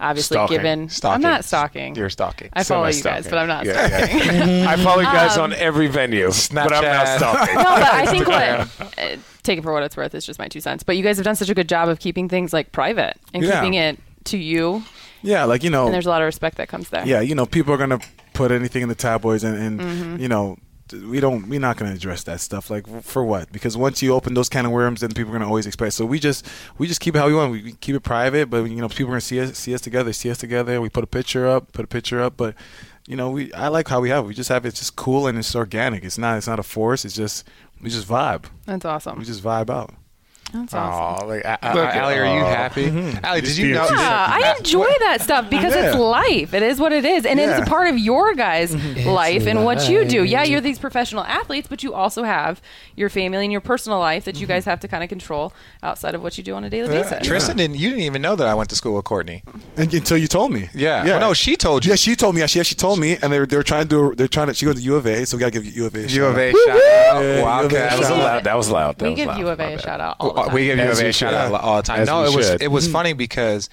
obviously 0.02 0.36
Stalking. 0.36 0.58
given, 0.58 0.90
Stalking. 0.90 1.16
I'm 1.26 1.32
not 1.32 1.46
stalking. 1.46 1.96
You're 1.96 2.10
stalking. 2.10 2.50
I 2.54 2.64
follow 2.64 2.88
you 2.88 3.02
guys, 3.04 3.28
but 3.28 3.38
I'm 3.38 3.48
not 3.48 3.66
Yeah, 3.66 3.88
yeah. 3.88 4.06
stalking. 4.06 4.64
I 4.68 4.76
follow 4.78 5.00
you 5.02 5.06
guys 5.06 5.38
Um, 5.38 5.44
on 5.44 5.54
every 5.54 5.88
venue, 5.88 6.28
Snapchat. 6.28 6.64
but 6.64 6.74
I'm 6.74 6.84
not 6.84 7.08
stalking. 7.18 7.56
no, 7.56 7.64
but 7.64 7.94
I 7.94 8.06
think 8.08 8.28
what 8.28 8.98
uh, 9.00 9.18
take 9.44 9.60
it 9.60 9.62
for 9.62 9.72
what 9.74 9.84
it's 9.84 9.96
worth. 9.96 10.14
It's 10.16 10.26
just 10.26 10.40
my 10.40 10.48
two 10.48 10.60
cents. 10.62 10.84
But 10.84 10.98
you 10.98 11.04
guys 11.04 11.18
have 11.18 11.26
done 11.26 11.36
such 11.36 11.50
a 11.50 11.56
good 11.56 11.70
job 11.70 11.88
of 11.90 12.00
keeping 12.00 12.28
things 12.28 12.52
like 12.54 12.72
private 12.72 13.18
and 13.34 13.44
Yeah. 13.44 13.60
keeping 13.62 13.76
it 13.76 14.00
to 14.26 14.38
you, 14.38 14.84
Yeah, 15.24 15.46
like 15.46 15.64
you 15.64 15.70
know, 15.70 15.86
and 15.86 15.94
there's 15.94 16.06
a 16.06 16.10
lot 16.10 16.22
of 16.22 16.26
respect 16.26 16.58
that 16.58 16.68
comes 16.68 16.90
there. 16.90 17.06
yeah, 17.08 17.22
you 17.22 17.34
know, 17.36 17.46
people 17.46 17.74
are 17.74 17.78
gonna 17.78 18.00
put 18.34 18.52
anything 18.52 18.82
in 18.84 18.90
the 18.90 18.96
tabloids, 18.96 19.44
and, 19.44 19.58
and 19.58 19.80
Mm-hmm. 19.80 20.18
you 20.22 20.28
know, 20.28 20.46
th- 20.56 20.60
we 20.94 21.20
don't, 21.20 21.48
we're 21.50 21.60
not 21.60 21.78
gonna 21.78 21.94
address 21.94 22.24
that 22.24 22.40
stuff. 22.42 22.70
Like 22.70 22.86
for 23.04 23.24
what? 23.24 23.52
Because 23.52 23.78
once 23.78 24.02
you 24.02 24.14
open 24.14 24.34
those 24.34 24.50
kind 24.50 24.66
of 24.66 24.74
worms, 24.74 25.02
then 25.02 25.12
people 25.12 25.32
are 25.32 25.38
gonna 25.38 25.48
always 25.48 25.66
expect. 25.68 25.94
So 25.94 26.06
we 26.06 26.20
just, 26.20 26.46
we 26.78 26.88
just 26.88 27.00
keep 27.02 27.16
it 27.16 27.20
how 27.20 27.28
we 27.28 27.36
want. 27.36 27.52
We 27.52 27.74
keep 27.74 27.96
it 27.96 28.02
private, 28.02 28.50
but 28.50 28.64
you 28.66 28.78
know, 28.78 28.90
people 28.90 29.06
are 29.08 29.16
gonna 29.16 29.22
see 29.22 29.40
us, 29.40 29.58
see 29.58 29.74
us 29.74 29.82
together, 29.82 30.14
see 30.14 30.30
us 30.30 30.38
together. 30.38 30.80
We 30.82 30.90
put 30.90 31.04
a 31.04 31.08
picture 31.08 31.48
up, 31.48 31.72
put 31.74 31.86
a 31.86 31.88
picture 31.88 32.22
up, 32.22 32.38
but. 32.38 32.56
You 33.08 33.16
know, 33.16 33.32
we 33.32 33.52
I 33.54 33.68
like 33.70 33.88
how 33.88 34.00
we 34.00 34.10
have. 34.10 34.26
it. 34.26 34.28
We 34.28 34.36
just 34.36 34.50
have 34.50 34.64
it 34.64 34.76
just 34.76 34.96
cool 34.96 35.26
and 35.26 35.36
it's 35.36 35.56
organic. 35.56 36.04
It's 36.04 36.20
not 36.20 36.38
it's 36.38 36.46
not 36.46 36.60
a 36.60 36.64
force. 36.64 37.04
It's 37.04 37.16
just 37.16 37.46
we 37.82 37.90
just 37.90 38.08
vibe. 38.08 38.46
That's 38.66 38.86
awesome. 38.86 39.18
We 39.18 39.26
just 39.26 39.44
vibe 39.44 39.72
out. 39.72 39.92
That's 40.54 40.74
awesome. 40.74 41.26
Oh, 41.26 41.30
like, 41.30 41.46
uh, 41.46 41.58
uh, 41.64 41.72
Look 41.74 41.86
at- 41.86 41.96
Allie, 41.96 42.16
are 42.20 42.26
you 42.26 42.42
Aw. 42.42 42.50
happy? 42.56 42.86
Allie, 43.24 43.42
did 43.42 43.56
you 43.58 43.68
Yeah, 43.70 43.76
know? 43.76 43.88
Yeah, 43.92 44.26
I 44.30 44.56
enjoy 44.58 44.90
that 45.00 45.22
stuff 45.22 45.50
because 45.50 45.74
it's 45.74 45.96
life. 45.98 46.54
It 46.54 46.62
is 46.62 46.78
what 46.80 46.92
it 46.92 47.06
is, 47.06 47.26
and 47.26 47.40
Yeah. 47.40 47.58
it's 47.60 47.68
a 47.68 47.70
part 47.70 47.88
of 47.88 47.98
your 47.98 48.34
guys' 48.34 48.76
life 49.06 49.48
and 49.48 49.64
what 49.64 49.90
you 49.90 50.04
do. 50.06 50.24
Yeah, 50.24 50.44
you're 50.44 50.60
these 50.62 50.78
professional 50.80 51.24
athletes, 51.24 51.68
but 51.70 51.84
you 51.84 51.94
also 51.94 52.24
have 52.24 52.62
your 52.96 53.10
family 53.10 53.46
and 53.46 53.52
your 53.52 53.62
personal 53.62 54.00
life 54.00 54.26
that 54.26 54.40
you 54.42 54.46
guys 54.48 54.66
have 54.66 54.80
to 54.82 54.88
kind 54.88 55.04
of 55.04 55.10
control 55.10 55.54
outside 55.84 56.16
of 56.16 56.22
what 56.22 56.38
you 56.38 56.44
do 56.44 56.54
on 56.54 56.64
a 56.66 56.70
daily 56.70 56.90
basis. 56.90 57.26
Tristan 57.26 57.56
didn't. 57.58 57.78
You 57.78 57.90
didn't 57.90 58.04
even 58.04 58.22
know 58.22 58.36
that 58.36 58.48
I 58.48 58.54
went 58.54 58.70
to 58.72 58.76
school 58.76 58.96
with 58.96 59.06
Kourtney. 59.06 59.44
And, 59.78 59.94
until 59.94 60.18
you 60.18 60.28
told 60.28 60.52
me. 60.52 60.70
Yeah. 60.74 61.04
Yeah. 61.06 61.12
Well, 61.12 61.30
no, 61.30 61.34
she 61.34 61.56
told 61.56 61.86
you. 61.86 61.92
Yeah, 61.92 61.96
she 61.96 62.16
told 62.16 62.36
me. 62.36 62.42
Yeah, 62.42 62.48
she 62.48 62.60
actually 62.60 62.76
told 62.76 63.00
me, 63.00 63.18
and 63.22 63.32
they 63.32 63.40
were 63.40 63.46
they 63.46 63.56
were 63.58 63.64
trying 63.64 63.84
to 63.84 63.90
do. 63.90 64.16
They're 64.16 64.28
trying 64.28 64.48
to. 64.48 64.54
She 64.54 64.66
goes 64.66 64.76
to 64.76 64.82
U 64.82 64.96
of 64.96 65.06
A, 65.08 65.26
so 65.26 65.38
we 65.38 65.40
gotta 65.40 65.52
give 65.52 65.66
U 65.66 65.86
of 65.86 65.96
A. 65.96 66.00
A 66.00 66.02
U 66.04 66.08
shout 66.10 66.32
of. 66.32 66.38
A 66.38 66.52
shout 66.52 66.70
out. 66.70 66.78
Yeah, 67.24 67.42
Wildcat. 67.44 67.90
That 67.92 68.00
was 68.00 68.10
loud. 68.10 68.44
That 68.44 68.58
was 68.58 68.70
loud. 68.70 68.98
That 68.98 69.06
We 69.06 69.10
was 69.12 69.18
give 69.18 69.28
loud. 69.28 69.40
U 69.40 69.48
of 69.48 69.60
A 69.60 69.74
a 69.76 69.80
shout 69.80 70.02
out 70.02 70.18
all 70.20 70.34
the 70.34 70.41
Uh, 70.41 70.41
time. 70.46 70.56
We 70.56 70.66
give 70.66 70.78
you 70.78 70.84
a 70.84 71.06
we 71.06 71.12
shout 71.12 71.34
out 71.34 71.54
all 71.54 71.78
the 71.78 71.84
time. 71.84 72.02
As 72.02 72.08
no, 72.08 72.24
it 72.24 72.36
was 72.36 72.48
should. 72.48 72.62
it 72.62 72.70
was 72.70 72.88
funny 72.88 73.14
because 73.14 73.70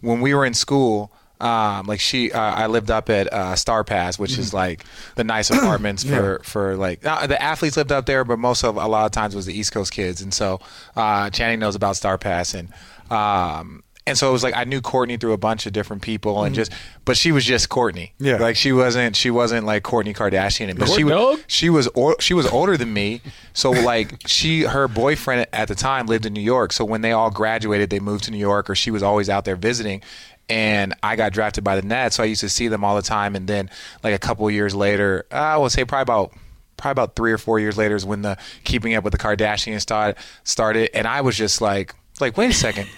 when 0.00 0.20
we 0.20 0.34
were 0.34 0.44
in 0.44 0.54
school, 0.54 1.12
um, 1.40 1.86
like 1.86 2.00
she, 2.00 2.32
uh, 2.32 2.40
I 2.40 2.66
lived 2.66 2.90
up 2.90 3.10
at 3.10 3.32
uh, 3.32 3.54
Star 3.54 3.84
Pass, 3.84 4.18
which 4.18 4.38
is 4.38 4.52
like 4.52 4.84
the 5.14 5.24
nice 5.24 5.50
apartments 5.50 6.02
for 6.08 6.40
for 6.42 6.76
like 6.76 7.04
uh, 7.06 7.26
the 7.26 7.40
athletes 7.40 7.76
lived 7.76 7.92
up 7.92 8.06
there, 8.06 8.24
but 8.24 8.38
most 8.38 8.64
of 8.64 8.76
a 8.76 8.86
lot 8.86 9.06
of 9.06 9.12
times 9.12 9.34
was 9.34 9.46
the 9.46 9.56
East 9.56 9.72
Coast 9.72 9.92
kids, 9.92 10.20
and 10.20 10.34
so 10.34 10.60
uh, 10.96 11.30
Channing 11.30 11.60
knows 11.60 11.74
about 11.74 11.96
Star 11.96 12.18
Pass 12.18 12.54
and. 12.54 12.68
Um, 13.10 13.84
and 14.08 14.18
so 14.18 14.28
it 14.28 14.32
was 14.32 14.42
like 14.42 14.56
I 14.56 14.64
knew 14.64 14.80
Kourtney 14.80 15.20
through 15.20 15.32
a 15.32 15.38
bunch 15.38 15.66
of 15.66 15.72
different 15.72 16.02
people, 16.02 16.42
and 16.42 16.54
mm-hmm. 16.54 16.62
just, 16.62 16.72
but 17.04 17.16
she 17.16 17.30
was 17.30 17.44
just 17.44 17.68
Kourtney. 17.68 18.12
Yeah. 18.18 18.36
like 18.38 18.56
she 18.56 18.72
wasn't, 18.72 19.14
she 19.14 19.30
wasn't 19.30 19.66
like 19.66 19.82
Kourtney 19.84 20.16
Kardashian, 20.16 20.76
but 20.78 20.88
she 20.88 21.04
was, 21.04 21.44
she 21.46 21.70
was 21.70 21.88
or, 21.88 22.16
she 22.18 22.34
was 22.34 22.46
older 22.46 22.76
than 22.76 22.92
me. 22.92 23.20
So 23.52 23.70
like 23.70 24.22
she 24.26 24.62
her 24.62 24.88
boyfriend 24.88 25.46
at 25.52 25.68
the 25.68 25.74
time 25.74 26.06
lived 26.06 26.26
in 26.26 26.32
new 26.32 26.40
york. 26.40 26.72
So 26.72 26.84
when 26.84 27.02
they 27.02 27.12
all 27.12 27.30
graduated 27.30 27.90
they 27.90 28.00
moved 28.00 28.24
to 28.24 28.30
new 28.30 28.38
york 28.38 28.70
or 28.70 28.74
she 28.74 28.90
was 28.90 29.02
always 29.02 29.28
out 29.28 29.44
there 29.44 29.56
visiting. 29.56 30.02
And 30.50 30.94
i 31.02 31.14
got 31.14 31.34
drafted 31.34 31.62
by 31.62 31.76
the 31.76 31.86
nets 31.86 32.16
so 32.16 32.22
i 32.22 32.26
used 32.26 32.40
to 32.40 32.48
see 32.48 32.68
them 32.68 32.82
all 32.82 32.96
the 32.96 33.02
time. 33.02 33.36
And 33.36 33.46
then 33.46 33.70
like 34.02 34.14
a 34.14 34.18
couple 34.18 34.48
of 34.48 34.54
years 34.54 34.74
later 34.74 35.26
uh, 35.30 35.34
i 35.34 35.56
would 35.58 35.72
say 35.72 35.84
probably 35.84 36.02
about 36.02 36.32
probably 36.78 36.92
about 36.92 37.16
three 37.16 37.32
or 37.32 37.38
four 37.38 37.58
years 37.58 37.76
later 37.76 37.96
is 37.96 38.06
when 38.06 38.22
the 38.22 38.38
keeping 38.64 38.94
up 38.94 39.04
with 39.04 39.12
the 39.12 39.18
kardashians 39.18 39.80
start, 39.82 40.16
started. 40.44 40.90
And 40.96 41.06
i 41.06 41.20
was 41.20 41.36
just 41.36 41.60
like 41.60 41.94
like 42.20 42.36
wait 42.36 42.50
a 42.50 42.54
second 42.54 42.88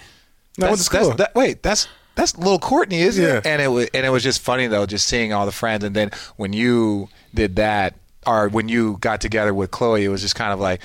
No, 0.57 0.67
that's, 0.67 0.79
to 0.79 0.83
school. 0.83 0.99
that's- 1.09 1.17
that, 1.17 1.35
wait 1.35 1.63
that's 1.63 1.87
that's 2.15 2.37
little 2.37 2.59
Kourtney, 2.59 2.99
isn't 2.99 3.23
it? 3.23 3.45
And 3.45 3.61
it 3.61 3.69
was 3.69 3.87
and 3.93 4.05
it 4.05 4.09
was 4.09 4.21
just 4.23 4.41
funny 4.41 4.67
though, 4.67 4.85
just 4.85 5.07
seeing 5.07 5.31
all 5.33 5.45
the 5.45 5.51
friends. 5.51 5.83
And 5.83 5.95
then 5.95 6.11
when 6.35 6.51
you 6.53 7.07
did 7.33 7.55
that, 7.55 7.95
or 8.27 8.49
when 8.49 8.67
you 8.67 8.97
got 8.99 9.21
together 9.21 9.53
with 9.53 9.71
Khloe, 9.71 10.01
it 10.01 10.09
was 10.09 10.21
just 10.21 10.35
kind 10.35 10.51
of 10.51 10.59
like, 10.59 10.81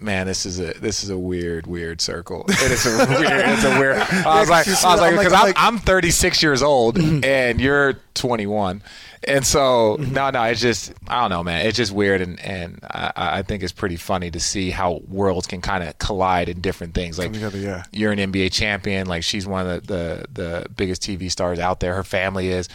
man, 0.00 0.26
this 0.26 0.46
is 0.46 0.58
a 0.60 0.72
this 0.74 1.04
is 1.04 1.10
a 1.10 1.18
weird, 1.18 1.66
weird 1.66 2.00
circle. 2.00 2.44
It 2.60 2.72
is 2.72 2.86
a 2.86 3.06
weird, 3.06 3.42
it's 3.46 3.64
a 3.64 3.78
weird. 3.78 3.96
I 4.26 4.40
was 4.40 4.50
like, 4.50 4.66
I 4.66 4.70
was 4.70 4.84
like, 4.84 5.00
I'm 5.00 5.16
like- 5.16 5.26
because 5.28 5.54
I'm 5.56 5.74
I'm, 5.74 5.78
36 5.78 6.42
years 6.42 6.62
old 6.62 6.96
mm-hmm. 6.98 7.24
and 7.24 7.60
you're 7.60 7.94
21. 8.14 8.82
And 9.24 9.46
so 9.46 9.98
mm-hmm. 9.98 10.14
no, 10.14 10.30
no, 10.30 10.42
it's 10.44 10.60
just 10.60 10.92
I 11.06 11.20
don't 11.20 11.30
know, 11.30 11.44
man. 11.44 11.66
It's 11.66 11.76
just 11.76 11.92
weird, 11.92 12.22
and 12.22 12.40
and 12.40 12.80
I, 12.82 13.12
I 13.16 13.42
think 13.42 13.62
it's 13.62 13.72
pretty 13.72 13.96
funny 13.96 14.30
to 14.30 14.40
see 14.40 14.70
how 14.70 15.02
worlds 15.08 15.46
can 15.46 15.60
kind 15.60 15.84
of 15.84 15.98
collide 15.98 16.48
in 16.48 16.62
different 16.62 16.94
things. 16.94 17.18
Like 17.18 17.32
together, 17.32 17.58
yeah. 17.58 17.84
you're 17.92 18.12
an 18.12 18.18
NBA 18.18 18.50
champion. 18.52 19.06
Like 19.06 19.22
she's 19.22 19.46
one 19.46 19.66
of 19.66 19.86
the, 19.86 20.26
the, 20.34 20.42
the 20.42 20.68
biggest 20.70 21.02
TV 21.02 21.30
stars 21.30 21.58
out 21.58 21.80
there. 21.80 21.94
Her 21.94 22.04
family 22.04 22.48
is. 22.48 22.68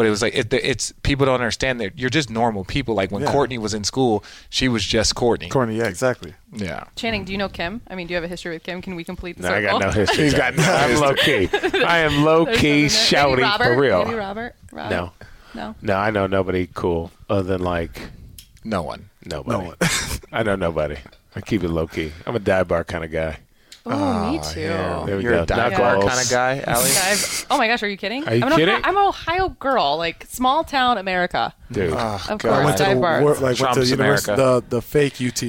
But 0.00 0.06
it 0.06 0.10
was 0.10 0.22
like 0.22 0.34
it, 0.34 0.50
it's 0.54 0.92
people 1.02 1.26
don't 1.26 1.34
understand 1.42 1.78
that 1.82 1.98
you're 1.98 2.08
just 2.08 2.30
normal 2.30 2.64
people. 2.64 2.94
Like 2.94 3.10
when 3.10 3.22
Yeah. 3.22 3.30
Kourtney 3.34 3.58
was 3.58 3.74
in 3.74 3.84
school, 3.84 4.24
she 4.48 4.66
was 4.66 4.82
just 4.82 5.14
Kourtney. 5.14 5.50
Kourtney, 5.50 5.76
yeah, 5.76 5.88
exactly. 5.88 6.32
Yeah. 6.54 6.84
Channing, 6.96 7.26
do 7.26 7.32
you 7.32 7.36
know 7.36 7.50
Kim? 7.50 7.82
I 7.86 7.94
mean, 7.96 8.06
do 8.06 8.12
you 8.12 8.16
have 8.16 8.24
a 8.24 8.28
history 8.28 8.54
with 8.54 8.62
Kim? 8.62 8.80
Can 8.80 8.94
we 8.94 9.04
complete 9.04 9.36
the 9.36 9.42
No, 9.42 9.48
I 9.50 9.60
circle? 9.60 9.78
got 9.80 9.86
no 9.88 9.92
history. 9.92 10.24
He's 10.24 10.32
got 10.32 10.56
no 10.56 10.62
I'm 10.62 10.98
low 10.98 11.12
key. 11.12 11.50
I 11.84 11.98
am 11.98 12.24
low 12.24 12.46
key 12.46 12.88
shouting 12.88 13.44
for 13.58 13.78
real. 13.78 14.04
Maybe 14.06 14.16
Robert? 14.16 14.54
Robert? 14.72 14.90
No, 14.90 15.12
No. 15.54 15.74
no, 15.82 15.96
I 15.96 16.10
know 16.10 16.26
nobody 16.26 16.66
cool 16.72 17.10
other 17.28 17.42
than 17.42 17.62
like 17.62 18.00
No 18.64 18.80
one. 18.80 19.10
nobody. 19.26 19.58
No 19.58 19.64
one. 19.66 19.76
I 20.32 20.42
know 20.42 20.56
nobody. 20.56 20.96
I 21.36 21.42
keep 21.42 21.62
it 21.62 21.68
low 21.68 21.86
key. 21.86 22.10
I'm 22.26 22.34
a 22.34 22.38
dive 22.38 22.68
bar 22.68 22.84
kind 22.84 23.04
of 23.04 23.12
guy. 23.12 23.36
Oh, 23.92 24.32
me 24.32 24.38
too. 24.52 24.60
There 24.60 25.16
we 25.16 25.22
You're 25.22 25.32
go. 25.32 25.42
a 25.42 25.46
dive 25.46 25.72
bar 25.76 25.94
Knuckles. 25.94 26.10
kind 26.12 26.24
of 26.24 26.30
guy, 26.30 26.58
Allie. 26.66 26.90
I've- 26.90 27.46
oh 27.50 27.58
my 27.58 27.66
gosh, 27.68 27.82
are 27.82 27.88
you 27.88 27.96
kidding? 27.96 28.26
Are 28.28 28.34
you 28.34 28.44
I'm 28.44 28.52
an 28.52 28.58
kidding? 28.58 28.74
Ohio, 28.74 28.84
I'm 28.88 28.96
an 28.96 29.02
Ohio 29.04 29.48
girl, 29.50 29.96
like 29.96 30.26
small 30.28 30.64
town 30.64 30.98
America. 30.98 31.54
dude. 31.72 31.92
Of 31.92 31.94
God. 31.94 32.40
course, 32.40 32.44
I 32.44 32.64
went 32.64 32.76
to 32.78 32.82
the 32.84 32.88
dive 32.90 33.00
bars. 33.00 33.22
wor- 33.22 33.32
like 33.34 33.42
went 33.42 33.56
to 33.56 33.62
Trump's 33.64 33.90
university, 33.90 34.32
America. 34.32 34.62
the 34.68 34.76
the 34.76 34.82
fake 34.82 35.14
UT, 35.20 35.42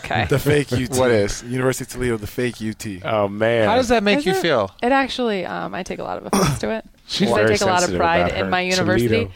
okay. 0.00 0.26
the 0.28 0.38
fake 0.38 0.72
UT. 0.72 0.90
What 0.98 1.10
is? 1.10 1.42
University 1.44 1.84
of 1.84 1.88
Toledo? 1.88 2.16
The 2.16 2.26
fake 2.26 2.56
UT. 2.62 2.86
oh 3.04 3.28
man, 3.28 3.68
How 3.68 3.76
does 3.76 3.88
that 3.88 4.02
make 4.02 4.18
Is 4.18 4.26
you 4.26 4.32
it- 4.32 4.42
feel? 4.42 4.70
it 4.82 4.92
actually, 4.92 5.44
um, 5.46 5.74
I 5.74 5.82
take 5.82 5.98
a 5.98 6.04
lot 6.04 6.18
of 6.18 6.26
offense 6.26 6.58
to 6.60 6.70
it. 6.70 6.84
She's 7.06 7.20
Because 7.20 7.32
I 7.32 7.36
very 7.42 7.54
take 7.54 7.60
a 7.62 7.64
lot 7.66 7.74
of 7.76 7.80
sensitive 7.80 7.98
pride 8.00 8.26
about 8.32 8.38
in 8.44 8.50
my 8.50 8.60
university. 8.60 9.08
Toledo. 9.08 9.30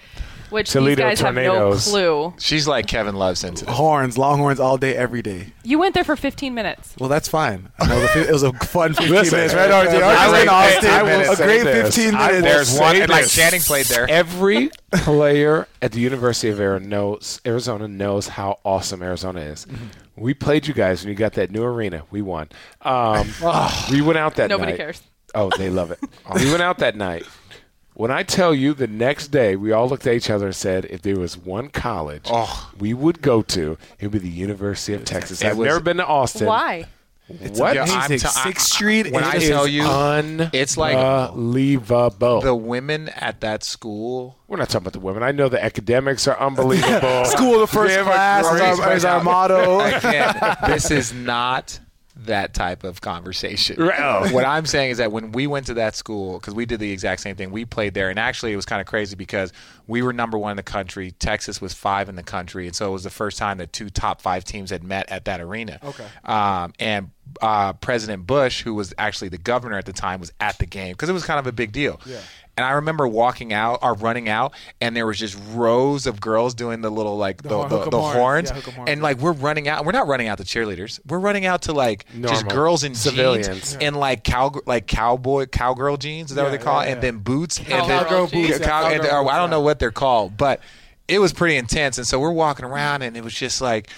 Which 0.52 0.70
Toledo 0.70 0.96
these 1.08 1.18
guys 1.18 1.20
Tornadoes. 1.20 1.84
have 1.86 1.94
no 1.94 2.30
clue. 2.30 2.34
She's 2.38 2.68
like 2.68 2.86
Kevin 2.86 3.16
Love's 3.16 3.42
into 3.44 3.64
this. 3.64 3.74
Horns, 3.74 4.16
Longhorns 4.18 4.60
all 4.60 4.76
day, 4.78 4.94
every 4.94 5.22
day. 5.22 5.46
You 5.64 5.78
went 5.78 5.94
there 5.94 6.04
for 6.04 6.14
15 6.16 6.54
minutes. 6.54 6.94
Well, 6.98 7.08
that's 7.08 7.28
fine. 7.28 7.70
I 7.80 7.88
know 7.88 8.00
the 8.00 8.08
fi- 8.08 8.20
it 8.20 8.32
was 8.32 8.42
a 8.42 8.52
fun 8.52 8.94
15 8.94 9.10
Listen, 9.10 9.36
minutes, 9.38 9.54
right, 9.54 9.70
I 9.70 9.86
RJ? 9.86 9.92
will- 9.92 10.00
RJ 10.02 10.42
in 10.42 10.48
Austin, 10.48 10.90
I 10.90 11.02
will 11.02 11.32
a 11.32 11.36
say 11.36 11.44
great 11.44 11.64
this. 11.64 11.96
15 11.96 12.14
I 12.14 12.18
minutes. 12.18 12.34
will 12.34 12.42
There's 12.42 12.78
one, 12.78 12.94
say 12.96 13.00
and 13.02 13.10
like 13.10 13.22
this. 13.24 13.34
Channing 13.34 13.60
played 13.60 13.86
there. 13.86 14.08
Every 14.10 14.70
player 14.92 15.66
at 15.80 15.92
the 15.92 16.00
University 16.00 16.50
of 16.50 16.60
Arizona 16.60 16.86
knows, 16.88 17.40
Arizona 17.46 17.88
knows 17.88 18.28
how 18.28 18.58
awesome 18.64 19.02
Arizona 19.02 19.40
is. 19.40 19.64
Mm-hmm. 19.66 19.84
We 20.16 20.34
played 20.34 20.66
you 20.66 20.74
guys 20.74 21.02
when 21.02 21.08
you 21.10 21.14
got 21.16 21.32
that 21.34 21.50
new 21.50 21.62
arena. 21.64 22.02
We 22.10 22.20
won. 22.22 22.48
Um, 22.82 23.26
we 23.90 24.02
went 24.02 24.18
out 24.18 24.34
that 24.36 24.42
night. 24.42 24.50
Nobody 24.50 24.72
night. 24.72 24.76
cares. 24.78 25.02
Oh, 25.34 25.50
they 25.56 25.70
love 25.70 25.90
it. 25.90 25.98
we 26.34 26.50
went 26.50 26.60
out 26.62 26.78
that 26.78 26.94
night. 26.96 27.26
When 27.94 28.10
I 28.10 28.22
tell 28.22 28.54
you 28.54 28.72
the 28.74 28.86
next 28.86 29.28
day, 29.28 29.54
we 29.54 29.70
all 29.72 29.86
looked 29.88 30.06
at 30.06 30.14
each 30.14 30.30
other 30.30 30.46
and 30.46 30.56
said, 30.56 30.86
if 30.86 31.02
there 31.02 31.18
was 31.18 31.36
one 31.36 31.68
college 31.68 32.22
Oh. 32.30 32.70
we 32.78 32.94
would 32.94 33.20
go 33.20 33.42
to, 33.42 33.76
it 34.00 34.06
would 34.06 34.12
be 34.12 34.18
the 34.18 34.28
University 34.30 34.94
of 34.94 35.04
Texas. 35.04 35.42
It 35.42 35.48
I've 35.48 35.58
was- 35.58 35.66
never 35.66 35.80
been 35.80 35.98
to 35.98 36.06
Austin. 36.06 36.46
Why? 36.46 36.86
What? 37.28 37.74
Yeah, 37.74 37.84
I'm 37.84 38.06
amazing. 38.06 38.28
Sixth 38.28 38.66
Street 38.66 39.10
When 39.12 39.24
I 39.24 39.36
is 39.36 39.48
tell 39.48 39.66
you, 39.66 39.84
it's 40.52 40.76
like 40.76 40.96
unbelievable. 40.96 42.40
the 42.40 42.54
women 42.54 43.08
at 43.10 43.40
that 43.40 43.62
school. 43.62 44.38
We're 44.48 44.56
not 44.58 44.68
talking 44.68 44.82
about 44.84 44.92
the 44.94 45.00
women. 45.00 45.22
I 45.22 45.32
know 45.32 45.48
the 45.48 45.62
academics 45.62 46.26
are 46.28 46.38
unbelievable. 46.38 47.24
School 47.26 47.54
of 47.54 47.60
the 47.60 47.66
first 47.68 47.96
We 47.96 48.02
class 48.02 48.44
is 48.44 48.80
our, 48.80 48.92
is 48.92 49.04
our 49.04 49.22
motto. 49.22 49.80
Again, 49.80 50.34
this 50.66 50.90
is 50.90 51.12
not 51.14 51.78
that 52.14 52.54
type 52.54 52.84
of 52.84 53.00
conversation. 53.00 53.82
Right. 53.82 53.98
Oh. 53.98 54.28
What 54.32 54.46
I'm 54.46 54.66
saying 54.66 54.92
is 54.92 54.98
that 54.98 55.12
when 55.12 55.32
we 55.32 55.46
went 55.46 55.66
to 55.66 55.74
that 55.74 55.94
school, 55.94 56.38
because 56.38 56.54
we 56.54 56.64
did 56.64 56.80
the 56.80 56.90
exact 56.90 57.20
same 57.20 57.36
thing, 57.36 57.50
we 57.50 57.64
played 57.64 57.94
there, 57.94 58.08
and 58.10 58.18
actually 58.18 58.52
it 58.52 58.56
was 58.56 58.66
kind 58.66 58.80
of 58.80 58.86
crazy 58.86 59.16
because 59.16 59.52
we 59.86 60.02
were 60.02 60.12
number 60.12 60.38
one 60.38 60.52
in 60.52 60.56
the 60.56 60.62
country. 60.62 61.12
Texas 61.12 61.60
was 61.60 61.74
five 61.74 62.08
in 62.08 62.16
the 62.16 62.22
country, 62.22 62.66
and 62.66 62.74
so 62.74 62.88
it 62.88 62.92
was 62.92 63.04
the 63.04 63.10
first 63.10 63.38
time 63.38 63.58
that 63.58 63.72
two 63.72 63.90
top 63.90 64.20
five 64.22 64.44
teams 64.44 64.70
had 64.70 64.84
met 64.84 65.10
at 65.10 65.24
that 65.26 65.40
arena. 65.40 65.78
Okay. 65.82 66.06
Um, 66.24 66.72
and 66.78 67.10
uh, 67.40 67.72
President 67.74 68.26
Bush, 68.26 68.62
who 68.62 68.74
was 68.74 68.92
actually 68.98 69.28
the 69.28 69.38
governor 69.38 69.78
at 69.78 69.86
the 69.86 69.92
time, 69.92 70.20
was 70.20 70.32
at 70.40 70.58
the 70.58 70.66
game 70.66 70.92
because 70.92 71.08
it 71.08 71.12
was 71.12 71.24
kind 71.24 71.38
of 71.38 71.46
a 71.46 71.52
big 71.52 71.72
deal. 71.72 72.00
Yeah. 72.06 72.20
And 72.54 72.66
I 72.66 72.72
remember 72.72 73.08
walking 73.08 73.54
out 73.54 73.78
or 73.80 73.94
running 73.94 74.28
out, 74.28 74.52
and 74.78 74.94
there 74.94 75.06
was 75.06 75.18
just 75.18 75.38
rows 75.52 76.06
of 76.06 76.20
girls 76.20 76.52
doing 76.54 76.82
the 76.82 76.90
little 76.90 77.16
like 77.16 77.42
the, 77.42 77.48
hor- 77.48 77.66
the, 77.66 77.88
the 77.88 77.98
horns. 77.98 78.50
horns, 78.50 78.50
Yeah, 78.50 78.72
horns. 78.74 78.90
and 78.90 79.00
like 79.00 79.18
we're 79.18 79.32
running 79.32 79.68
out. 79.68 79.86
We're 79.86 79.92
not 79.92 80.06
running 80.06 80.28
out 80.28 80.36
to 80.36 80.44
cheerleaders. 80.44 81.00
We're 81.06 81.18
running 81.18 81.46
out 81.46 81.62
to 81.62 81.72
like 81.72 82.04
just 82.20 82.46
girls 82.48 82.84
in 82.84 82.94
civilians. 82.94 83.46
jeans 83.48 83.76
and 83.80 83.96
like 83.96 84.22
cow 84.22 84.52
like 84.66 84.86
cowboy 84.86 85.46
cowgirl 85.46 85.96
jeans. 85.96 86.30
Is 86.30 86.36
that 86.36 86.42
what 86.42 86.50
they 86.50 86.58
call 86.58 86.82
yeah, 86.82 86.90
it? 86.90 86.92
And 86.92 86.96
yeah. 87.02 87.10
then 87.12 87.18
boots 87.20 87.58
and 87.58 87.68
then 87.68 87.86
Cowgirl 87.86 88.26
boots, 88.26 88.58
yeah, 88.58 88.66
cow- 88.66 88.86
and- 88.86 89.06
or 89.06 89.30
I 89.30 89.38
don't 89.38 89.48
know 89.50 89.62
what 89.62 89.78
they're 89.78 89.90
called, 89.90 90.36
but 90.36 90.60
it 91.08 91.20
was 91.20 91.32
pretty 91.32 91.56
intense. 91.56 91.96
And 91.96 92.06
so 92.06 92.20
we're 92.20 92.32
walking 92.32 92.66
around, 92.66 93.00
and 93.00 93.16
it 93.16 93.24
was 93.24 93.34
just 93.34 93.62
like. 93.62 93.88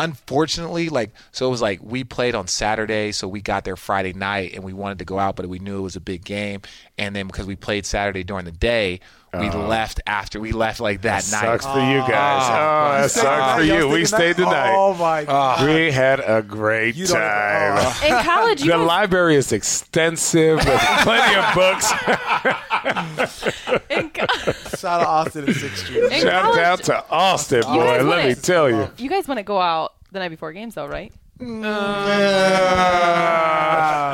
Unfortunately, 0.00 0.90
like 0.90 1.10
so, 1.32 1.48
it 1.48 1.50
was 1.50 1.60
like 1.60 1.80
we 1.82 2.04
played 2.04 2.36
on 2.36 2.46
Saturday, 2.46 3.10
so 3.10 3.26
we 3.26 3.40
got 3.40 3.64
there 3.64 3.74
Friday 3.74 4.12
night, 4.12 4.52
and 4.54 4.62
we 4.62 4.72
wanted 4.72 5.00
to 5.00 5.04
go 5.04 5.18
out, 5.18 5.34
but 5.34 5.46
we 5.48 5.58
knew 5.58 5.76
it 5.78 5.82
was 5.82 5.96
a 5.96 6.00
big 6.00 6.24
game. 6.24 6.62
And 6.98 7.14
then 7.14 7.26
because 7.28 7.46
we 7.46 7.56
played 7.56 7.86
Saturday 7.86 8.24
during 8.24 8.44
the 8.44 8.52
day, 8.52 9.00
we 9.32 9.50
oh. 9.50 9.66
left 9.66 10.00
after 10.06 10.40
we 10.40 10.52
left 10.52 10.80
like 10.80 11.02
that 11.02 11.28
night. 11.30 11.60
Sucks 11.60 11.66
for 11.66 11.78
you 11.78 11.98
oh. 11.98 12.08
guys. 12.08 12.42
Oh, 12.48 12.98
oh 12.98 13.02
that 13.02 13.10
sucks 13.10 13.60
for 13.60 13.66
Y'all 13.66 13.80
you. 13.80 13.88
We 13.88 14.04
stayed 14.06 14.16
stayed 14.16 14.36
the 14.36 14.44
night. 14.44 14.74
Oh 14.74 14.94
my 14.94 15.22
ah. 15.28 15.56
god! 15.58 15.68
We 15.68 15.90
had 15.90 16.20
a 16.20 16.42
great 16.42 16.96
You 16.96 17.06
don't- 17.06 17.16
time. 17.16 17.74
oh. 17.76 18.02
In 18.06 18.24
college, 18.24 18.60
you 18.62 18.72
the 18.72 18.78
guys, 18.78 18.86
library 18.86 19.36
is 19.36 19.52
extensive 19.52 20.56
with 20.56 20.80
plenty 21.02 21.36
of 21.36 21.54
books. 21.54 21.92
in, 23.90 24.10
co- 24.10 24.52
Shout 24.78 24.84
out 24.84 25.00
to 25.00 25.08
Austin 25.08 25.44
and 25.44 25.56
Sixth 25.56 25.84
Street. 25.84 26.04
in 26.04 26.22
Shout 26.22 26.42
college, 26.42 26.58
out 26.60 26.82
to 26.84 27.10
Austin, 27.10 27.62
boy. 27.62 28.02
Let 28.02 28.26
me 28.26 28.34
tell 28.34 28.70
you. 28.70 28.88
you 28.96 29.10
guys 29.10 29.28
want 29.28 29.38
to 29.38 29.44
go 29.44 29.60
out 29.60 29.94
the 30.10 30.20
night 30.20 30.30
before 30.30 30.52
games, 30.52 30.74
though, 30.74 30.86
right? 30.86 31.12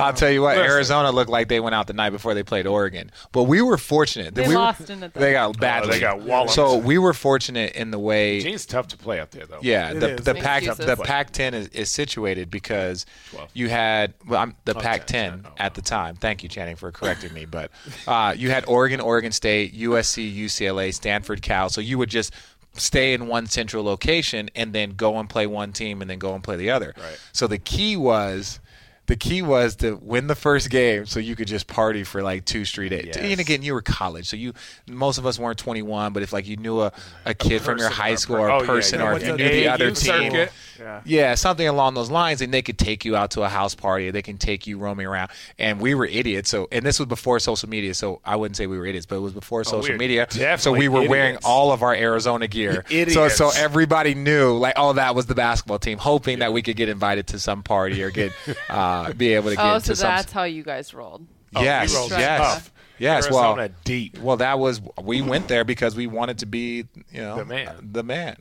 I'll 0.05 0.13
tell 0.13 0.31
you 0.31 0.43
what, 0.43 0.59
Arizona 0.59 1.11
looked 1.11 1.31
like 1.31 1.49
they 1.49 1.61
went 1.61 1.75
out 1.75 1.87
the 1.87 1.93
night 1.95 2.11
before 2.11 2.35
they 2.35 2.43
played 2.43 2.67
Oregon, 2.67 3.11
but 3.33 3.45
we 3.45 3.63
were 3.63 3.79
fortunate. 3.79 4.35
They 4.35 4.47
we 4.49 4.55
lost 4.55 4.81
were, 4.89 4.93
in 4.93 5.01
the- 5.01 5.09
They 5.09 5.33
got 5.33 5.59
badly. 5.59 5.93
they 5.93 6.01
got 6.01 6.21
walloped. 6.23 6.53
So 6.53 6.77
we 6.77 6.99
were 6.99 7.15
fortunate 7.15 7.73
in 7.75 7.91
the 7.91 7.99
way. 7.99 8.41
Gene's 8.41 8.67
tough 8.67 8.89
to 8.89 8.97
play 8.99 9.19
out 9.21 9.31
there, 9.31 9.47
though. 9.47 9.61
Yeah, 9.63 9.91
It 9.93 10.01
the 10.01 10.09
is. 10.17 10.21
the 10.25 10.35
Makes 10.35 10.47
Pac 10.47 10.63
excuses. 10.65 10.87
the 10.87 10.97
Pac-10 11.03 11.53
is, 11.55 11.69
is 11.69 11.91
situated 11.91 12.51
because 12.51 13.07
12. 13.31 13.51
you 13.55 13.69
had 13.71 14.13
well, 14.27 14.41
I'm 14.41 14.55
the 14.65 14.75
10, 14.75 14.83
Pac-10 14.83 15.07
10. 15.07 15.43
Oh, 15.47 15.51
at 15.59 15.75
the 15.75 15.83
time. 15.83 16.17
Thank 16.17 16.43
you, 16.43 16.49
Channing, 16.49 16.77
for 16.77 16.93
correcting 16.93 17.33
me. 17.33 17.47
But 17.47 17.71
uh, 18.07 18.35
you 18.37 18.51
had 18.51 18.65
Oregon, 18.69 19.01
Oregon 19.01 19.33
State, 19.33 19.75
USC, 19.75 20.37
UCLA, 20.37 20.93
Stanford, 20.93 21.41
Cal. 21.43 21.71
So 21.71 21.81
you 21.81 21.97
would 21.99 22.11
just 22.11 22.33
stay 22.75 23.13
in 23.15 23.27
one 23.27 23.47
central 23.47 23.85
location 23.85 24.51
and 24.55 24.73
then 24.73 24.95
go 24.95 25.19
and 25.19 25.29
play 25.29 25.47
one 25.47 25.73
team 25.73 26.01
and 26.01 26.11
then 26.11 26.19
go 26.19 26.35
and 26.35 26.43
play 26.43 26.57
the 26.57 26.71
other. 26.71 26.95
Right. 26.97 27.19
So 27.33 27.47
the 27.47 27.59
key 27.59 27.97
was. 27.97 28.61
The 29.07 29.17
key 29.17 29.43
was 29.43 29.77
to 29.77 29.97
win 29.97 30.27
the 30.27 30.35
first 30.35 30.71
game, 30.71 31.07
so 31.07 31.21
you 31.21 31.37
could 31.37 31.49
just 31.49 31.67
party 31.67 32.05
for 32.05 32.23
like 32.23 32.45
two 32.45 32.65
straight 32.65 32.91
days. 32.91 33.07
Yes. 33.07 33.17
And 33.17 33.41
again, 33.41 33.63
you 33.63 33.75
were 33.75 33.83
college, 33.83 34.27
so 34.27 34.37
you 34.37 34.53
most 34.87 35.19
of 35.19 35.27
us 35.27 35.39
weren't 35.39 35.59
21. 35.59 36.13
But 36.13 36.23
if 36.23 36.33
like 36.33 36.47
you 36.47 36.57
knew 36.57 36.81
a, 36.81 36.93
a 37.25 37.35
kid 37.35 37.63
from 37.63 37.79
your 37.79 37.91
high 37.91 38.11
or 38.11 38.15
a 38.15 38.19
school 38.19 38.37
per- 38.37 38.43
or 38.43 38.51
oh, 38.51 38.61
a 38.61 38.65
person, 38.65 39.01
yeah, 39.01 39.11
or 39.11 39.17
if 39.17 39.27
you 39.27 39.37
knew 39.37 39.49
the 39.49 39.65
the 39.65 39.69
other 39.69 39.91
team. 39.91 40.49
Yeah. 40.79 41.01
yeah, 41.05 41.35
something 41.35 41.67
along 41.67 41.95
those 41.95 42.11
lines, 42.11 42.41
and 42.41 42.53
they 42.53 42.63
could 42.63 42.79
take 42.79 43.05
you 43.05 43.17
out 43.17 43.31
to 43.33 43.43
a 43.43 43.49
house 43.49 43.75
party. 43.75 44.11
They 44.11 44.23
can 44.23 44.39
take 44.39 44.67
you 44.67 44.79
roaming 44.79 45.07
around. 45.07 45.31
And 45.59 45.81
we 45.81 45.95
were 45.95 46.07
idiots. 46.07 46.51
So, 46.51 46.69
and 46.73 46.85
this 46.85 46.99
was 46.99 47.07
before 47.07 47.39
social 47.39 47.69
media. 47.69 47.95
So 47.95 48.21
I 48.25 48.37
wouldn't 48.37 48.57
say 48.57 48.67
we 48.67 48.79
were 48.79 48.87
idiots, 48.87 49.07
but 49.07 49.17
it 49.17 49.21
was 49.21 49.33
before 49.33 49.65
social 49.65 49.93
were 49.93 49.99
media. 49.99 50.27
So 50.59 50.73
we 50.73 50.89
were 50.89 51.09
wearing 51.09 51.39
all 51.45 51.73
of 51.73 51.83
our 51.83 51.95
Arizona 51.95 52.49
gear. 52.49 52.85
So, 53.15 53.29
so 53.29 53.51
everybody 53.55 54.15
knew, 54.15 54.57
like, 54.57 54.75
oh, 54.77 54.95
that 54.95 55.15
was 55.15 55.27
the 55.27 55.35
basketball 55.35 55.79
team, 55.79 55.99
hoping 55.99 56.39
that 56.39 56.53
we 56.53 56.63
could 56.63 56.77
get 56.77 56.89
invited 56.89 57.27
to 57.29 57.39
some 57.39 57.63
party 57.63 58.03
or 58.03 58.11
get 58.11 58.33
uh, 58.69 58.94
be 59.17 59.35
able 59.35 59.51
to 59.51 59.57
get 59.57 59.65
Oh, 59.65 59.75
into 59.77 59.87
so 59.89 59.95
some. 59.95 60.09
that's 60.11 60.33
how 60.33 60.45
you 60.45 60.63
guys 60.63 60.93
rolled. 60.95 61.27
yes, 61.53 61.91
we 61.93 61.97
rolled 61.97 62.11
yes, 62.11 62.41
tough. 62.41 62.73
yes. 62.99 63.25
Arizona 63.25 63.55
Well, 63.57 63.69
deep, 63.85 64.19
well, 64.19 64.37
that 64.39 64.59
was 64.59 64.81
we 65.03 65.23
went 65.23 65.49
there 65.49 65.65
because 65.65 65.95
we 65.97 66.07
wanted 66.07 66.39
to 66.41 66.47
be, 66.47 66.87
you 67.13 67.21
know, 67.21 67.37
The 67.37 67.45
man. 67.45 67.89
the 67.93 68.03
man. 68.03 68.37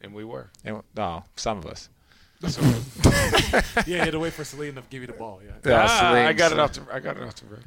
and 0.00 0.14
we 0.14 0.24
were. 0.24 0.50
And, 0.64 0.82
no, 0.96 1.24
some 1.36 1.58
of 1.58 1.66
us. 1.66 1.88
Yeah, 3.76 3.84
you 3.86 3.96
had 3.98 4.12
to 4.12 4.18
wait 4.18 4.32
for 4.34 4.44
Salim 4.44 4.74
to 4.74 4.82
give 4.90 5.00
you 5.00 5.06
the 5.06 5.12
ball. 5.14 5.40
Yeah. 5.44 5.52
Yeah, 5.64 5.86
Ah, 5.88 5.98
Salim- 6.10 6.26
I 6.26 6.32
got 6.32 6.52
it 6.52 6.58
off 6.58 6.72
the. 6.74 6.82
I 6.92 7.00
got 7.00 7.16
it 7.16 7.22
off 7.22 7.34
the 7.36 7.46
rim. 7.46 7.62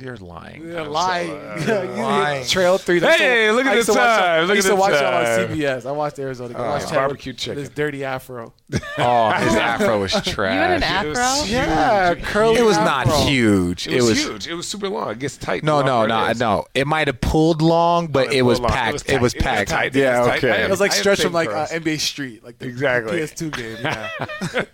You're 0.00 0.16
lying. 0.16 0.68
Yeah, 0.68 0.82
lying. 0.82 1.30
uh, 1.30 1.56
you 1.96 2.02
lying. 2.02 2.40
hit 2.42 2.48
trail 2.48 2.78
three. 2.78 3.00
Hey, 3.00 3.50
look 3.50 3.66
at 3.66 3.72
I 3.72 3.76
used 3.76 3.88
the 3.88 3.94
to 3.94 3.98
watch 3.98 4.08
y'all- 4.08 4.18
time. 4.20 4.50
I 4.50 4.54
used 4.54 4.66
at 4.66 4.70
to 4.70 4.74
the 4.76 4.80
watch 4.80 4.92
y'all 4.92 5.14
on. 5.14 5.56
CBS. 5.56 5.86
I 5.86 5.92
watched 5.92 6.18
Arizona. 6.18 6.58
I 6.58 6.60
Oh, 6.60 6.68
watched 6.70 6.88
yeah. 6.90 6.94
Barbecue 6.94 7.32
with 7.32 7.38
chicken. 7.40 7.62
This 7.62 7.68
dirty 7.70 8.04
afro. 8.04 8.52
Oh, 9.00 9.30
his 9.30 9.54
afro 9.56 10.00
was 10.00 10.12
trash. 10.12 10.36
You 10.36 10.42
had 10.60 10.70
an 10.72 10.82
afro? 10.82 11.44
Yeah, 11.46 12.14
huge. 12.14 12.24
curly 12.24 12.56
It 12.58 12.64
was 12.64 12.76
not 12.76 13.06
huge. 13.28 13.86
It 13.86 14.02
was, 14.02 14.22
huge. 14.22 14.46
It 14.48 14.54
was 14.54 14.66
super 14.68 14.88
long. 14.88 15.10
It 15.12 15.20
gets 15.20 15.36
tight. 15.36 15.62
No, 15.62 15.82
no, 15.82 16.04
no, 16.04 16.26
it 16.26 16.32
is. 16.32 16.40
no. 16.40 16.64
It 16.74 16.86
might 16.86 17.06
have 17.06 17.20
pulled 17.20 17.62
long, 17.62 18.08
but 18.08 18.26
it 18.28 18.38
it 18.38 18.42
was 18.42 18.60
long. 18.60 18.70
Packed. 18.70 19.08
It 19.08 19.20
was 19.20 19.34
packed. 19.34 19.70
tight. 19.70 19.94
It 19.96 20.00
Yeah, 20.00 20.18
was 20.20 20.28
tight. 20.28 20.44
Okay. 20.44 20.62
It 20.64 20.70
was 20.70 20.80
like 20.80 20.90
I 20.90 20.94
have 20.94 21.00
stretch 21.00 21.22
from 21.22 21.32
like 21.32 21.48
uh. 21.48 21.66
NBA 21.68 22.00
Street, 22.00 22.44
like 22.44 22.58
the 22.58 22.66
Exactly. 22.66 23.18
PS2 23.20 23.56
game. 23.56 23.76
Yeah. 23.82 24.64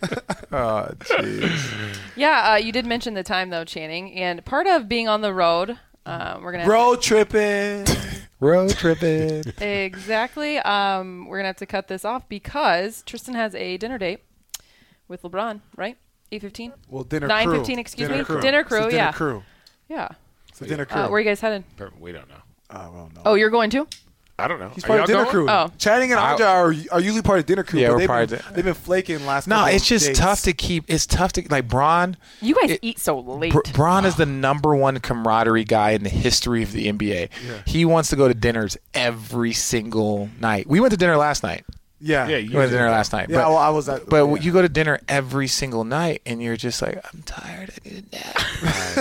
Oh, 0.52 0.88
jeez. 1.00 1.96
Yeah, 2.16 2.52
uh, 2.52 2.56
you 2.56 2.72
did 2.72 2.86
mention 2.86 3.14
the 3.14 3.22
time 3.22 3.50
though, 3.50 3.64
Channing, 3.64 4.12
and 4.14 4.44
part 4.44 4.66
of 4.66 4.88
being 4.88 5.08
on 5.08 5.13
the 5.20 5.32
road, 5.32 5.78
um, 6.06 6.42
we're 6.42 6.52
gonna 6.52 6.64
have 6.64 6.72
Road 6.72 7.02
tripping. 7.02 7.86
Road 8.40 8.70
tripping. 8.70 9.44
exactly. 9.60 10.58
Um, 10.58 11.26
we're 11.26 11.38
gonna 11.38 11.48
have 11.48 11.56
to 11.56 11.66
cut 11.66 11.88
this 11.88 12.04
off 12.04 12.28
because 12.28 13.02
Tristan 13.02 13.34
has 13.34 13.54
a 13.54 13.76
dinner 13.78 13.96
date 13.98 14.20
with 15.08 15.22
LeBron, 15.22 15.60
right? 15.76 15.96
Eight 16.32 16.40
fifteen. 16.42 16.72
Well, 16.88 17.04
dinner 17.04 17.26
Nine 17.26 17.46
crew. 17.48 17.58
fifteen, 17.58 17.78
excuse 17.78 18.08
dinner 18.08 18.20
me. 18.20 18.24
Crew. 18.24 18.40
Dinner 18.40 18.60
It's 18.60 18.68
crew, 18.68 18.80
dinner 18.82 18.94
yeah. 18.96 19.12
crew. 19.12 19.42
Yeah. 19.88 20.08
It's 20.48 20.60
a 20.60 20.66
dinner 20.66 20.84
crew. 20.84 21.00
Uh, 21.02 21.08
where 21.08 21.16
are 21.16 21.20
you 21.20 21.26
guys 21.26 21.40
headed? 21.40 21.64
We 21.98 22.12
don't 22.12 22.28
know. 22.28 22.42
oh, 22.70 22.90
well, 22.92 23.10
no. 23.14 23.22
Oh, 23.24 23.34
you're 23.34 23.50
going 23.50 23.70
too? 23.70 23.86
I 24.36 24.48
don't 24.48 24.58
know. 24.58 24.70
He's 24.70 24.82
part 24.82 25.00
of 25.00 25.06
dinner 25.06 25.20
going? 25.22 25.30
crew. 25.30 25.48
Oh. 25.48 25.70
Channing 25.78 26.10
and 26.10 26.18
I- 26.18 26.32
Andre 26.32 26.46
are, 26.46 26.74
are 26.92 27.00
usually 27.00 27.22
part 27.22 27.38
of 27.38 27.46
dinner 27.46 27.62
crew. 27.62 27.78
Yeah, 27.80 27.88
but 27.88 27.92
we're 27.94 27.98
they've 28.00 28.06
part 28.08 28.28
been, 28.30 28.38
of 28.40 28.46
the- 28.48 28.52
They've 28.54 28.64
been 28.64 28.74
flaking 28.74 29.26
last. 29.26 29.46
Night. 29.46 29.70
No, 29.70 29.76
it's 29.76 29.86
just 29.86 30.06
dates. 30.06 30.18
tough 30.18 30.42
to 30.42 30.52
keep. 30.52 30.84
It's 30.88 31.06
tough 31.06 31.32
to 31.34 31.46
like 31.50 31.68
Bron. 31.68 32.16
You 32.40 32.54
guys 32.56 32.72
It- 32.72 32.80
eat 32.82 32.98
so 32.98 33.20
late. 33.20 33.52
Br- 33.52 33.60
Bron 33.72 34.04
is 34.04 34.16
the 34.16 34.26
number 34.26 34.74
one 34.74 34.98
camaraderie 34.98 35.64
guy 35.64 35.90
in 35.90 36.02
the 36.02 36.08
history 36.10 36.62
of 36.64 36.72
the 36.72 36.88
NBA. 36.88 37.28
Yeah. 37.46 37.52
He 37.66 37.84
wants 37.84 38.10
to 38.10 38.16
go 38.16 38.26
to 38.26 38.34
dinners 38.34 38.76
every 38.92 39.52
single 39.52 40.28
night. 40.40 40.66
We 40.68 40.80
went 40.80 40.90
to 40.90 40.96
dinner 40.96 41.16
last 41.16 41.42
night. 41.44 41.64
Yeah, 42.06 42.28
Yeah, 42.28 42.36
you 42.36 42.56
went 42.58 42.70
to 42.70 42.76
dinner 42.76 42.90
last 42.90 43.12
night. 43.12 43.28
Yeah, 43.30 43.38
but, 43.38 43.48
well, 43.48 43.56
I 43.58 43.70
was 43.70 43.88
at. 43.88 44.06
but 44.08 44.24
yeah. 44.26 44.36
you 44.40 44.52
go 44.52 44.60
to 44.62 44.68
dinner 44.68 45.00
every 45.08 45.48
single 45.48 45.84
night, 45.84 46.20
and 46.26 46.42
you're 46.42 46.56
just 46.56 46.82
like, 46.82 46.96
I'm 47.12 47.22
tired. 47.22 47.70
I 47.84 47.88
need 47.88 48.04
a 48.12 48.16
nap. 48.16 48.36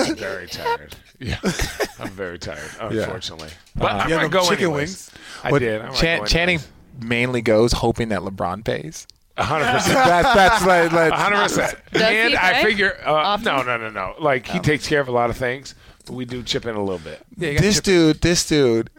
I'm 0.08 0.16
very 0.16 0.48
tired. 0.48 0.96
Yeah, 1.20 1.38
I'm 2.00 2.10
very 2.12 2.40
tired. 2.40 2.70
Unfortunately, 2.80 3.50
but 3.76 3.92
I 3.92 4.08
You 4.08 4.14
had 4.16 4.22
might 4.24 4.32
go 4.32 4.42
chicken 4.44 4.66
anyways. 4.66 4.90
wings? 4.90 5.12
I 5.44 5.52
But 5.52 5.60
did. 5.60 5.82
I 5.82 5.86
might 5.88 5.96
Chan- 5.96 6.20
go 6.20 6.26
Channing 6.26 6.60
anyways. 6.60 7.08
mainly 7.10 7.42
goes 7.42 7.72
hoping 7.74 8.10
that 8.10 8.22
LeBron 8.22 8.64
pays. 8.66 9.06
Hundred 9.38 9.66
percent. 9.72 9.96
That's 9.96 10.34
that's 10.36 10.66
like, 10.66 10.92
like 10.92 11.12
hundred 11.14 11.44
percent. 11.44 11.76
Does 11.92 12.02
And 12.04 12.30
he 12.32 12.38
I 12.38 12.62
figure, 12.64 12.98
uh, 13.06 13.38
no, 13.44 13.64
no, 13.64 13.78
no, 13.78 13.90
no. 13.90 14.14
Like 14.20 14.46
he 14.48 14.60
takes 14.60 14.88
care 14.88 15.02
of 15.02 15.08
a 15.08 15.12
lot 15.12 15.30
of 15.30 15.38
things, 15.38 15.74
we 16.10 16.26
do 16.26 16.44
chip 16.44 16.66
in 16.66 16.76
a 16.76 16.80
little 16.84 17.00
bit. 17.00 17.22
Yeah, 17.38 17.60
this 17.60 17.76
chip- 17.76 17.84
dude, 17.84 18.22
this 18.22 18.48
dude, 18.48 18.90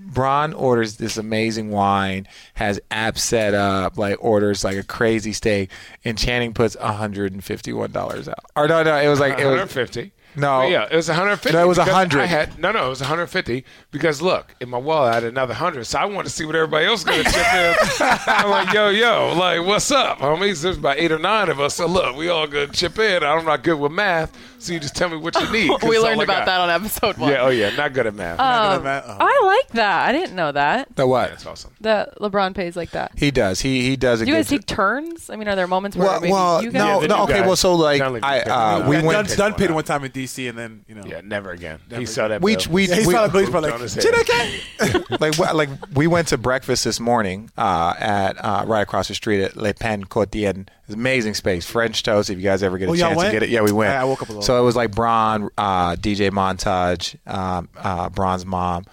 Bron 0.00 0.52
orders 0.52 0.96
this 0.96 1.16
amazing 1.16 1.70
wine, 1.70 2.26
has 2.54 2.80
app 2.90 3.18
set 3.18 3.54
up, 3.54 3.98
like 3.98 4.16
orders 4.20 4.64
like 4.64 4.76
a 4.76 4.82
crazy 4.82 5.32
steak, 5.32 5.70
and 6.04 6.16
Channing 6.16 6.54
puts 6.54 6.76
hundred 6.76 7.32
and 7.32 7.42
fifty 7.44 7.72
one 7.72 7.92
dollars 7.92 8.28
out. 8.28 8.44
Or 8.56 8.68
no, 8.68 8.82
no, 8.82 8.96
it 8.96 9.08
was 9.08 9.20
like 9.20 9.34
it 9.38 9.44
was 9.44 9.58
150. 9.58 10.12
No. 10.36 10.60
But 10.60 10.70
yeah, 10.70 10.88
it 10.90 10.96
was 10.96 11.08
150. 11.08 11.56
No, 11.56 11.62
it 11.64 11.68
was 11.68 11.78
100. 11.78 12.20
I 12.20 12.26
had 12.26 12.58
no, 12.58 12.72
no, 12.72 12.86
it 12.86 12.88
was 12.88 13.00
150 13.00 13.64
because 13.90 14.20
look, 14.22 14.54
in 14.60 14.68
my 14.68 14.78
wallet 14.78 15.12
I 15.12 15.14
had 15.14 15.24
another 15.24 15.52
100, 15.52 15.84
so 15.84 15.98
I 15.98 16.04
wanted 16.06 16.24
to 16.24 16.30
see 16.30 16.44
what 16.44 16.54
everybody 16.54 16.86
else 16.86 17.04
going 17.04 17.24
to 17.24 17.30
chip 17.30 17.54
in. 17.54 17.74
I'm 18.26 18.50
like, 18.50 18.72
yo, 18.72 18.88
yo, 18.88 19.34
like, 19.36 19.64
what's 19.66 19.90
up, 19.90 20.18
homies? 20.18 20.62
There's 20.62 20.78
about 20.78 20.98
eight 20.98 21.12
or 21.12 21.18
nine 21.18 21.48
of 21.48 21.60
us, 21.60 21.74
so 21.74 21.86
look, 21.86 22.16
we 22.16 22.28
all 22.28 22.46
going 22.46 22.68
to 22.68 22.72
chip 22.72 22.98
in. 22.98 23.22
I'm 23.22 23.44
not 23.44 23.62
good 23.62 23.78
with 23.78 23.92
math, 23.92 24.36
so 24.58 24.72
you 24.72 24.80
just 24.80 24.96
tell 24.96 25.08
me 25.08 25.16
what 25.16 25.34
you 25.36 25.50
need. 25.52 25.70
we 25.82 25.98
learned 25.98 26.22
about 26.22 26.40
got. 26.40 26.46
that 26.46 26.60
on 26.60 26.70
episode 26.70 27.18
one. 27.18 27.30
Yeah, 27.30 27.42
oh 27.42 27.48
yeah, 27.50 27.70
not 27.76 27.92
good 27.92 28.06
at 28.06 28.14
math. 28.14 28.40
Um, 28.40 28.82
Matt, 28.84 29.04
oh. 29.06 29.16
I 29.20 29.40
like 29.44 29.68
that. 29.74 30.08
I 30.08 30.12
didn't 30.12 30.34
know 30.34 30.52
that. 30.52 30.94
the 30.96 31.06
what? 31.06 31.30
That's 31.30 31.46
awesome. 31.46 31.72
That 31.80 32.18
LeBron 32.18 32.54
pays 32.54 32.76
like 32.76 32.90
that. 32.90 33.12
He 33.16 33.30
does. 33.30 33.60
He 33.60 33.82
he 33.82 33.96
does 33.96 34.20
a 34.20 34.24
Do 34.24 34.30
you 34.30 34.36
guys 34.36 34.48
take 34.48 34.66
turns? 34.66 35.30
I 35.30 35.36
mean, 35.36 35.48
are 35.48 35.56
there 35.56 35.66
moments 35.66 35.96
where 35.96 36.08
well, 36.08 36.20
maybe 36.20 36.32
well, 36.32 36.62
you 36.62 36.70
guys? 36.70 36.78
no, 36.78 37.00
the 37.00 37.08
no. 37.08 37.22
Okay, 37.24 37.40
guy. 37.40 37.46
well, 37.46 37.56
so 37.56 37.74
like 37.74 38.00
I, 38.00 38.40
uh, 38.40 38.88
we 38.88 38.96
Yeah, 38.96 39.02
went. 39.02 39.36
Dunn, 39.36 39.52
one 39.52 39.58
paid 39.58 39.70
one 39.70 39.84
time 39.84 40.04
in 40.04 40.10
DC, 40.24 40.48
and 40.48 40.58
then 40.58 40.84
you 40.88 40.94
know. 40.94 41.04
Yeah, 41.04 41.20
never 41.22 41.50
again. 41.50 41.80
He 41.90 42.06
saw 42.06 42.28
that. 42.28 42.42
We 42.42 42.56
bill. 42.56 42.64
we 42.70 42.88
Yeah, 42.88 42.94
he 42.96 43.06
we, 43.06 43.12
saw 43.14 43.26
the 43.26 43.32
bill, 43.32 43.40
he's 43.42 43.50
probably 43.50 43.70
on 43.70 43.80
like, 43.80 43.90
his 43.90 43.94
head. 43.94 44.02
"Shit, 44.02 45.00
okay." 45.00 45.16
like 45.20 45.38
like 45.54 45.68
we 45.94 46.06
went 46.06 46.28
to 46.28 46.38
breakfast 46.38 46.84
this 46.84 47.00
morning 47.00 47.50
uh, 47.56 47.94
at 47.98 48.32
uh, 48.44 48.64
right 48.66 48.82
across 48.82 49.08
the 49.08 49.14
street 49.14 49.42
at 49.42 49.56
Le 49.56 49.74
Pain 49.74 50.04
Quotidien. 50.04 50.68
It's 50.86 50.94
amazing 50.94 51.34
space, 51.34 51.64
French 51.64 52.02
toast. 52.02 52.28
If 52.30 52.38
you 52.38 52.44
guys 52.44 52.62
ever 52.62 52.76
get 52.78 52.88
a 52.88 52.92
Oh, 52.92 52.96
chance 52.96 53.22
to 53.22 53.30
get 53.30 53.42
it, 53.42 53.48
yeah, 53.48 53.62
we 53.62 53.72
went. 53.72 53.92
I- 53.92 54.00
I 54.02 54.04
woke 54.04 54.20
up 54.22 54.28
a 54.28 54.32
little 54.32 54.42
So 54.42 54.60
it 54.60 54.64
was 54.64 54.76
like 54.76 54.90
Bron, 54.94 55.48
uh, 55.56 55.96
DJ 55.96 56.30
Montage, 56.30 57.16
um, 57.26 57.68
uh, 57.76 58.08
Bron's 58.10 58.44
mom. 58.44 58.84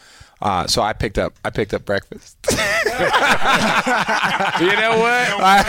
Uh, 0.41 0.65
so 0.67 0.81
I 0.81 0.93
picked 0.93 1.17
up 1.19 1.33
I 1.45 1.49
picked 1.51 1.73
up 1.73 1.85
breakfast. 1.85 2.37
You 2.91 4.67
know 4.67 4.97
what? 4.99 5.11
I, 5.41 5.63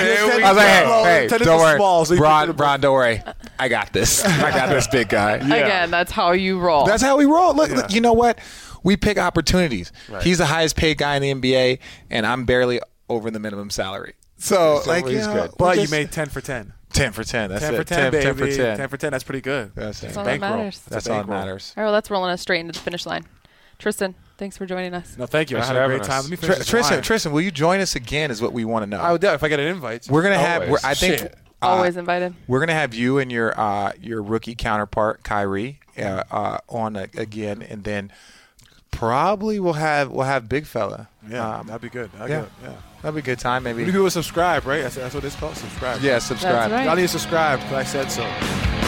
I 0.44 0.48
was 0.48 0.56
like, 0.56 0.66
hey, 0.66 1.28
hey, 1.28 1.44
don't 1.44 1.58
worry, 1.58 1.76
small, 1.76 2.04
so 2.04 2.14
you 2.14 2.20
Bron, 2.20 2.40
picked 2.42 2.48
it 2.48 2.50
up. 2.50 2.56
Bron, 2.56 2.80
don't 2.80 2.94
worry, 2.94 3.22
I 3.58 3.68
got 3.68 3.92
this. 3.92 4.24
I 4.24 4.50
got 4.50 4.68
this 4.68 4.86
big 4.88 5.08
guy. 5.08 5.32
Again, 5.36 5.90
that's 5.90 6.10
how 6.12 6.32
you 6.32 6.58
roll. 6.58 6.84
That's 6.86 7.02
how 7.02 7.16
we 7.16 7.24
roll. 7.24 7.54
Look, 7.54 7.70
look, 7.70 7.92
you 7.92 8.00
know 8.00 8.12
what? 8.12 8.38
We 8.82 8.96
pick 8.96 9.18
opportunities. 9.18 9.92
He's 10.22 10.38
the 10.38 10.46
highest 10.46 10.76
paid 10.76 10.98
guy 10.98 11.16
in 11.16 11.22
the 11.22 11.32
NBA, 11.34 11.78
and 12.10 12.26
I'm 12.26 12.44
barely 12.44 12.80
over 13.08 13.30
the 13.30 13.38
minimum 13.40 13.70
salary. 13.70 14.14
So, 14.38 14.80
So 14.82 14.90
like, 14.90 15.06
he's 15.06 15.20
you 15.26 15.26
know, 15.28 15.34
good. 15.34 15.50
we 15.52 15.56
But 15.58 15.78
you 15.80 15.88
made 15.88 16.10
ten 16.12 16.28
for 16.28 16.40
ten. 16.40 16.72
ten 16.92 17.12
for 17.12 17.24
ten. 17.24 17.50
That's 17.50 17.62
10 17.62 17.74
for 17.76 17.84
10, 17.84 17.98
10, 17.98 18.10
baby. 18.12 18.24
10 18.24 18.34
for 18.34 18.46
ten. 18.48 18.76
10 18.78 18.88
for 18.88 18.96
10. 18.96 19.10
That's 19.12 19.24
pretty 19.24 19.40
good. 19.40 19.72
That's. 19.74 20.00
That's 20.00 20.16
all 20.16 20.24
that 20.24 20.40
Bankroll. 20.40 20.56
matters. 20.58 20.80
That's 20.88 21.06
a 21.06 21.12
all 21.12 21.18
that 21.18 21.28
matters. 21.28 21.72
All 21.76 21.82
right, 21.82 21.86
well, 21.86 21.92
let's 21.94 22.10
rolling 22.10 22.30
us 22.32 22.40
straight 22.42 22.60
into 22.60 22.72
the 22.72 22.78
finish 22.80 23.06
line. 23.06 23.24
Tristan, 23.78 24.14
thanks 24.42 24.56
for 24.56 24.66
joining 24.66 24.92
us. 24.92 25.16
No, 25.16 25.26
thank 25.26 25.52
you. 25.52 25.56
Thanks 25.56 25.70
I 25.70 25.74
had 25.74 25.84
a 25.84 25.86
great 25.86 26.02
time. 26.02 26.18
us. 26.18 26.28
Let 26.28 26.42
me 26.42 26.48
Tr- 26.48 26.62
Tristan, 26.64 26.96
wine. 26.96 27.02
Tristan, 27.04 27.30
will 27.32 27.42
you 27.42 27.52
join 27.52 27.78
us 27.78 27.94
again? 27.94 28.32
Is 28.32 28.42
what 28.42 28.52
we 28.52 28.64
want 28.64 28.82
to 28.82 28.88
know. 28.88 28.98
I 29.00 29.12
would 29.12 29.20
do 29.20 29.28
if 29.28 29.44
I 29.44 29.48
get 29.48 29.60
an 29.60 29.68
invite. 29.68 30.08
we're 30.10 30.24
gonna 30.24 30.36
have. 30.36 30.68
We're, 30.68 30.78
I 30.82 30.94
think. 30.94 31.20
Shit. 31.20 31.38
uh, 31.62 31.66
Always 31.68 31.96
invited. 31.96 32.34
We're 32.48 32.58
gonna 32.58 32.72
have 32.74 32.92
you 32.92 33.18
and 33.18 33.30
your 33.30 33.58
uh, 33.58 33.92
your 34.00 34.20
rookie 34.20 34.56
counterpart 34.56 35.22
Kyrie 35.22 35.78
uh, 35.96 36.24
uh, 36.28 36.58
on 36.68 36.96
a, 36.96 37.02
again, 37.16 37.62
and 37.62 37.84
then 37.84 38.12
probably 38.90 39.60
we'll 39.60 39.74
have 39.74 40.10
we'll 40.10 40.26
have 40.26 40.48
big 40.48 40.66
fella. 40.66 41.08
yeah, 41.30 41.58
Um, 41.60 41.68
that'd 41.68 41.80
be 41.80 41.88
good. 41.88 42.10
That'd 42.14 42.30
yeah. 42.30 42.40
Good. 42.40 42.50
yeah. 42.64 42.74
that'd 43.02 43.14
be 43.14 43.20
a 43.20 43.22
good 43.22 43.38
time. 43.38 43.62
Maybe 43.62 43.82
Maybe. 43.82 43.92
people 43.92 44.10
subscribe, 44.10 44.66
right? 44.66 44.82
That's, 44.82 44.96
that's 44.96 45.14
what 45.14 45.22
it's 45.22 45.36
called. 45.36 45.56
Subscribe. 45.56 46.00
Yeah, 46.02 46.18
subscribe. 46.18 46.72
Right. 46.72 46.84
Y'all 46.86 46.96
need 46.96 47.02
to 47.02 47.08
subscribe 47.08 47.60
because 47.60 47.74
I 47.74 47.84
said 47.84 48.10
so. 48.10 48.81